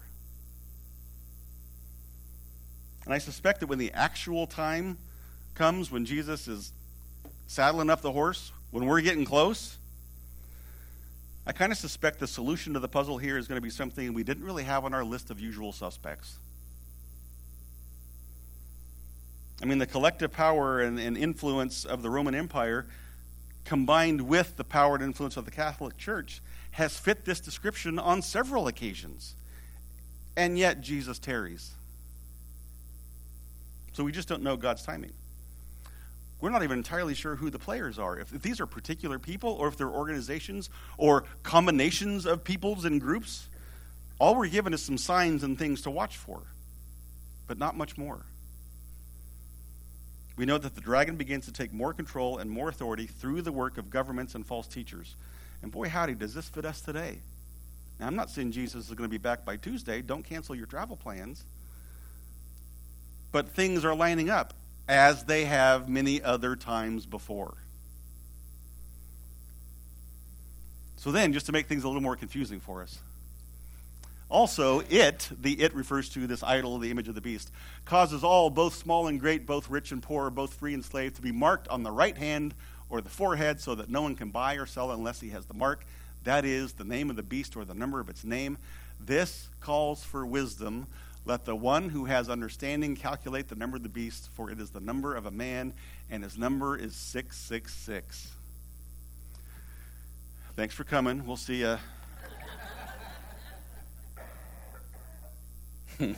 And 3.06 3.14
I 3.14 3.18
suspect 3.18 3.60
that 3.60 3.68
when 3.68 3.80
the 3.80 3.92
actual 3.92 4.48
time 4.48 4.98
comes, 5.56 5.92
when 5.92 6.06
Jesus 6.06 6.48
is 6.48 6.72
saddling 7.48 7.90
up 7.90 8.02
the 8.02 8.12
horse, 8.12 8.52
when 8.72 8.86
we're 8.86 9.02
getting 9.02 9.26
close, 9.26 9.78
I 11.46 11.52
kind 11.52 11.72
of 11.72 11.78
suspect 11.78 12.20
the 12.20 12.28
solution 12.28 12.74
to 12.74 12.80
the 12.80 12.88
puzzle 12.88 13.18
here 13.18 13.38
is 13.38 13.48
going 13.48 13.58
to 13.58 13.62
be 13.62 13.70
something 13.70 14.14
we 14.14 14.24
didn't 14.24 14.46
really 14.46 14.64
have 14.64 14.86
on 14.86 14.94
our 14.94 15.04
list 15.04 15.30
of 15.30 15.40
usual 15.40 15.74
suspects. 15.74 16.38
I 19.64 19.66
mean, 19.66 19.78
the 19.78 19.88
collective 19.88 20.34
power 20.34 20.82
and, 20.82 21.00
and, 21.00 21.18
influence 21.18 21.86
of 21.86 22.02
the 22.02 22.10
Roman 22.10 22.36
Empire, 22.36 22.86
combined 23.64 24.20
with 24.20 24.58
the 24.58 24.66
power 24.66 24.96
and 24.96 25.04
influence 25.04 25.38
of 25.38 25.46
the 25.46 25.52
Catholic 25.52 25.98
Church, 25.98 26.42
has 26.72 26.98
fit 26.98 27.24
this 27.24 27.40
description 27.40 27.98
on 27.98 28.22
several 28.22 28.68
occasions. 28.68 29.36
And 30.36 30.58
yet, 30.60 30.82
Jesus 30.82 31.18
tarries. 31.18 31.72
So 33.94 34.04
we 34.04 34.12
just 34.12 34.28
don't 34.28 34.44
know 34.44 34.58
God's 34.58 34.84
timing. 34.84 35.14
We're 36.42 36.50
not 36.50 36.64
even 36.64 36.80
entirely 36.80 37.14
sure 37.14 37.38
who 37.38 37.50
the 37.50 37.60
players 37.60 37.98
are. 37.98 38.20
If, 38.20 38.34
if 38.34 38.42
these 38.42 38.60
are 38.60 38.66
particular 38.66 39.18
people, 39.18 39.52
or 39.52 39.70
if 39.70 39.78
they're 39.78 39.88
organizations, 39.88 40.70
or 40.98 41.24
combinations 41.44 42.26
of 42.26 42.44
peoples 42.44 42.84
and 42.84 43.00
groups, 43.00 43.48
all 44.20 44.36
we're 44.36 44.50
given 44.50 44.74
is 44.74 44.84
some 44.84 44.98
signs 44.98 45.42
and 45.42 45.58
things 45.58 45.84
to 45.84 45.90
watch 45.90 46.18
for, 46.18 46.42
but 47.48 47.58
not 47.58 47.78
much 47.78 47.98
more 47.98 48.26
we 50.36 50.46
know 50.46 50.58
that 50.58 50.76
the 50.76 50.82
dragon 50.82 51.16
begins 51.16 51.46
to 51.46 51.52
take 51.52 51.74
more 51.74 51.94
control 51.94 52.40
and 52.40 52.50
more 52.50 52.70
authority 52.70 53.06
through 53.06 53.42
the 53.44 53.52
work 53.52 53.78
of 53.78 53.90
governments 53.90 54.34
and 54.34 54.46
false 54.46 54.68
teachers. 54.68 55.16
And 55.62 55.72
boy, 55.72 55.90
howdy, 55.90 56.16
does 56.16 56.34
this 56.34 56.50
fit 56.50 56.66
us 56.66 56.82
today? 56.82 57.20
Now, 58.00 58.08
I'm 58.08 58.16
not 58.16 58.30
saying 58.30 58.52
Jesus 58.52 58.90
is 58.90 58.96
going 58.96 59.10
to 59.10 59.12
be 59.12 59.20
back 59.20 59.46
by 59.46 59.58
Tuesday. 59.58 60.02
Don't 60.02 60.24
cancel 60.24 60.56
your 60.56 60.66
travel 60.66 60.98
plans. 60.98 61.44
But 63.32 63.50
things 63.50 63.86
are 63.86 63.96
lining 63.96 64.30
up 64.30 64.54
as 64.88 65.26
they 65.26 65.46
have 65.46 65.88
many 65.88 66.22
other 66.22 66.56
times 66.56 67.06
before. 67.06 67.56
So, 70.98 71.12
then, 71.12 71.34
just 71.34 71.46
to 71.48 71.52
make 71.52 71.68
things 71.68 71.84
a 71.84 71.88
little 71.88 72.02
more 72.02 72.16
confusing 72.16 72.60
for 72.60 72.82
us, 72.82 72.98
also, 74.34 74.80
it, 74.90 75.30
the 75.40 75.62
it 75.62 75.76
refers 75.76 76.10
to 76.10 76.26
this 76.26 76.42
idol, 76.42 76.80
the 76.80 76.90
image 76.90 77.08
of 77.08 77.14
the 77.14 77.22
beast, 77.22 77.52
causes 77.86 78.24
all, 78.24 78.50
both 78.50 78.74
small 78.74 79.06
and 79.06 79.20
great, 79.20 79.46
both 79.46 79.70
rich 79.70 79.92
and 79.92 80.02
poor, 80.02 80.32
both 80.32 80.56
free 80.56 80.74
and 80.74 80.84
slave, 80.84 81.14
to 81.14 81.22
be 81.22 81.32
marked 81.32 81.68
on 81.68 81.84
the 81.84 81.92
right 81.92 82.18
hand 82.18 82.56
or 82.90 83.00
the 83.00 83.10
forehead 83.10 83.62
so 83.62 83.76
that 83.76 83.90
no 83.90 84.02
one 84.02 84.16
can 84.16 84.32
buy 84.32 84.56
or 84.56 84.66
sell 84.66 84.92
unless 84.92 85.22
he 85.22 85.30
has 85.30 85.46
the 85.46 85.54
mark. 85.54 85.86
That 86.24 86.46
is 86.46 86.74
the 86.74 86.84
name 86.84 87.12
of 87.12 87.16
the 87.16 87.22
beast 87.22 87.56
or 87.56 87.64
the 87.64 87.76
number 87.76 88.00
of 88.00 88.10
its 88.10 88.24
name. 88.24 88.58
This 89.00 89.50
calls 89.62 90.04
for 90.04 90.26
wisdom. 90.26 90.88
Let 91.26 91.46
the 91.46 91.56
one 91.56 91.90
who 91.90 92.06
has 92.06 92.28
understanding 92.28 92.96
calculate 92.96 93.50
the 93.50 93.56
number 93.56 93.78
of 93.78 93.84
the 93.84 93.90
beast, 93.90 94.30
for 94.34 94.50
it 94.50 94.60
is 94.60 94.72
the 94.72 94.80
number 94.80 95.16
of 95.16 95.28
a 95.28 95.32
man, 95.32 95.74
and 96.10 96.24
his 96.24 96.40
number 96.40 96.76
is 96.76 96.96
666. 96.96 98.32
Thanks 100.56 100.74
for 100.74 100.84
coming. 100.84 101.26
We'll 101.28 101.38
see 101.38 101.60
you. 101.60 101.78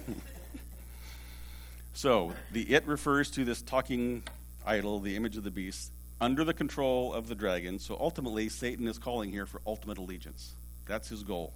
so, 1.93 2.33
the 2.51 2.61
it 2.73 2.85
refers 2.87 3.31
to 3.31 3.45
this 3.45 3.61
talking 3.61 4.23
idol, 4.65 4.99
the 4.99 5.15
image 5.15 5.37
of 5.37 5.43
the 5.43 5.51
beast, 5.51 5.91
under 6.19 6.43
the 6.43 6.53
control 6.53 7.13
of 7.13 7.27
the 7.27 7.35
dragon. 7.35 7.79
So, 7.79 7.97
ultimately, 7.99 8.49
Satan 8.49 8.87
is 8.87 8.97
calling 8.97 9.31
here 9.31 9.45
for 9.45 9.61
ultimate 9.65 9.97
allegiance. 9.97 10.53
That's 10.87 11.09
his 11.09 11.23
goal. 11.23 11.53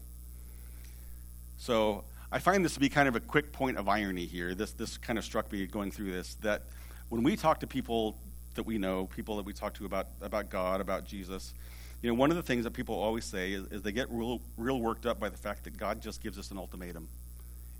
So, 1.57 2.03
I 2.32 2.39
find 2.39 2.63
this 2.63 2.76
to 2.76 2.80
be 2.80 2.89
kind 2.89 3.07
of 3.07 3.15
a 3.15 3.20
quick 3.20 3.51
point 3.51 3.78
of 3.78 3.89
irony 3.89 4.26
here. 4.26 4.53
This, 4.53 4.72
this 4.72 4.97
kind 4.97 5.17
of 5.17 5.26
struck 5.26 5.51
me 5.51 5.65
going 5.65 5.91
through 5.91 6.11
this 6.11 6.36
that 6.41 6.63
when 7.09 7.24
we 7.24 7.36
talk 7.36 7.59
to 7.61 7.67
people 7.67 8.17
that 8.55 8.63
we 8.63 8.78
know, 8.78 9.07
people 9.15 9.38
that 9.38 9.45
we 9.45 9.53
talk 9.53 9.74
to 9.76 9.86
about, 9.86 10.07
about 10.22 10.49
God, 10.49 10.80
about 10.82 11.05
Jesus, 11.05 11.53
you 12.01 12.09
know, 12.09 12.13
one 12.13 12.30
of 12.30 12.38
the 12.38 12.43
things 12.43 12.63
that 12.63 12.72
people 12.72 12.95
always 12.95 13.26
say 13.26 13.53
is, 13.53 13.65
is 13.72 13.82
they 13.82 13.91
get 13.91 14.09
real, 14.09 14.41
real 14.57 14.80
worked 14.80 15.05
up 15.05 15.20
by 15.20 15.30
the 15.30 15.38
fact 15.38 15.63
that 15.65 15.78
God 15.78 16.01
just 16.01 16.22
gives 16.22 16.38
us 16.38 16.51
an 16.51 16.57
ultimatum. 16.57 17.07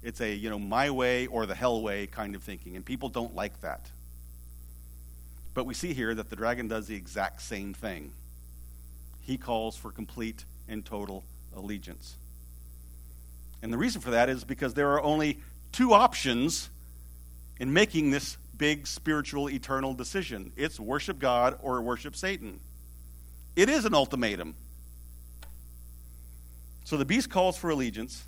It's 0.02 0.22
a, 0.22 0.34
you 0.34 0.50
know, 0.50 0.60
my 0.60 0.90
way 0.90 1.28
or 1.28 1.46
the 1.46 1.56
hell 1.56 1.82
way 1.82 2.08
kind 2.08 2.36
of 2.36 2.44
thinking, 2.44 2.76
and 2.76 2.86
people 2.86 3.10
don't 3.10 3.36
like 3.36 3.62
that. 3.62 3.90
But 5.54 5.66
we 5.66 5.74
see 5.74 5.94
here 5.94 6.16
that 6.16 6.30
the 6.30 6.36
dragon 6.36 6.68
does 6.68 6.88
the 6.88 6.96
exact 6.96 7.42
same 7.42 7.74
thing. 7.74 8.12
He 9.22 9.38
calls 9.38 9.76
for 9.76 9.92
complete 9.92 10.46
and 10.68 10.86
total 10.86 11.24
allegiance. 11.56 12.16
And 13.62 13.74
the 13.74 13.78
reason 13.78 14.02
for 14.02 14.12
that 14.12 14.30
is 14.30 14.44
because 14.44 14.74
there 14.74 14.92
are 14.92 15.02
only 15.02 15.40
two 15.72 15.94
options 15.94 16.70
in 17.60 17.74
making 17.74 18.12
this 18.12 18.38
big 18.58 18.88
spiritual 18.88 19.50
eternal 19.50 19.94
decision 19.94 20.52
it's 20.58 20.80
worship 20.80 21.18
God 21.20 21.58
or 21.62 21.82
worship 21.82 22.16
Satan. 22.16 22.60
It 23.56 23.70
is 23.70 23.86
an 23.86 23.94
ultimatum. 23.94 24.56
So 26.84 26.98
the 26.98 27.06
beast 27.06 27.30
calls 27.30 27.58
for 27.58 27.70
allegiance, 27.70 28.24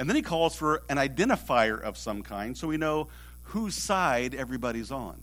and 0.00 0.08
then 0.08 0.16
he 0.16 0.22
calls 0.22 0.56
for 0.56 0.82
an 0.88 0.96
identifier 0.96 1.78
of 1.78 1.98
some 1.98 2.22
kind 2.22 2.56
so 2.56 2.66
we 2.66 2.78
know 2.78 3.08
whose 3.42 3.74
side 3.74 4.34
everybody's 4.34 4.90
on. 4.90 5.20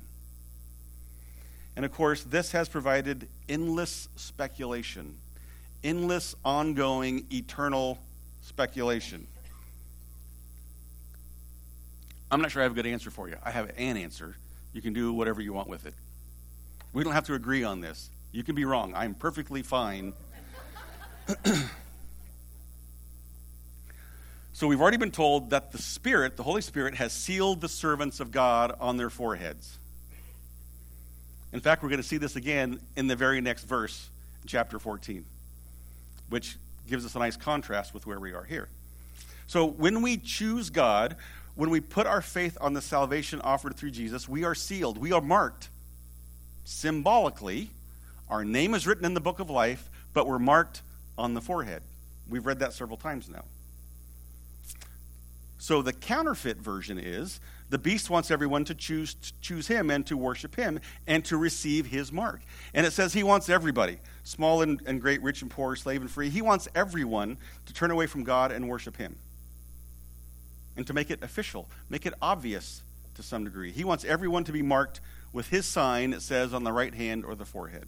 And 1.75 1.83
of 1.83 1.91
course, 1.91 2.23
this 2.23 2.51
has 2.51 2.69
provided 2.69 3.27
endless 3.49 4.07
speculation, 4.17 5.15
endless, 5.83 6.35
ongoing, 6.45 7.25
eternal 7.31 7.97
speculation. 8.43 9.25
I'm 12.29 12.39
not 12.39 12.51
sure 12.51 12.61
I 12.61 12.63
have 12.63 12.73
a 12.73 12.75
good 12.75 12.85
answer 12.85 13.09
for 13.09 13.27
you. 13.27 13.37
I 13.43 13.49
have 13.49 13.71
an 13.77 13.97
answer. 13.97 14.35
You 14.73 14.83
can 14.83 14.93
do 14.93 15.11
whatever 15.11 15.41
you 15.41 15.53
want 15.53 15.69
with 15.69 15.87
it. 15.87 15.95
We 16.93 17.03
don't 17.03 17.13
have 17.13 17.25
to 17.25 17.33
agree 17.33 17.63
on 17.63 17.81
this. 17.81 18.11
You 18.31 18.43
can 18.43 18.53
be 18.53 18.63
wrong. 18.63 18.93
I'm 18.95 19.15
perfectly 19.15 19.63
fine. 19.63 20.13
so 24.57 24.65
we've 24.65 24.81
already 24.81 24.97
been 24.97 25.11
told 25.11 25.51
that 25.51 25.71
the 25.71 25.77
Spirit, 25.77 26.35
the 26.35 26.41
Holy 26.41 26.63
Spirit, 26.63 26.95
has 26.95 27.13
sealed 27.13 27.61
the 27.61 27.69
servants 27.69 28.19
of 28.19 28.31
God 28.31 28.75
on 28.79 28.97
their 28.97 29.11
foreheads. 29.11 29.77
In 31.53 31.59
fact, 31.59 31.83
we're 31.83 31.89
going 31.89 32.01
to 32.01 32.07
see 32.07 32.17
this 32.17 32.35
again 32.35 32.79
in 32.95 33.05
the 33.05 33.15
very 33.15 33.39
next 33.39 33.65
verse, 33.65 34.09
chapter 34.47 34.79
14, 34.79 35.23
which 36.29 36.57
gives 36.89 37.05
us 37.05 37.13
a 37.13 37.19
nice 37.19 37.37
contrast 37.37 37.93
with 37.93 38.07
where 38.07 38.19
we 38.19 38.33
are 38.33 38.45
here. 38.45 38.67
So 39.45 39.63
when 39.63 40.01
we 40.01 40.17
choose 40.17 40.71
God, 40.71 41.17
when 41.53 41.69
we 41.69 41.79
put 41.79 42.07
our 42.07 42.23
faith 42.23 42.57
on 42.59 42.73
the 42.73 42.81
salvation 42.81 43.39
offered 43.41 43.75
through 43.75 43.91
Jesus, 43.91 44.27
we 44.27 44.43
are 44.43 44.55
sealed. 44.55 44.97
We 44.97 45.11
are 45.11 45.21
marked. 45.21 45.69
Symbolically, 46.65 47.69
our 48.27 48.43
name 48.43 48.73
is 48.73 48.87
written 48.87 49.05
in 49.05 49.13
the 49.13 49.21
book 49.21 49.39
of 49.39 49.51
life, 49.51 49.87
but 50.15 50.25
we're 50.25 50.39
marked 50.39 50.81
on 51.15 51.35
the 51.35 51.41
forehead. 51.41 51.83
We've 52.27 52.47
read 52.47 52.57
that 52.57 52.73
several 52.73 52.97
times 52.97 53.29
now. 53.29 53.43
So 55.57 55.81
the 55.81 55.93
counterfeit 55.93 56.57
version 56.57 56.99
is 56.99 57.39
the 57.69 57.77
beast 57.77 58.09
wants 58.09 58.31
everyone 58.31 58.63
to 58.65 58.75
choose 58.75 59.15
to 59.15 59.33
choose 59.41 59.67
him 59.67 59.89
and 59.89 60.05
to 60.07 60.15
worship 60.15 60.55
him 60.55 60.79
and 61.07 61.25
to 61.25 61.37
receive 61.37 61.87
his 61.87 62.11
mark. 62.11 62.41
And 62.73 62.85
it 62.85 62.93
says 62.93 63.13
he 63.13 63.23
wants 63.23 63.49
everybody, 63.49 63.99
small 64.23 64.61
and, 64.61 64.81
and 64.85 65.01
great, 65.01 65.21
rich 65.21 65.41
and 65.41 65.51
poor, 65.51 65.75
slave 65.75 66.01
and 66.01 66.09
free. 66.09 66.29
He 66.29 66.41
wants 66.41 66.67
everyone 66.75 67.37
to 67.65 67.73
turn 67.73 67.91
away 67.91 68.07
from 68.07 68.23
God 68.23 68.51
and 68.51 68.69
worship 68.69 68.97
him 68.97 69.17
and 70.77 70.85
to 70.87 70.93
make 70.93 71.09
it 71.09 71.23
official, 71.23 71.67
make 71.89 72.05
it 72.05 72.13
obvious 72.21 72.83
to 73.15 73.23
some 73.23 73.43
degree. 73.43 73.71
He 73.71 73.83
wants 73.83 74.05
everyone 74.05 74.43
to 74.45 74.51
be 74.51 74.61
marked 74.61 75.01
with 75.33 75.49
his 75.49 75.65
sign 75.65 76.11
that 76.11 76.21
says 76.21 76.53
on 76.53 76.63
the 76.63 76.71
right 76.71 76.93
hand 76.93 77.25
or 77.25 77.35
the 77.35 77.45
forehead. 77.45 77.85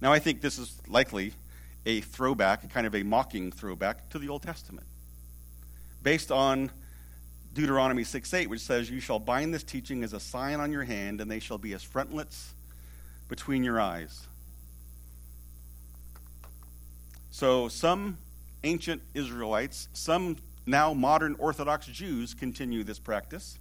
Now, 0.00 0.12
I 0.12 0.18
think 0.18 0.40
this 0.40 0.58
is 0.58 0.76
likely 0.86 1.32
a 1.86 2.00
throwback, 2.00 2.68
kind 2.70 2.86
of 2.86 2.94
a 2.94 3.02
mocking 3.02 3.50
throwback 3.50 4.10
to 4.10 4.18
the 4.18 4.28
Old 4.28 4.42
Testament, 4.42 4.86
based 6.02 6.30
on 6.30 6.70
Deuteronomy 7.54 8.04
6 8.04 8.34
8, 8.34 8.50
which 8.50 8.60
says, 8.60 8.90
You 8.90 9.00
shall 9.00 9.18
bind 9.18 9.52
this 9.52 9.62
teaching 9.62 10.04
as 10.04 10.12
a 10.12 10.20
sign 10.20 10.60
on 10.60 10.72
your 10.72 10.84
hand, 10.84 11.20
and 11.20 11.30
they 11.30 11.40
shall 11.40 11.58
be 11.58 11.72
as 11.72 11.82
frontlets 11.82 12.54
between 13.28 13.64
your 13.64 13.80
eyes. 13.80 14.26
So, 17.30 17.68
some 17.68 18.18
ancient 18.64 19.02
Israelites, 19.14 19.88
some 19.92 20.36
now, 20.68 20.92
modern 20.92 21.34
Orthodox 21.38 21.86
Jews 21.86 22.34
continue 22.34 22.84
this 22.84 22.98
practice. 22.98 23.58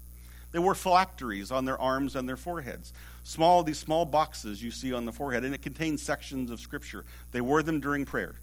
They 0.52 0.60
wore 0.60 0.76
phylacteries 0.76 1.52
on 1.52 1.64
their 1.64 1.80
arms 1.80 2.18
and 2.18 2.28
their 2.28 2.36
foreheads. 2.36 2.92
Small, 3.24 3.64
these 3.64 3.78
small 3.78 4.04
boxes 4.04 4.62
you 4.62 4.72
see 4.72 4.92
on 4.92 5.06
the 5.06 5.14
forehead, 5.14 5.46
and 5.46 5.56
it 5.56 5.62
contains 5.62 6.02
sections 6.02 6.52
of 6.52 6.60
Scripture. 6.60 7.06
They 7.32 7.40
wore 7.40 7.64
them 7.64 7.80
during 7.80 8.04
prayer, 8.04 8.36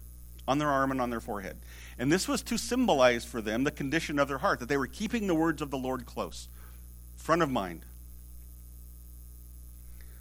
on 0.47 0.57
their 0.57 0.69
arm 0.69 0.91
and 0.91 1.01
on 1.01 1.09
their 1.09 1.19
forehead. 1.19 1.57
And 1.97 2.11
this 2.11 2.27
was 2.27 2.41
to 2.43 2.57
symbolize 2.57 3.25
for 3.25 3.41
them 3.41 3.63
the 3.63 3.71
condition 3.71 4.19
of 4.19 4.27
their 4.27 4.37
heart, 4.39 4.59
that 4.59 4.69
they 4.69 4.77
were 4.77 4.87
keeping 4.87 5.27
the 5.27 5.35
words 5.35 5.61
of 5.61 5.71
the 5.71 5.77
Lord 5.77 6.05
close, 6.05 6.47
front 7.15 7.41
of 7.41 7.49
mind. 7.49 7.81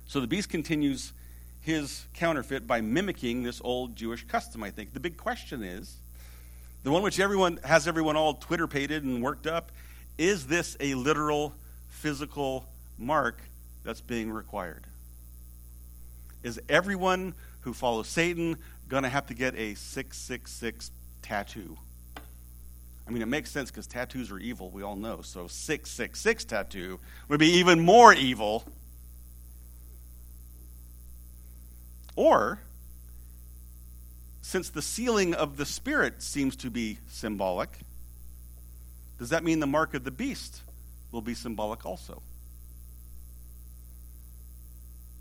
So 0.07 0.21
the 0.21 0.27
beast 0.27 0.49
continues 0.49 1.13
his 1.61 2.05
counterfeit 2.15 2.67
by 2.67 2.81
mimicking 2.81 3.43
this 3.43 3.61
old 3.65 3.97
Jewish 3.97 4.27
custom, 4.27 4.63
I 4.63 4.71
think. 4.71 4.93
The 4.93 5.01
big 5.01 5.17
question 5.17 5.63
is 5.63 5.97
the 6.83 6.91
one 6.91 7.03
which 7.03 7.19
everyone 7.19 7.59
has 7.65 7.89
everyone 7.89 8.17
all 8.17 8.35
Twitter 8.35 8.67
pated 8.67 9.03
and 9.03 9.23
worked 9.23 9.47
up, 9.47 9.73
is 10.19 10.47
this 10.47 10.77
a 10.79 10.95
literal 10.95 11.55
physical 11.89 12.67
mark 12.99 13.41
that's 13.83 14.03
being 14.03 14.31
required? 14.31 14.85
Is 16.43 16.61
everyone 16.69 17.35
who 17.63 17.73
follows 17.73 18.07
Satan 18.07 18.59
going 18.89 19.03
to 19.03 19.09
have 19.09 19.27
to 19.27 19.35
get 19.35 19.55
a 19.55 19.75
666 19.75 20.91
tattoo? 21.23 21.77
I 23.07 23.11
mean, 23.11 23.23
it 23.23 23.29
makes 23.29 23.51
sense 23.51 23.71
because 23.71 23.87
tattoos 23.87 24.31
are 24.31 24.39
evil, 24.39 24.71
we 24.71 24.83
all 24.83 24.97
know. 24.97 25.21
So 25.23 25.47
666 25.47 26.45
tattoo 26.45 27.01
would 27.29 27.39
be 27.39 27.53
even 27.53 27.81
more 27.81 28.15
evil. 28.15 28.65
Or 32.17 32.61
since 34.41 34.71
the 34.71 34.83
sealing 34.83 35.35
of 35.35 35.57
the 35.57 35.67
Spirit 35.67 36.23
seems 36.23 36.57
to 36.57 36.71
be 36.71 36.99
symbolic, 37.09 37.71
does 39.19 39.31
that 39.31 39.45
mean 39.45 39.61
the 39.61 39.67
mark 39.67 39.95
of 39.95 40.05
the 40.05 40.11
beast 40.11 40.63
will 41.13 41.23
be 41.23 41.35
symbolic 41.35 41.85
also? 41.85 42.23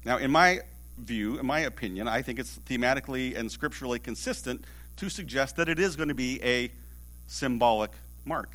Now, 0.05 0.17
in 0.17 0.31
my 0.31 0.59
view, 0.97 1.39
in 1.39 1.45
my 1.45 1.61
opinion, 1.61 2.07
I 2.07 2.21
think 2.21 2.39
it's 2.39 2.59
thematically 2.65 3.37
and 3.37 3.51
scripturally 3.51 3.99
consistent 3.99 4.65
to 4.97 5.09
suggest 5.09 5.55
that 5.55 5.69
it 5.69 5.79
is 5.79 5.95
going 5.95 6.09
to 6.09 6.15
be 6.15 6.41
a 6.43 6.71
symbolic 7.27 7.91
mark. 8.25 8.51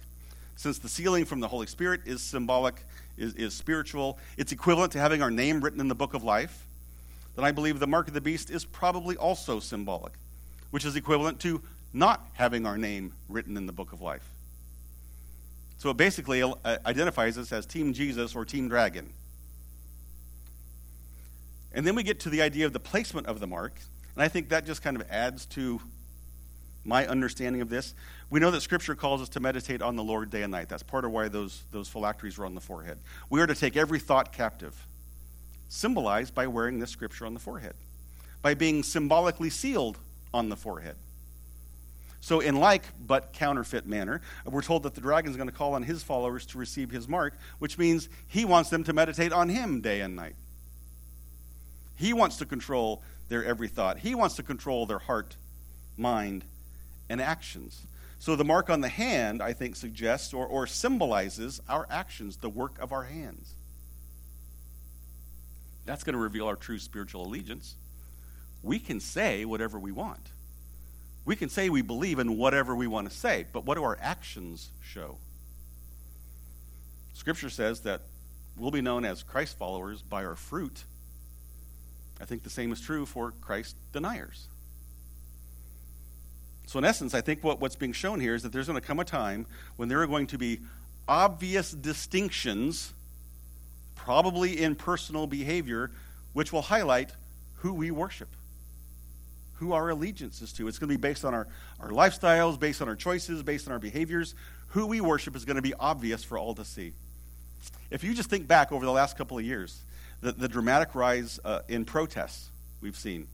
Since 0.57 0.79
the 0.79 0.89
sealing 0.89 1.25
from 1.25 1.41
the 1.41 1.49
Holy 1.49 1.67
Spirit 1.67 2.03
is 2.05 2.23
symbolic, 2.23 2.85
is, 3.17 3.35
is 3.35 3.55
spiritual, 3.55 4.19
it's 4.37 4.53
equivalent 4.53 4.93
to 4.93 4.99
having 4.99 5.23
our 5.23 5.31
name 5.31 5.61
written 5.61 5.81
in 5.81 5.89
the 5.89 5.95
book 5.95 6.15
of 6.15 6.25
life, 6.25 6.67
then 7.37 7.45
I 7.45 7.53
believe 7.53 7.79
the 7.79 7.87
mark 7.87 8.09
of 8.09 8.15
the 8.15 8.21
beast 8.21 8.51
is 8.51 8.65
probably 8.65 9.17
also 9.17 9.61
symbolic 9.61 10.13
which 10.71 10.85
is 10.85 10.97
equivalent 10.97 11.41
to 11.41 11.63
not 11.93 12.27
having 12.35 12.67
our 12.67 12.77
name 12.77 13.13
written 13.29 13.57
in 13.57 13.67
the 13.67 13.73
book 13.73 13.93
of 13.93 14.01
life. 14.01 14.29
So 15.79 15.91
it 15.91 15.97
basically 15.97 16.43
uh, 16.43 16.53
identifies 16.85 17.39
us 17.39 17.53
as 17.53 17.65
Team 17.65 17.93
Jesus 17.93 18.35
or 18.35 18.45
Team 18.45 18.69
Dragon. 18.69 19.13
And 21.79 21.87
then 21.87 21.95
we 21.95 22.03
get 22.03 22.19
to 22.21 22.29
the 22.29 22.43
idea 22.43 22.67
of 22.67 22.73
the 22.73 22.81
placement 22.81 23.29
of 23.29 23.39
the 23.39 23.47
mark, 23.47 23.73
and 24.17 24.25
I 24.25 24.27
think 24.27 24.49
that 24.49 24.67
just 24.67 24.83
kind 24.83 25.01
of 25.01 25.09
adds 25.09 25.47
to 25.47 25.81
my 26.85 27.07
understanding 27.07 27.63
of 27.63 27.69
this. 27.69 27.95
We 28.31 28.41
know 28.41 28.51
that 28.51 28.63
Scripture 28.63 28.97
calls 28.97 29.23
us 29.23 29.29
to 29.29 29.41
meditate 29.41 29.81
on 29.81 29.95
the 29.95 30.03
Lord 30.03 30.29
day 30.29 30.43
and 30.43 30.51
night. 30.51 30.69
That's 30.69 30.83
part 30.83 31.05
of 31.05 31.13
why 31.13 31.29
those, 31.29 31.63
those 31.71 31.87
phylacteries 31.87 32.37
were 32.37 32.47
on 32.47 32.57
the 32.57 32.61
forehead. 32.61 32.99
We 33.31 33.41
are 33.41 33.47
to 33.47 33.55
take 33.55 33.77
every 33.77 34.01
thought 34.01 34.33
captive, 34.33 34.75
symbolized 35.69 36.35
by 36.35 36.49
wearing 36.49 36.81
this 36.81 36.91
Scripture 36.91 37.27
on 37.27 37.33
the 37.33 37.39
forehead, 37.39 37.77
by 38.43 38.55
being 38.55 38.83
symbolically 38.83 39.49
sealed 39.49 39.99
on 40.35 40.49
the 40.49 40.57
forehead. 40.57 40.97
So, 42.21 42.41
in 42.41 42.57
like 42.57 42.83
but 43.07 43.33
counterfeit 43.33 43.87
manner, 43.87 44.21
we're 44.45 44.63
told 44.63 44.83
that 44.83 44.97
the 44.97 45.01
dragon 45.01 45.31
is 45.31 45.37
going 45.37 45.49
to 45.49 45.55
call 45.55 45.75
on 45.75 45.85
his 45.85 46.03
followers 46.03 46.45
to 46.47 46.59
receive 46.59 46.91
his 46.91 47.07
mark, 47.07 47.35
which 47.61 47.79
means 47.79 48.09
he 48.27 48.45
wants 48.45 48.69
them 48.69 48.83
to 48.83 48.93
meditate 48.93 49.33
on 49.33 49.49
him 49.49 49.81
day 49.81 50.01
and 50.01 50.17
night. 50.17 50.35
He 51.99 52.13
wants 52.13 52.37
to 52.37 52.47
control 52.47 53.03
their 53.29 53.45
every 53.45 53.69
thought, 53.69 53.99
he 53.99 54.15
wants 54.15 54.37
to 54.37 54.43
control 54.43 54.87
their 54.87 55.01
heart 55.01 55.37
mind, 55.99 56.45
and 57.09 57.21
actions. 57.21 57.83
So 58.19 58.37
the 58.37 58.45
mark 58.45 58.71
on 58.71 58.81
the 58.81 58.89
hand, 58.89 59.43
I 59.43 59.53
think, 59.53 59.77
suggests 59.77 60.33
or, 60.33 60.47
or 60.47 60.67
symbolizes 60.67 61.61
our 61.69 61.87
actions, 61.91 62.37
the 62.37 62.49
work 62.49 62.79
of 62.81 62.93
our 62.93 63.05
hands. 63.05 63.55
That's 65.85 66.05
going 66.05 66.15
to 66.15 66.21
reveal 66.21 66.47
our 66.47 66.57
true 66.57 66.79
spiritual 66.79 67.27
allegiance. 67.27 67.75
We 68.63 68.79
can 68.79 69.01
say 69.01 69.45
whatever 69.45 69.79
we 69.79 69.93
want. 69.93 70.31
We 71.25 71.37
can 71.37 71.49
say 71.49 71.69
we 71.69 71.83
believe 71.83 72.19
in 72.19 72.37
whatever 72.37 72.75
we 72.75 72.87
want 72.87 73.09
to 73.11 73.17
say, 73.17 73.47
but 73.53 73.65
what 73.65 73.77
do 73.77 73.85
our 73.85 73.99
actions 74.01 74.71
show? 74.83 75.19
Scripture 77.15 77.51
says 77.51 77.81
that 77.81 78.03
we'll 78.57 78.71
be 78.71 78.81
known 78.81 79.05
as 79.05 79.23
Christ 79.23 79.59
followers 79.59 80.03
by 80.03 80.25
our 80.25 80.37
fruit. 80.37 80.85
I 82.21 82.25
think 82.25 82.43
the 82.43 82.51
same 82.51 82.73
is 82.73 82.81
true 82.81 83.07
for 83.07 83.33
Christ 83.41 83.77
deniers. 83.93 84.49
So, 86.67 86.79
in 86.79 86.85
essence, 86.85 87.15
I 87.15 87.23
think 87.23 87.43
what, 87.43 87.61
what's 87.61 87.77
being 87.77 87.93
shown 87.93 88.21
here 88.21 88.35
is 88.35 88.43
that 88.43 88.53
there's 88.53 88.67
going 88.67 88.79
to 88.79 88.87
come 88.87 89.01
a 89.01 89.05
time 89.05 89.47
when 89.77 89.89
there 89.89 90.03
are 90.03 90.07
going 90.07 90.27
to 90.29 90.39
be 90.39 90.61
obvious 91.09 91.71
distinctions, 91.71 92.93
probably 93.97 94.63
in 94.63 94.75
personal 94.75 95.27
behavior, 95.27 95.91
which 96.35 96.53
will 96.53 96.63
highlight 96.63 97.13
who 97.57 97.73
we 97.73 97.91
worship, 97.91 98.29
who 99.55 99.73
our 99.73 99.89
allegiance 99.89 100.43
is 100.43 100.53
to. 100.53 100.69
It's 100.69 100.79
going 100.79 100.91
to 100.91 100.99
be 100.99 101.01
based 101.01 101.25
on 101.25 101.33
our, 101.33 101.49
our 101.81 101.89
lifestyles, 101.89 102.61
based 102.61 102.83
on 102.83 102.89
our 102.89 102.97
choices, 102.97 103.43
based 103.43 103.67
on 103.67 103.73
our 103.73 103.79
behaviors. 103.79 104.35
Who 104.69 104.87
we 104.87 105.01
worship 105.01 105.35
is 105.35 105.47
going 105.47 105.57
to 105.57 105.63
be 105.63 105.73
obvious 105.73 106.23
for 106.23 106.37
all 106.37 106.55
to 106.55 106.65
see. 106.65 106.93
If 107.91 108.05
you 108.05 108.13
just 108.13 108.29
think 108.29 108.47
back 108.47 108.73
over 108.73 108.85
the 108.85 108.93
last 108.93 109.17
couple 109.17 109.39
of 109.39 109.45
years, 109.45 109.81
the, 110.21 110.33
the 110.33 110.49
dramatic 110.49 110.95
rise 110.95 111.39
uh, 111.45 111.61
in 111.69 111.85
protests 111.85 112.51
we've 112.81 112.97
seen. 112.97 113.27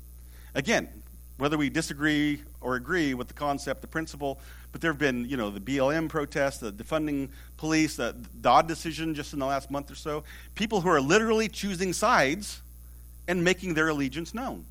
Again, 0.54 0.88
whether 1.36 1.58
we 1.58 1.68
disagree 1.68 2.40
or 2.60 2.76
agree 2.76 3.14
with 3.14 3.28
the 3.28 3.34
concept, 3.34 3.80
the 3.80 3.86
principle, 3.86 4.40
but 4.72 4.80
there 4.80 4.90
have 4.90 4.98
been, 4.98 5.28
you 5.28 5.36
know, 5.36 5.50
the 5.50 5.60
BLM 5.60 6.08
protests, 6.08 6.58
the 6.58 6.72
defunding 6.72 7.28
police, 7.56 7.96
the 7.96 8.14
Dobbs 8.40 8.68
decision 8.68 9.14
just 9.14 9.32
in 9.32 9.38
the 9.38 9.46
last 9.46 9.70
month 9.70 9.90
or 9.90 9.94
so. 9.94 10.24
People 10.54 10.80
who 10.80 10.88
are 10.88 11.00
literally 11.00 11.48
choosing 11.48 11.92
sides 11.92 12.60
and 13.26 13.42
making 13.42 13.74
their 13.74 13.88
allegiance 13.88 14.34
known. 14.34 14.64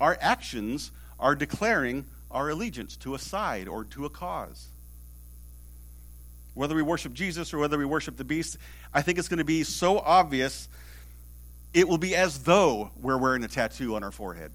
Our 0.00 0.18
actions 0.20 0.90
are 1.18 1.34
declaring 1.34 2.04
our 2.30 2.50
allegiance 2.50 2.96
to 2.98 3.14
a 3.14 3.18
side 3.18 3.68
or 3.68 3.84
to 3.84 4.04
a 4.04 4.10
cause. 4.10 4.68
Whether 6.54 6.74
we 6.74 6.82
worship 6.82 7.12
Jesus 7.12 7.52
or 7.52 7.58
whether 7.58 7.76
we 7.76 7.84
worship 7.84 8.16
the 8.16 8.24
beast, 8.24 8.56
I 8.92 9.02
think 9.02 9.18
it's 9.18 9.28
going 9.28 9.38
to 9.38 9.44
be 9.44 9.64
so 9.64 9.98
obvious 9.98 10.68
it 11.74 11.88
will 11.88 11.98
be 11.98 12.14
as 12.14 12.44
though 12.44 12.90
we're 13.00 13.18
wearing 13.18 13.42
a 13.42 13.48
tattoo 13.48 13.96
on 13.96 14.04
our 14.04 14.12
forehead. 14.12 14.52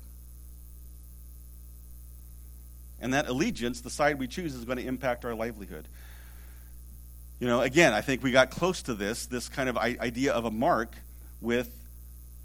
And 3.01 3.13
that 3.13 3.27
allegiance, 3.27 3.81
the 3.81 3.89
side 3.89 4.19
we 4.19 4.27
choose, 4.27 4.55
is 4.55 4.63
going 4.63 4.77
to 4.77 4.87
impact 4.87 5.25
our 5.25 5.35
livelihood. 5.35 5.85
You 7.39 7.47
know, 7.47 7.61
again, 7.61 7.93
I 7.93 8.01
think 8.01 8.23
we 8.23 8.31
got 8.31 8.49
close 8.49 8.81
to 8.83 8.93
this, 8.93 9.25
this 9.25 9.49
kind 9.49 9.69
of 9.69 9.77
idea 9.77 10.33
of 10.33 10.45
a 10.45 10.51
mark 10.51 10.95
with 11.41 11.69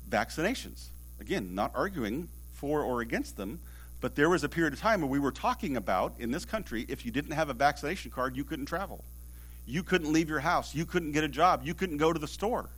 vaccinations. 0.09 0.87
Again, 1.21 1.55
not 1.55 1.73
arguing 1.75 2.29
for 2.55 2.83
or 2.83 3.01
against 3.01 3.37
them, 3.37 3.61
but 4.01 4.17
there 4.17 4.29
was 4.29 4.45
a 4.45 4.49
period 4.49 4.73
of 4.73 4.81
time 4.81 5.01
where 5.01 5.11
we 5.11 5.19
were 5.19 5.33
talking 5.33 5.77
about 5.77 6.15
in 6.19 6.31
this 6.31 6.45
country 6.45 6.85
if 6.89 7.05
you 7.05 7.11
didn't 7.11 7.33
have 7.33 7.49
a 7.49 7.55
vaccination 7.55 8.11
card, 8.11 8.37
you 8.37 8.45
couldn't 8.45 8.67
travel. 8.67 9.05
You 9.67 9.83
couldn't 9.83 10.13
leave 10.13 10.29
your 10.29 10.41
house. 10.41 10.75
You 10.75 10.85
couldn't 10.85 11.13
get 11.13 11.25
a 11.25 11.29
job. 11.29 11.63
You 11.65 11.75
couldn't 11.75 11.97
go 11.97 12.13
to 12.13 12.19
the 12.19 12.29
store. 12.29 12.69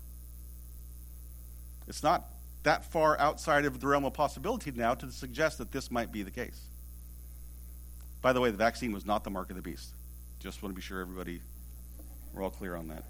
It's 1.88 2.02
not 2.02 2.24
that 2.62 2.84
far 2.84 3.18
outside 3.18 3.64
of 3.64 3.80
the 3.80 3.86
realm 3.86 4.04
of 4.04 4.12
possibility 4.12 4.72
now 4.72 4.94
to 4.94 5.10
suggest 5.10 5.58
that 5.58 5.72
this 5.72 5.90
might 5.90 6.12
be 6.12 6.22
the 6.22 6.30
case. 6.30 6.60
By 8.22 8.32
the 8.32 8.40
way, 8.40 8.50
the 8.50 8.56
vaccine 8.56 8.92
was 8.92 9.06
not 9.06 9.24
the 9.24 9.30
mark 9.30 9.50
of 9.50 9.56
the 9.56 9.62
beast. 9.62 9.90
Just 10.40 10.62
want 10.62 10.74
to 10.74 10.76
be 10.76 10.82
sure 10.82 11.00
everybody, 11.00 11.40
we're 12.32 12.42
all 12.42 12.50
clear 12.50 12.74
on 12.74 12.88
that. 12.88 13.04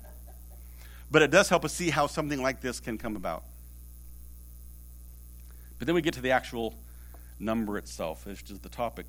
But 1.10 1.22
it 1.22 1.30
does 1.30 1.48
help 1.48 1.64
us 1.64 1.72
see 1.72 1.90
how 1.90 2.06
something 2.06 2.42
like 2.42 2.60
this 2.60 2.80
can 2.80 2.98
come 2.98 3.16
about. 3.16 3.44
But 5.78 5.86
then 5.86 5.94
we 5.94 6.02
get 6.02 6.14
to 6.14 6.20
the 6.20 6.32
actual 6.32 6.74
number 7.38 7.78
itself, 7.78 8.26
which 8.26 8.50
is 8.50 8.58
the 8.58 8.68
topic 8.68 9.06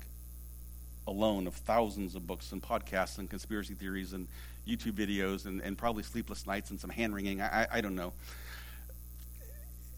alone 1.06 1.46
of 1.46 1.54
thousands 1.54 2.14
of 2.14 2.26
books 2.26 2.52
and 2.52 2.62
podcasts 2.62 3.18
and 3.18 3.28
conspiracy 3.28 3.74
theories 3.74 4.12
and 4.12 4.28
YouTube 4.68 4.92
videos 4.92 5.46
and, 5.46 5.60
and 5.62 5.78
probably 5.78 6.02
sleepless 6.02 6.46
nights 6.46 6.70
and 6.70 6.78
some 6.78 6.90
hand 6.90 7.14
wringing. 7.14 7.40
I, 7.40 7.66
I, 7.72 7.80
don't 7.80 7.94
know 7.94 8.12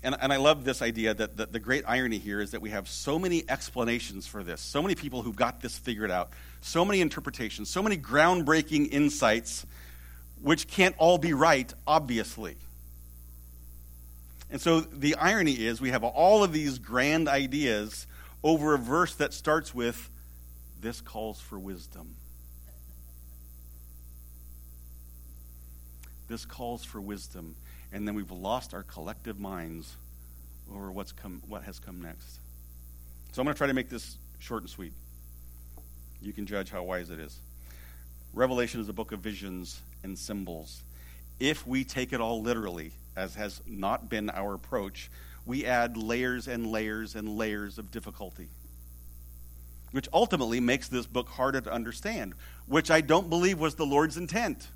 and, 0.03 0.17
and 0.21 0.33
I 0.33 0.37
love 0.37 0.65
this 0.65 0.81
idea 0.81 1.13
that 1.13 1.37
the, 1.37 1.47
the 1.47 1.61
great 1.61 1.85
irony 1.87 2.19
here 2.19 2.41
is 2.41 2.53
that 2.53 2.63
we 2.63 2.71
have 2.71 2.89
so 2.89 3.19
many 3.19 3.45
explanations 3.49 4.27
for 4.27 4.43
this, 4.43 4.61
so 4.61 4.81
many 4.81 4.95
people 4.95 5.23
who've 5.23 5.37
got 5.37 5.61
this 5.61 5.77
figured 5.77 6.11
out, 6.11 6.31
so 6.63 6.85
many 6.85 7.01
interpretations, 7.01 7.69
so 7.69 7.83
many 7.83 7.99
groundbreaking 7.99 8.91
insights, 8.93 9.67
which 10.41 10.69
can't 10.69 10.95
all 10.97 11.19
be 11.19 11.35
right, 11.35 11.73
obviously. 11.87 12.57
And 14.51 14.61
so 14.61 14.81
the 14.81 15.17
irony 15.17 15.53
is 15.53 15.81
we 15.81 15.91
have 15.91 16.03
all 16.03 16.43
of 16.43 16.53
these 16.53 16.79
grand 16.79 17.29
ideas 17.29 18.07
over 18.43 18.75
a 18.75 18.79
verse 18.79 19.15
that 19.17 19.35
starts 19.35 19.75
with, 19.75 20.11
This 20.81 21.03
calls 21.03 21.41
for 21.41 21.59
wisdom. 21.59 22.17
This 26.31 26.45
calls 26.45 26.85
for 26.85 27.01
wisdom 27.01 27.57
and 27.93 28.07
then 28.07 28.15
we've 28.15 28.31
lost 28.31 28.73
our 28.73 28.85
collective 28.85 29.41
minds 29.41 29.97
over 30.73 30.93
what's 30.93 31.11
come, 31.11 31.43
what 31.49 31.65
has 31.65 31.81
come 31.81 32.01
next. 32.01 32.39
So 33.33 33.43
I'm 33.43 33.47
going 33.47 33.55
to 33.55 33.59
try 33.59 33.67
to 33.67 33.75
make 33.75 33.89
this 33.89 34.17
short 34.39 34.63
and 34.63 34.71
sweet. 34.71 34.93
You 36.23 36.33
can 36.33 36.47
judge 36.47 36.71
how 36.71 36.85
wise 36.85 37.11
it 37.11 37.19
is. 37.19 37.37
Revelation 38.33 38.81
is 38.81 38.89
a 38.89 38.93
book 38.93 39.11
of 39.11 39.19
visions 39.19 39.81
and 40.05 40.17
symbols. 40.17 40.85
If 41.41 41.67
we 41.67 41.83
take 41.83 42.13
it 42.13 42.21
all 42.21 42.41
literally, 42.41 42.93
as 43.17 43.35
has 43.35 43.61
not 43.67 44.09
been 44.09 44.31
our 44.31 44.55
approach, 44.55 45.11
we 45.45 45.67
add 45.67 45.97
layers 45.97 46.47
and 46.47 46.65
layers 46.65 47.17
and 47.17 47.37
layers 47.37 47.77
of 47.77 47.91
difficulty, 47.91 48.47
which 49.91 50.07
ultimately 50.13 50.61
makes 50.61 50.87
this 50.87 51.07
book 51.07 51.29
harder 51.29 51.61
to 51.63 51.73
understand, 51.73 52.35
which 52.67 52.89
I 52.89 53.01
don't 53.01 53.29
believe 53.29 53.59
was 53.59 53.75
the 53.75 53.87
Lord's 53.87 54.17
intent. 54.17 54.69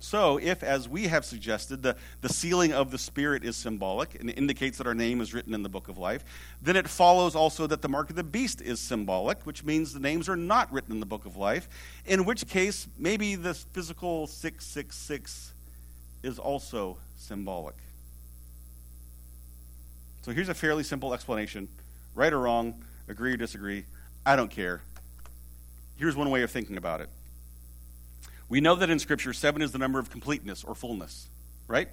So, 0.00 0.38
if, 0.38 0.62
as 0.62 0.88
we 0.88 1.08
have 1.08 1.24
suggested, 1.24 1.82
the, 1.82 1.96
the 2.20 2.28
sealing 2.28 2.72
of 2.72 2.90
the 2.90 2.98
Spirit 2.98 3.44
is 3.44 3.56
symbolic 3.56 4.14
and 4.14 4.30
indicates 4.30 4.78
that 4.78 4.86
our 4.86 4.94
name 4.94 5.20
is 5.20 5.34
written 5.34 5.54
in 5.54 5.62
the 5.62 5.68
book 5.68 5.88
of 5.88 5.98
life, 5.98 6.24
then 6.62 6.76
it 6.76 6.88
follows 6.88 7.34
also 7.34 7.66
that 7.66 7.82
the 7.82 7.88
mark 7.88 8.08
of 8.10 8.16
the 8.16 8.22
beast 8.22 8.60
is 8.60 8.78
symbolic, 8.78 9.44
which 9.44 9.64
means 9.64 9.92
the 9.92 10.00
names 10.00 10.28
are 10.28 10.36
not 10.36 10.72
written 10.72 10.92
in 10.92 11.00
the 11.00 11.06
book 11.06 11.26
of 11.26 11.36
life, 11.36 11.68
in 12.06 12.24
which 12.24 12.46
case, 12.46 12.86
maybe 12.96 13.34
the 13.34 13.54
physical 13.54 14.28
666 14.28 15.52
is 16.22 16.38
also 16.38 16.98
symbolic. 17.16 17.76
So, 20.22 20.30
here's 20.30 20.48
a 20.48 20.54
fairly 20.54 20.84
simple 20.84 21.12
explanation 21.12 21.68
right 22.14 22.32
or 22.32 22.40
wrong, 22.40 22.84
agree 23.08 23.32
or 23.32 23.36
disagree, 23.36 23.84
I 24.24 24.36
don't 24.36 24.50
care. 24.50 24.82
Here's 25.96 26.14
one 26.14 26.30
way 26.30 26.42
of 26.42 26.50
thinking 26.50 26.76
about 26.76 27.00
it 27.00 27.08
we 28.48 28.60
know 28.60 28.74
that 28.76 28.90
in 28.90 28.98
Scripture, 28.98 29.32
seven 29.32 29.62
is 29.62 29.72
the 29.72 29.78
number 29.78 29.98
of 29.98 30.10
completeness 30.10 30.64
or 30.64 30.74
fullness, 30.74 31.28
right? 31.66 31.88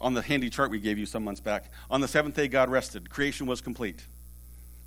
On 0.00 0.14
the 0.14 0.22
handy 0.22 0.48
chart 0.50 0.70
we 0.70 0.80
gave 0.80 0.98
you 0.98 1.06
some 1.06 1.24
months 1.24 1.40
back. 1.40 1.70
On 1.90 2.00
the 2.00 2.08
seventh 2.08 2.36
day, 2.36 2.48
God 2.48 2.70
rested. 2.70 3.10
Creation 3.10 3.46
was 3.46 3.60
complete. 3.60 4.04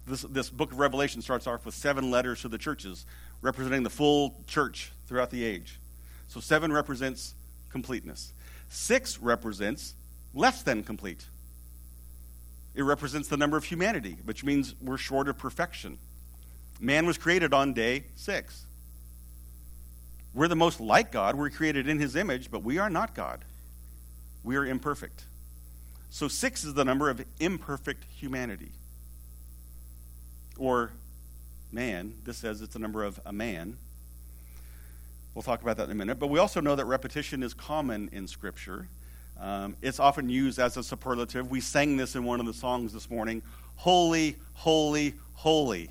This, 0.08 0.22
this 0.24 0.50
book 0.50 0.72
of 0.72 0.80
Revelation 0.80 1.22
starts 1.22 1.46
off 1.48 1.66
with 1.66 1.76
seven 1.76 2.10
letters 2.10 2.42
to 2.42 2.48
the 2.48 2.58
churches, 2.58 3.06
representing 3.42 3.84
the 3.84 3.90
full 3.90 4.44
church 4.48 4.92
throughout 5.08 5.30
the 5.30 5.44
age. 5.44 5.80
So 6.28 6.40
seven 6.40 6.72
represents 6.72 7.36
completeness. 7.70 8.34
Six 8.70 9.20
represents 9.20 9.94
less 10.34 10.64
than 10.64 10.84
complete. 10.84 11.26
It 12.74 12.84
represents 12.84 13.28
the 13.28 13.38
number 13.38 13.58
of 13.58 13.66
humanity, 13.66 14.18
which 14.24 14.44
means 14.44 14.76
we're 14.82 14.98
short 14.98 15.28
of 15.28 15.38
perfection. 15.38 15.98
Man 16.80 17.06
was 17.06 17.18
created 17.18 17.54
on 17.54 17.74
day 17.74 18.06
six. 18.16 18.66
We're 20.34 20.48
the 20.48 20.56
most 20.56 20.80
like 20.80 21.12
God. 21.12 21.36
We're 21.36 21.50
created 21.50 21.88
in 21.88 22.00
His 22.00 22.16
image, 22.16 22.50
but 22.52 22.64
we 22.64 22.78
are 22.78 22.90
not 22.90 23.14
God. 23.14 23.44
We 24.44 24.56
are 24.56 24.66
imperfect. 24.66 25.26
So 26.10 26.28
six 26.28 26.64
is 26.64 26.74
the 26.74 26.86
number 26.86 27.10
of 27.10 27.24
imperfect 27.40 28.04
humanity. 28.16 28.72
Or 30.58 30.92
man. 31.72 32.14
This 32.24 32.38
says 32.38 32.62
it's 32.62 32.74
the 32.74 32.80
number 32.80 33.04
of 33.04 33.20
a 33.26 33.32
man. 33.32 33.78
We'll 35.34 35.44
talk 35.44 35.62
about 35.62 35.78
that 35.78 35.86
in 35.86 35.92
a 35.92 35.96
minute. 35.96 36.20
But 36.20 36.28
we 36.28 36.40
also 36.40 36.60
know 36.60 36.76
that 36.76 36.86
repetition 36.86 37.44
is 37.44 37.54
common 37.54 38.10
in 38.12 38.28
Scripture. 38.28 38.88
Um, 39.40 39.76
it's 39.82 40.00
often 40.00 40.30
used 40.30 40.60
as 40.60 40.78
a 40.78 40.84
superlative. 40.84 41.50
We 41.50 41.62
sang 41.62 41.98
this 41.98 42.16
in 42.16 42.24
one 42.24 42.40
of 42.40 42.46
the 42.46 42.54
songs 42.54 42.94
this 42.94 43.10
morning 43.10 43.42
Holy, 43.76 44.36
holy, 44.54 45.16
holy. 45.34 45.90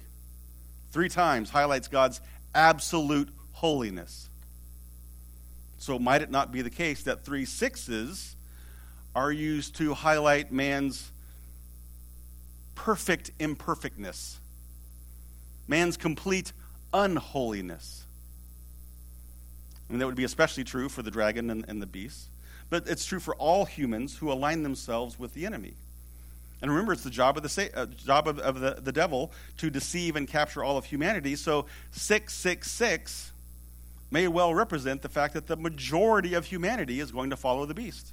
Three 0.92 1.08
times 1.08 1.50
highlights 1.50 1.88
God's 1.88 2.20
absolute 2.54 3.28
holiness. 3.52 4.29
So, 5.80 5.98
might 5.98 6.20
it 6.20 6.30
not 6.30 6.52
be 6.52 6.60
the 6.60 6.68
case 6.68 7.04
that 7.04 7.24
three 7.24 7.46
sixes 7.46 8.36
are 9.14 9.32
used 9.32 9.76
to 9.76 9.94
highlight 9.94 10.52
man's 10.52 11.10
perfect 12.74 13.30
imperfectness, 13.38 14.38
man's 15.66 15.96
complete 15.96 16.52
unholiness. 16.92 18.04
I 19.88 19.92
mean, 19.94 20.00
that 20.00 20.06
would 20.06 20.16
be 20.16 20.24
especially 20.24 20.64
true 20.64 20.90
for 20.90 21.00
the 21.00 21.10
dragon 21.10 21.48
and, 21.48 21.64
and 21.66 21.80
the 21.80 21.86
beast, 21.86 22.28
but 22.68 22.86
it's 22.86 23.06
true 23.06 23.18
for 23.18 23.34
all 23.36 23.64
humans 23.64 24.18
who 24.18 24.30
align 24.30 24.62
themselves 24.62 25.18
with 25.18 25.32
the 25.32 25.46
enemy. 25.46 25.72
And 26.60 26.70
remember, 26.70 26.92
it's 26.92 27.04
the 27.04 27.08
job 27.08 27.38
of 27.38 27.42
the 27.42 27.70
uh, 27.74 27.86
job 27.86 28.28
of, 28.28 28.38
of 28.38 28.60
the, 28.60 28.82
the 28.82 28.92
devil 28.92 29.32
to 29.56 29.70
deceive 29.70 30.14
and 30.14 30.28
capture 30.28 30.62
all 30.62 30.76
of 30.76 30.84
humanity. 30.84 31.36
So 31.36 31.64
666 31.92 33.32
may 34.10 34.28
well 34.28 34.54
represent 34.54 35.02
the 35.02 35.08
fact 35.08 35.34
that 35.34 35.46
the 35.46 35.56
majority 35.56 36.34
of 36.34 36.46
humanity 36.46 37.00
is 37.00 37.10
going 37.12 37.30
to 37.30 37.36
follow 37.36 37.66
the 37.66 37.74
beast. 37.74 38.12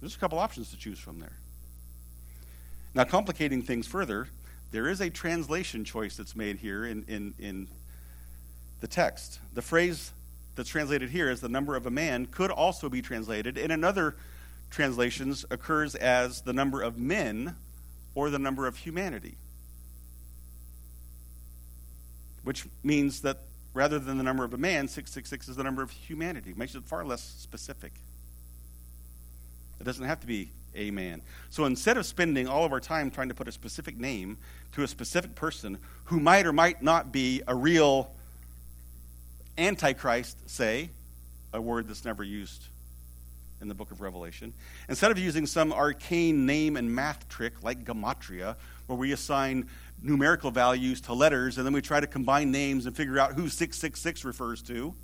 There's 0.00 0.14
a 0.14 0.18
couple 0.18 0.38
options 0.38 0.70
to 0.70 0.76
choose 0.76 0.98
from 0.98 1.18
there. 1.18 1.36
Now, 2.94 3.04
complicating 3.04 3.62
things 3.62 3.86
further, 3.86 4.28
there 4.70 4.88
is 4.88 5.00
a 5.00 5.10
translation 5.10 5.84
choice 5.84 6.16
that's 6.16 6.36
made 6.36 6.58
here 6.58 6.84
in, 6.86 7.04
in, 7.08 7.34
in 7.38 7.68
the 8.80 8.86
text. 8.86 9.40
The 9.54 9.62
phrase 9.62 10.12
that's 10.54 10.68
translated 10.68 11.10
here 11.10 11.28
as 11.28 11.40
the 11.40 11.48
number 11.48 11.76
of 11.76 11.86
a 11.86 11.90
man 11.90 12.26
could 12.26 12.50
also 12.50 12.88
be 12.88 13.02
translated 13.02 13.58
in 13.58 13.70
another 13.70 14.16
translations 14.70 15.44
occurs 15.50 15.94
as 15.94 16.42
the 16.42 16.52
number 16.52 16.82
of 16.82 16.98
men 16.98 17.56
or 18.14 18.30
the 18.30 18.38
number 18.38 18.66
of 18.66 18.76
humanity. 18.76 19.36
Which 22.48 22.64
means 22.82 23.20
that 23.20 23.40
rather 23.74 23.98
than 23.98 24.16
the 24.16 24.24
number 24.24 24.42
of 24.42 24.54
a 24.54 24.56
man, 24.56 24.88
666 24.88 25.50
is 25.50 25.56
the 25.56 25.62
number 25.62 25.82
of 25.82 25.90
humanity. 25.90 26.52
It 26.52 26.56
makes 26.56 26.74
it 26.74 26.82
far 26.82 27.04
less 27.04 27.20
specific. 27.20 27.92
It 29.78 29.84
doesn't 29.84 30.06
have 30.06 30.20
to 30.20 30.26
be 30.26 30.50
a 30.74 30.90
man. 30.90 31.20
So 31.50 31.66
instead 31.66 31.98
of 31.98 32.06
spending 32.06 32.48
all 32.48 32.64
of 32.64 32.72
our 32.72 32.80
time 32.80 33.10
trying 33.10 33.28
to 33.28 33.34
put 33.34 33.48
a 33.48 33.52
specific 33.52 33.98
name 33.98 34.38
to 34.72 34.82
a 34.82 34.88
specific 34.88 35.34
person 35.34 35.76
who 36.04 36.20
might 36.20 36.46
or 36.46 36.54
might 36.54 36.82
not 36.82 37.12
be 37.12 37.42
a 37.46 37.54
real 37.54 38.10
antichrist, 39.58 40.48
say, 40.48 40.88
a 41.52 41.60
word 41.60 41.86
that's 41.86 42.06
never 42.06 42.24
used 42.24 42.68
in 43.60 43.68
the 43.68 43.74
book 43.74 43.90
of 43.90 44.00
Revelation. 44.00 44.54
Instead 44.88 45.10
of 45.10 45.18
using 45.18 45.44
some 45.44 45.70
arcane 45.70 46.46
name 46.46 46.78
and 46.78 46.94
math 46.94 47.28
trick 47.28 47.62
like 47.62 47.84
gematria, 47.84 48.56
where 48.86 48.96
we 48.96 49.12
assign 49.12 49.68
numerical 50.02 50.50
values 50.50 51.00
to 51.02 51.12
letters 51.12 51.58
and 51.58 51.66
then 51.66 51.72
we 51.72 51.82
try 51.82 52.00
to 52.00 52.06
combine 52.06 52.50
names 52.50 52.86
and 52.86 52.96
figure 52.96 53.18
out 53.18 53.32
who 53.32 53.48
666 53.48 54.24
refers 54.24 54.62
to, 54.62 54.94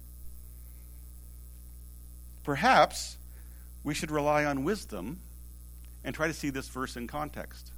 perhaps 2.44 3.16
we 3.82 3.94
should 3.94 4.10
rely 4.10 4.44
on 4.44 4.64
wisdom 4.64 5.20
and 6.04 6.14
try 6.14 6.26
to 6.26 6.34
see 6.34 6.50
this 6.50 6.68
verse 6.68 6.96
in 6.96 7.06
context. 7.06 7.70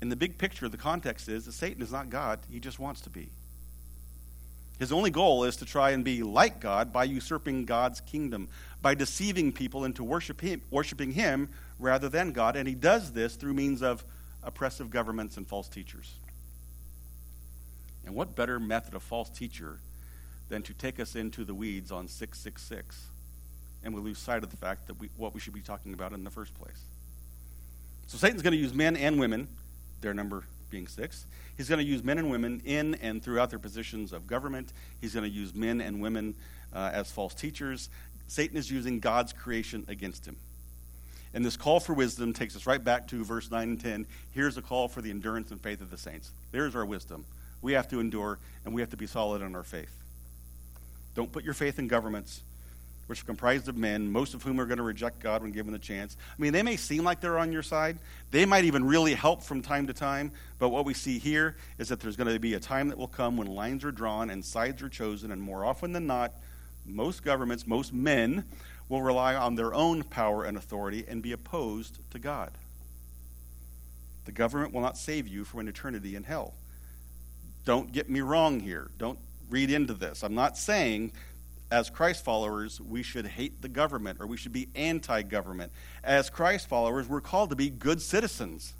In 0.00 0.08
the 0.08 0.16
big 0.16 0.38
picture, 0.38 0.68
the 0.68 0.78
context 0.78 1.28
is 1.28 1.44
that 1.44 1.52
Satan 1.52 1.82
is 1.82 1.92
not 1.92 2.08
God, 2.08 2.40
he 2.50 2.60
just 2.60 2.78
wants 2.78 3.02
to 3.02 3.10
be. 3.10 3.28
His 4.78 4.92
only 4.92 5.10
goal 5.10 5.44
is 5.44 5.56
to 5.56 5.66
try 5.66 5.90
and 5.90 6.02
be 6.02 6.22
like 6.22 6.58
God 6.58 6.90
by 6.90 7.04
usurping 7.04 7.66
God's 7.66 8.00
kingdom, 8.00 8.48
by 8.80 8.94
deceiving 8.94 9.52
people 9.52 9.84
into 9.84 10.02
worship 10.02 10.40
him, 10.40 10.62
worshiping 10.70 11.12
him 11.12 11.50
rather 11.78 12.08
than 12.08 12.32
God. 12.32 12.56
And 12.56 12.66
he 12.66 12.74
does 12.74 13.12
this 13.12 13.36
through 13.36 13.52
means 13.52 13.82
of 13.82 14.02
oppressive 14.42 14.90
governments 14.90 15.36
and 15.36 15.46
false 15.46 15.68
teachers. 15.68 16.14
And 18.04 18.14
what 18.14 18.34
better 18.34 18.58
method 18.58 18.94
of 18.94 19.02
false 19.02 19.30
teacher 19.30 19.78
than 20.48 20.62
to 20.62 20.74
take 20.74 20.98
us 20.98 21.14
into 21.14 21.44
the 21.44 21.54
weeds 21.54 21.92
on 21.92 22.08
666? 22.08 23.06
And 23.84 23.94
we 23.94 24.00
lose 24.00 24.18
sight 24.18 24.42
of 24.42 24.50
the 24.50 24.56
fact 24.56 24.86
that 24.86 24.98
we, 24.98 25.10
what 25.16 25.34
we 25.34 25.40
should 25.40 25.54
be 25.54 25.60
talking 25.60 25.92
about 25.92 26.12
in 26.12 26.24
the 26.24 26.30
first 26.30 26.54
place. 26.54 26.84
So 28.06 28.18
Satan's 28.18 28.42
going 28.42 28.52
to 28.52 28.58
use 28.58 28.74
men 28.74 28.96
and 28.96 29.20
women, 29.20 29.48
their 30.00 30.14
number 30.14 30.44
being 30.70 30.86
six. 30.86 31.26
He's 31.56 31.68
going 31.68 31.78
to 31.78 31.84
use 31.84 32.02
men 32.02 32.18
and 32.18 32.30
women 32.30 32.62
in 32.64 32.94
and 32.96 33.22
throughout 33.22 33.50
their 33.50 33.58
positions 33.58 34.12
of 34.12 34.26
government. 34.26 34.72
He's 35.00 35.14
going 35.14 35.24
to 35.24 35.30
use 35.30 35.54
men 35.54 35.80
and 35.80 36.00
women 36.00 36.34
uh, 36.72 36.90
as 36.92 37.10
false 37.10 37.34
teachers. 37.34 37.90
Satan 38.26 38.56
is 38.56 38.70
using 38.70 39.00
God's 39.00 39.32
creation 39.32 39.84
against 39.88 40.26
him. 40.26 40.36
And 41.32 41.44
this 41.44 41.56
call 41.56 41.78
for 41.78 41.94
wisdom 41.94 42.32
takes 42.32 42.56
us 42.56 42.66
right 42.66 42.82
back 42.82 43.06
to 43.08 43.24
verse 43.24 43.50
9 43.50 43.68
and 43.68 43.80
10. 43.80 44.06
Here's 44.32 44.56
a 44.56 44.62
call 44.62 44.88
for 44.88 45.00
the 45.00 45.10
endurance 45.10 45.50
and 45.50 45.60
faith 45.60 45.80
of 45.80 45.90
the 45.90 45.98
saints. 45.98 46.32
There's 46.50 46.74
our 46.74 46.84
wisdom. 46.84 47.24
We 47.62 47.72
have 47.72 47.88
to 47.88 48.00
endure, 48.00 48.38
and 48.64 48.74
we 48.74 48.80
have 48.80 48.90
to 48.90 48.96
be 48.96 49.06
solid 49.06 49.42
in 49.42 49.54
our 49.54 49.62
faith. 49.62 49.94
Don't 51.14 51.30
put 51.30 51.44
your 51.44 51.54
faith 51.54 51.78
in 51.78 51.88
governments, 51.88 52.42
which 53.06 53.22
are 53.22 53.26
comprised 53.26 53.68
of 53.68 53.76
men, 53.76 54.10
most 54.10 54.34
of 54.34 54.42
whom 54.42 54.60
are 54.60 54.66
going 54.66 54.78
to 54.78 54.84
reject 54.84 55.20
God 55.20 55.42
when 55.42 55.52
given 55.52 55.72
the 55.72 55.78
chance. 55.78 56.16
I 56.36 56.40
mean, 56.40 56.52
they 56.52 56.62
may 56.62 56.76
seem 56.76 57.04
like 57.04 57.20
they're 57.20 57.38
on 57.38 57.52
your 57.52 57.62
side. 57.62 57.98
They 58.30 58.46
might 58.46 58.64
even 58.64 58.84
really 58.84 59.14
help 59.14 59.42
from 59.42 59.62
time 59.62 59.86
to 59.88 59.92
time. 59.92 60.32
But 60.58 60.70
what 60.70 60.84
we 60.84 60.94
see 60.94 61.18
here 61.18 61.56
is 61.78 61.88
that 61.88 62.00
there's 62.00 62.16
going 62.16 62.32
to 62.32 62.38
be 62.40 62.54
a 62.54 62.60
time 62.60 62.88
that 62.88 62.98
will 62.98 63.08
come 63.08 63.36
when 63.36 63.48
lines 63.48 63.84
are 63.84 63.92
drawn 63.92 64.30
and 64.30 64.44
sides 64.44 64.82
are 64.82 64.88
chosen, 64.88 65.30
and 65.30 65.40
more 65.40 65.64
often 65.64 65.92
than 65.92 66.06
not, 66.06 66.32
most 66.86 67.22
governments, 67.22 67.66
most 67.66 67.92
men, 67.92 68.44
will 68.90 69.00
rely 69.00 69.36
on 69.36 69.54
their 69.54 69.72
own 69.72 70.02
power 70.02 70.44
and 70.44 70.58
authority 70.58 71.04
and 71.08 71.22
be 71.22 71.32
opposed 71.32 72.00
to 72.10 72.18
God. 72.18 72.50
The 74.24 74.32
government 74.32 74.74
will 74.74 74.80
not 74.82 74.98
save 74.98 75.28
you 75.28 75.44
from 75.44 75.60
an 75.60 75.68
eternity 75.68 76.16
in 76.16 76.24
hell. 76.24 76.54
Don't 77.64 77.92
get 77.92 78.10
me 78.10 78.20
wrong 78.20 78.58
here. 78.58 78.90
Don't 78.98 79.18
read 79.48 79.70
into 79.70 79.94
this. 79.94 80.24
I'm 80.24 80.34
not 80.34 80.58
saying, 80.58 81.12
as 81.70 81.88
Christ 81.88 82.24
followers, 82.24 82.80
we 82.80 83.04
should 83.04 83.26
hate 83.26 83.62
the 83.62 83.68
government 83.68 84.18
or 84.20 84.26
we 84.26 84.36
should 84.36 84.52
be 84.52 84.68
anti 84.74 85.22
government. 85.22 85.70
As 86.02 86.28
Christ 86.28 86.68
followers, 86.68 87.08
we're 87.08 87.20
called 87.20 87.50
to 87.50 87.56
be 87.56 87.70
good 87.70 88.02
citizens. 88.02 88.74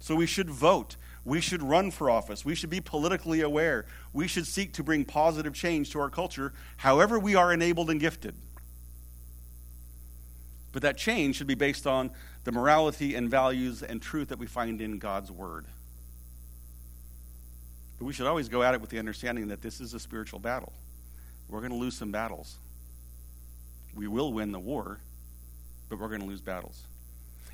So 0.00 0.14
we 0.14 0.26
should 0.26 0.48
vote. 0.48 0.96
We 1.24 1.40
should 1.40 1.62
run 1.62 1.90
for 1.90 2.10
office. 2.10 2.44
We 2.44 2.54
should 2.54 2.70
be 2.70 2.80
politically 2.80 3.40
aware. 3.40 3.86
We 4.12 4.28
should 4.28 4.46
seek 4.46 4.74
to 4.74 4.82
bring 4.82 5.04
positive 5.04 5.54
change 5.54 5.90
to 5.90 6.00
our 6.00 6.10
culture, 6.10 6.52
however, 6.76 7.18
we 7.18 7.34
are 7.34 7.52
enabled 7.52 7.90
and 7.90 7.98
gifted. 7.98 8.34
But 10.72 10.82
that 10.82 10.98
change 10.98 11.36
should 11.36 11.46
be 11.46 11.54
based 11.54 11.86
on 11.86 12.10
the 12.42 12.52
morality 12.52 13.14
and 13.14 13.30
values 13.30 13.82
and 13.82 14.02
truth 14.02 14.28
that 14.28 14.38
we 14.38 14.46
find 14.46 14.80
in 14.80 14.98
God's 14.98 15.30
Word. 15.30 15.66
But 17.98 18.06
we 18.06 18.12
should 18.12 18.26
always 18.26 18.48
go 18.48 18.62
at 18.62 18.74
it 18.74 18.80
with 18.80 18.90
the 18.90 18.98
understanding 18.98 19.48
that 19.48 19.62
this 19.62 19.80
is 19.80 19.94
a 19.94 20.00
spiritual 20.00 20.40
battle. 20.40 20.72
We're 21.48 21.60
going 21.60 21.72
to 21.72 21.78
lose 21.78 21.96
some 21.96 22.10
battles. 22.10 22.56
We 23.94 24.08
will 24.08 24.32
win 24.32 24.50
the 24.50 24.58
war, 24.58 24.98
but 25.88 26.00
we're 26.00 26.08
going 26.08 26.20
to 26.20 26.26
lose 26.26 26.40
battles. 26.40 26.82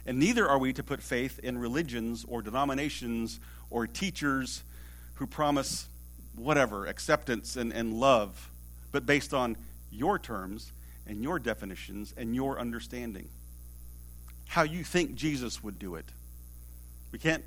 And 0.06 0.18
neither 0.18 0.48
are 0.48 0.58
we 0.58 0.72
to 0.72 0.82
put 0.82 1.02
faith 1.02 1.38
in 1.40 1.58
religions 1.58 2.24
or 2.26 2.42
denominations 2.42 3.40
or 3.68 3.86
teachers 3.86 4.62
who 5.14 5.26
promise 5.26 5.88
whatever, 6.34 6.86
acceptance 6.86 7.56
and, 7.56 7.72
and 7.72 7.94
love, 7.94 8.50
but 8.92 9.06
based 9.06 9.34
on 9.34 9.56
your 9.90 10.18
terms 10.18 10.72
and 11.06 11.22
your 11.22 11.38
definitions 11.38 12.14
and 12.16 12.34
your 12.34 12.58
understanding. 12.58 13.28
How 14.48 14.62
you 14.62 14.84
think 14.84 15.14
Jesus 15.14 15.62
would 15.62 15.78
do 15.78 15.96
it. 15.96 16.06
We 17.12 17.18
can't 17.18 17.44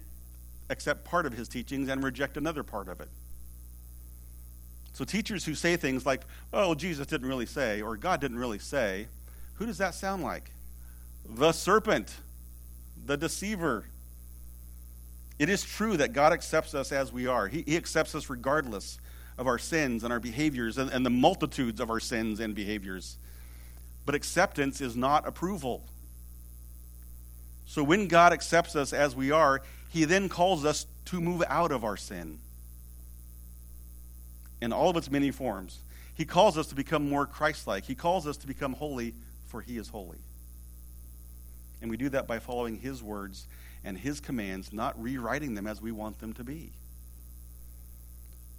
accept 0.70 1.06
part 1.06 1.26
of 1.26 1.34
his 1.34 1.48
teachings 1.48 1.90
and 1.90 2.04
reject 2.04 2.38
another 2.38 2.64
part 2.64 2.88
of 2.88 3.02
it. 3.02 3.10
So, 4.94 5.06
teachers 5.06 5.46
who 5.46 5.56
say 5.56 5.76
things 5.76 6.06
like, 6.06 6.22
oh, 6.54 6.76
Jesus 6.76 7.08
didn't 7.08 7.28
really 7.28 7.48
say, 7.48 7.82
or 7.82 7.98
God 7.98 8.22
didn't 8.22 8.38
really 8.38 8.60
say, 8.60 9.08
who 9.56 9.66
does 9.66 9.80
that 9.80 9.96
sound 9.96 10.24
like? 10.24 10.52
The 11.26 11.52
serpent, 11.52 12.14
the 13.06 13.18
deceiver, 13.18 13.86
it 15.40 15.50
is 15.50 15.64
true 15.64 15.98
that 15.98 16.14
God 16.14 16.32
accepts 16.32 16.74
us 16.74 16.92
as 16.92 17.12
we 17.12 17.28
are. 17.28 17.48
He, 17.48 17.64
he 17.66 17.76
accepts 17.76 18.16
us 18.16 18.30
regardless 18.30 19.00
of 19.38 19.48
our 19.48 19.58
sins 19.58 20.04
and 20.04 20.14
our 20.14 20.20
behaviors 20.20 20.78
and, 20.78 20.92
and 20.92 21.06
the 21.06 21.10
multitudes 21.10 21.80
of 21.80 21.90
our 21.90 22.00
sins 22.00 22.40
and 22.40 22.54
behaviors. 22.54 23.18
But 24.06 24.16
acceptance 24.16 24.80
is 24.82 24.96
not 24.96 25.28
approval. 25.28 25.84
So 27.66 27.84
when 27.84 28.08
God 28.08 28.34
accepts 28.34 28.76
us 28.76 28.94
as 28.94 29.16
we 29.16 29.32
are, 29.32 29.62
he 29.90 30.06
then 30.06 30.30
calls 30.30 30.66
us 30.66 30.86
to 31.06 31.20
move 31.20 31.44
out 31.48 31.72
of 31.72 31.84
our 31.84 31.98
sin 31.98 32.40
in 34.62 34.72
all 34.72 34.90
of 34.90 34.98
its 34.98 35.10
many 35.10 35.32
forms. 35.32 35.80
He 36.16 36.26
calls 36.26 36.58
us 36.58 36.68
to 36.68 36.76
become 36.76 37.10
more 37.10 37.26
Christ 37.26 37.68
like. 37.68 37.86
He 37.86 37.96
calls 37.96 38.28
us 38.28 38.38
to 38.38 38.48
become 38.48 38.74
holy, 38.74 39.14
for 39.48 39.62
he 39.62 39.78
is 39.78 39.90
holy. 39.90 40.20
And 41.84 41.92
we 41.92 41.98
do 41.98 42.08
that 42.10 42.28
by 42.28 42.40
following 42.40 42.78
his 42.78 43.04
words 43.04 43.46
and 43.84 43.98
his 43.98 44.22
commands, 44.22 44.72
not 44.72 45.00
rewriting 45.00 45.54
them 45.54 45.68
as 45.68 45.82
we 45.82 45.92
want 45.92 46.18
them 46.20 46.32
to 46.36 46.44
be. 46.44 46.72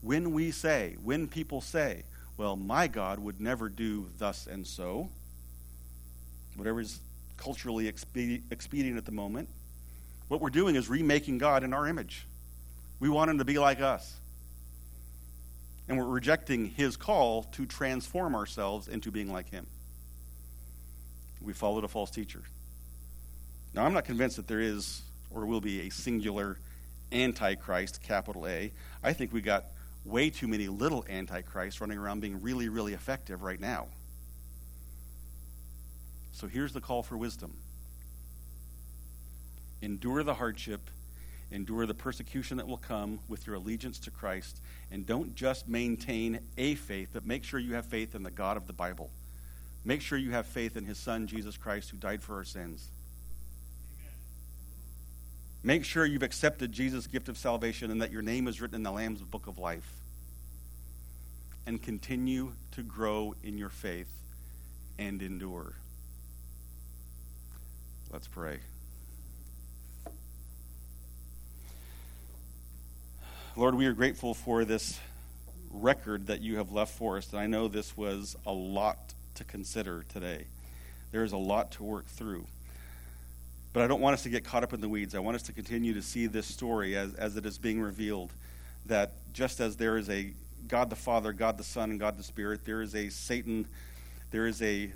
When 0.02 0.32
we 0.32 0.50
say, 0.50 0.98
when 1.02 1.26
people 1.26 1.62
say, 1.62 2.02
well, 2.36 2.54
my 2.54 2.86
God 2.86 3.18
would 3.18 3.40
never 3.40 3.70
do 3.70 4.10
thus 4.18 4.46
and 4.46 4.66
so, 4.66 5.08
whatever 6.54 6.82
is 6.82 7.00
culturally 7.38 7.88
expedient 7.88 8.98
at 8.98 9.06
the 9.06 9.12
moment, 9.12 9.48
what 10.28 10.42
we're 10.42 10.50
doing 10.50 10.76
is 10.76 10.90
remaking 10.90 11.38
God 11.38 11.64
in 11.64 11.72
our 11.72 11.86
image. 11.86 12.26
We 13.00 13.08
want 13.08 13.30
him 13.30 13.38
to 13.38 13.44
be 13.46 13.58
like 13.58 13.80
us. 13.80 14.16
And 15.88 15.96
we're 15.96 16.04
rejecting 16.04 16.66
his 16.66 16.98
call 16.98 17.44
to 17.52 17.64
transform 17.64 18.34
ourselves 18.34 18.86
into 18.86 19.10
being 19.10 19.32
like 19.32 19.48
him. 19.50 19.66
We 21.40 21.54
followed 21.54 21.84
a 21.84 21.88
false 21.88 22.10
teacher. 22.10 22.42
Now, 23.74 23.84
I'm 23.84 23.92
not 23.92 24.04
convinced 24.04 24.36
that 24.36 24.46
there 24.46 24.60
is 24.60 25.02
or 25.30 25.46
will 25.46 25.60
be 25.60 25.88
a 25.88 25.90
singular 25.90 26.58
antichrist, 27.10 28.00
capital 28.02 28.46
A. 28.46 28.72
I 29.02 29.12
think 29.12 29.32
we 29.32 29.40
got 29.40 29.66
way 30.04 30.30
too 30.30 30.46
many 30.46 30.68
little 30.68 31.04
antichrists 31.08 31.80
running 31.80 31.98
around 31.98 32.20
being 32.20 32.40
really, 32.40 32.68
really 32.68 32.94
effective 32.94 33.42
right 33.42 33.60
now. 33.60 33.88
So 36.32 36.46
here's 36.46 36.72
the 36.72 36.80
call 36.80 37.02
for 37.02 37.16
wisdom 37.16 37.56
endure 39.82 40.22
the 40.22 40.34
hardship, 40.34 40.88
endure 41.50 41.84
the 41.84 41.94
persecution 41.94 42.56
that 42.56 42.66
will 42.66 42.78
come 42.78 43.20
with 43.28 43.46
your 43.46 43.56
allegiance 43.56 43.98
to 43.98 44.10
Christ, 44.10 44.60
and 44.90 45.04
don't 45.04 45.34
just 45.34 45.68
maintain 45.68 46.40
a 46.56 46.74
faith, 46.74 47.10
but 47.12 47.26
make 47.26 47.44
sure 47.44 47.60
you 47.60 47.74
have 47.74 47.84
faith 47.84 48.14
in 48.14 48.22
the 48.22 48.30
God 48.30 48.56
of 48.56 48.66
the 48.66 48.72
Bible. 48.72 49.10
Make 49.84 50.00
sure 50.00 50.16
you 50.16 50.30
have 50.30 50.46
faith 50.46 50.76
in 50.76 50.86
his 50.86 50.96
Son, 50.96 51.26
Jesus 51.26 51.58
Christ, 51.58 51.90
who 51.90 51.98
died 51.98 52.22
for 52.22 52.36
our 52.36 52.44
sins. 52.44 52.88
Make 55.66 55.86
sure 55.86 56.04
you've 56.04 56.22
accepted 56.22 56.72
Jesus' 56.72 57.06
gift 57.06 57.30
of 57.30 57.38
salvation 57.38 57.90
and 57.90 58.02
that 58.02 58.12
your 58.12 58.20
name 58.20 58.48
is 58.48 58.60
written 58.60 58.74
in 58.74 58.82
the 58.82 58.92
Lamb's 58.92 59.22
book 59.22 59.46
of 59.46 59.58
life. 59.58 59.90
And 61.66 61.82
continue 61.82 62.52
to 62.72 62.82
grow 62.82 63.34
in 63.42 63.56
your 63.56 63.70
faith 63.70 64.12
and 64.98 65.22
endure. 65.22 65.72
Let's 68.12 68.28
pray. 68.28 68.58
Lord, 73.56 73.74
we 73.74 73.86
are 73.86 73.94
grateful 73.94 74.34
for 74.34 74.66
this 74.66 75.00
record 75.70 76.26
that 76.26 76.42
you 76.42 76.58
have 76.58 76.72
left 76.72 76.92
for 76.92 77.16
us. 77.16 77.30
And 77.32 77.40
I 77.40 77.46
know 77.46 77.68
this 77.68 77.96
was 77.96 78.36
a 78.44 78.52
lot 78.52 79.14
to 79.36 79.44
consider 79.44 80.04
today. 80.10 80.44
There 81.10 81.24
is 81.24 81.32
a 81.32 81.38
lot 81.38 81.70
to 81.72 81.84
work 81.84 82.06
through. 82.06 82.44
But 83.74 83.82
I 83.82 83.88
don't 83.88 84.00
want 84.00 84.14
us 84.14 84.22
to 84.22 84.28
get 84.30 84.44
caught 84.44 84.62
up 84.62 84.72
in 84.72 84.80
the 84.80 84.88
weeds. 84.88 85.16
I 85.16 85.18
want 85.18 85.34
us 85.34 85.42
to 85.42 85.52
continue 85.52 85.94
to 85.94 86.00
see 86.00 86.28
this 86.28 86.46
story 86.46 86.96
as, 86.96 87.12
as 87.14 87.36
it 87.36 87.44
is 87.44 87.58
being 87.58 87.80
revealed. 87.80 88.32
That 88.86 89.12
just 89.32 89.60
as 89.60 89.76
there 89.76 89.98
is 89.98 90.08
a 90.08 90.32
God 90.68 90.90
the 90.90 90.96
Father, 90.96 91.32
God 91.32 91.58
the 91.58 91.64
Son, 91.64 91.90
and 91.90 91.98
God 91.98 92.16
the 92.16 92.22
Spirit, 92.22 92.64
there 92.64 92.82
is 92.82 92.94
a 92.94 93.08
Satan, 93.08 93.66
there 94.30 94.46
is 94.46 94.62
a 94.62 94.92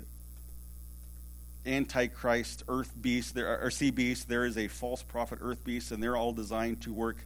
antichrist 1.65 2.63
earth 2.69 2.93
beast, 3.01 3.35
there 3.35 3.61
or 3.61 3.69
sea 3.69 3.91
beast, 3.91 4.29
there 4.29 4.45
is 4.45 4.57
a 4.57 4.69
false 4.69 5.03
prophet 5.03 5.39
earth 5.41 5.61
beast, 5.65 5.91
and 5.91 6.01
they're 6.01 6.15
all 6.15 6.31
designed 6.31 6.81
to 6.83 6.93
work 6.93 7.17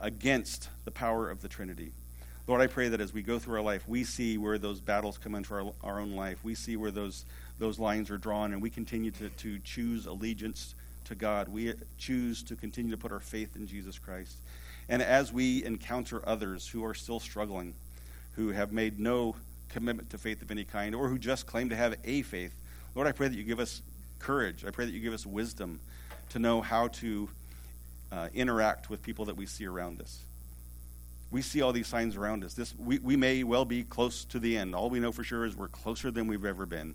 against 0.00 0.68
the 0.84 0.92
power 0.92 1.28
of 1.28 1.42
the 1.42 1.48
Trinity. 1.48 1.90
Lord, 2.46 2.60
I 2.60 2.68
pray 2.68 2.88
that 2.88 3.00
as 3.00 3.12
we 3.12 3.22
go 3.22 3.38
through 3.38 3.56
our 3.56 3.62
life, 3.62 3.88
we 3.88 4.04
see 4.04 4.38
where 4.38 4.58
those 4.58 4.80
battles 4.80 5.18
come 5.18 5.34
into 5.34 5.52
our, 5.52 5.72
our 5.82 6.00
own 6.00 6.12
life. 6.12 6.38
We 6.42 6.54
see 6.54 6.76
where 6.76 6.90
those, 6.90 7.24
those 7.60 7.78
lines 7.78 8.10
are 8.10 8.18
drawn, 8.18 8.52
and 8.52 8.60
we 8.60 8.70
continue 8.70 9.12
to, 9.12 9.28
to 9.28 9.58
choose 9.60 10.06
allegiance 10.06 10.74
to 11.04 11.14
God. 11.14 11.48
We 11.48 11.74
choose 11.98 12.42
to 12.44 12.56
continue 12.56 12.90
to 12.90 12.96
put 12.96 13.12
our 13.12 13.20
faith 13.20 13.54
in 13.54 13.66
Jesus 13.66 13.98
Christ. 13.98 14.36
And 14.88 15.00
as 15.02 15.32
we 15.32 15.64
encounter 15.64 16.26
others 16.26 16.66
who 16.66 16.84
are 16.84 16.94
still 16.94 17.20
struggling, 17.20 17.74
who 18.32 18.48
have 18.48 18.72
made 18.72 18.98
no 18.98 19.36
commitment 19.68 20.10
to 20.10 20.18
faith 20.18 20.42
of 20.42 20.50
any 20.50 20.64
kind, 20.64 20.94
or 20.94 21.08
who 21.08 21.18
just 21.18 21.46
claim 21.46 21.68
to 21.68 21.76
have 21.76 21.94
a 22.04 22.22
faith, 22.22 22.54
Lord, 22.94 23.06
I 23.06 23.12
pray 23.12 23.28
that 23.28 23.36
you 23.36 23.44
give 23.44 23.60
us 23.60 23.82
courage. 24.18 24.64
I 24.66 24.70
pray 24.70 24.86
that 24.86 24.92
you 24.92 25.00
give 25.00 25.14
us 25.14 25.24
wisdom 25.24 25.78
to 26.30 26.38
know 26.38 26.60
how 26.60 26.88
to 26.88 27.28
uh, 28.10 28.28
interact 28.34 28.90
with 28.90 29.02
people 29.02 29.26
that 29.26 29.36
we 29.36 29.46
see 29.46 29.66
around 29.66 30.00
us 30.00 30.20
we 31.30 31.42
see 31.42 31.62
all 31.62 31.72
these 31.72 31.86
signs 31.86 32.16
around 32.16 32.42
us. 32.42 32.54
This, 32.54 32.74
we, 32.76 32.98
we 32.98 33.16
may 33.16 33.44
well 33.44 33.64
be 33.64 33.84
close 33.84 34.24
to 34.26 34.38
the 34.38 34.56
end. 34.56 34.74
All 34.74 34.90
we 34.90 34.98
know 34.98 35.12
for 35.12 35.22
sure 35.22 35.44
is 35.44 35.56
we're 35.56 35.68
closer 35.68 36.10
than 36.10 36.26
we've 36.26 36.44
ever 36.44 36.66
been. 36.66 36.94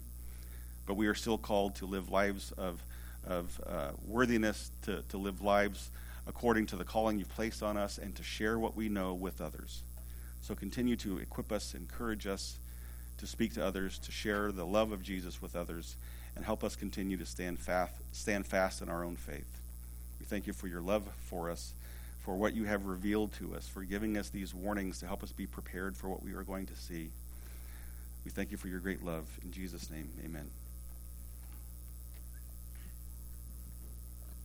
But 0.86 0.96
we 0.96 1.08
are 1.08 1.16
still 1.16 1.38
called 1.38 1.76
to 1.76 1.86
live 1.86 2.12
lives 2.12 2.52
of, 2.58 2.84
of 3.26 3.60
uh, 3.66 3.92
worthiness, 4.08 4.72
to, 4.84 5.02
to 5.10 5.18
live 5.18 5.42
lives 5.42 5.90
according 6.28 6.66
to 6.68 6.76
the 6.76 6.84
calling 6.84 7.20
you've 7.20 7.30
placed 7.30 7.62
on 7.62 7.78
us, 7.78 7.98
and 8.00 8.16
to 8.16 8.24
share 8.24 8.58
what 8.58 8.76
we 8.76 8.90
know 8.90 9.14
with 9.14 9.42
others. 9.42 9.84
So 10.42 10.56
continue 10.56 10.96
to 10.98 11.20
equip 11.20 11.52
us, 11.52 11.76
encourage 11.76 12.26
us 12.26 12.58
to 13.20 13.28
speak 13.28 13.54
to 13.54 13.66
others, 13.66 14.00
to 14.00 14.12
share 14.12 14.52
the 14.52 14.66
love 14.66 14.92
of 14.92 15.04
Jesus 15.04 15.42
with 15.42 15.56
others, 15.56 15.96
and 16.36 16.44
help 16.44 16.64
us 16.64 16.76
continue 16.76 17.16
to 17.18 17.26
stand 17.26 17.60
fast, 17.60 17.94
stand 18.12 18.48
fast 18.48 18.82
in 18.82 18.90
our 18.90 19.04
own 19.04 19.16
faith. 19.16 19.60
We 20.20 20.26
thank 20.26 20.48
you 20.48 20.54
for 20.54 20.68
your 20.68 20.82
love 20.82 21.04
for 21.30 21.50
us 21.50 21.74
for 22.26 22.36
what 22.36 22.56
you 22.56 22.64
have 22.64 22.88
revealed 22.88 23.32
to 23.34 23.54
us, 23.56 23.68
for 23.68 23.84
giving 23.84 24.18
us 24.18 24.30
these 24.30 24.52
warnings 24.52 25.00
to 25.00 25.06
help 25.06 25.22
us 25.22 25.32
be 25.32 25.46
prepared 25.46 25.96
for 25.96 26.10
what 26.10 26.24
we 26.24 26.34
are 26.34 26.42
going 26.42 26.66
to 26.66 26.76
see. 26.76 27.10
We 28.26 28.32
thank 28.32 28.50
you 28.50 28.58
for 28.58 28.68
your 28.68 28.80
great 28.80 29.06
love. 29.06 29.26
In 29.44 29.52
Jesus' 29.52 29.92
name, 29.92 30.10
amen. 30.26 30.50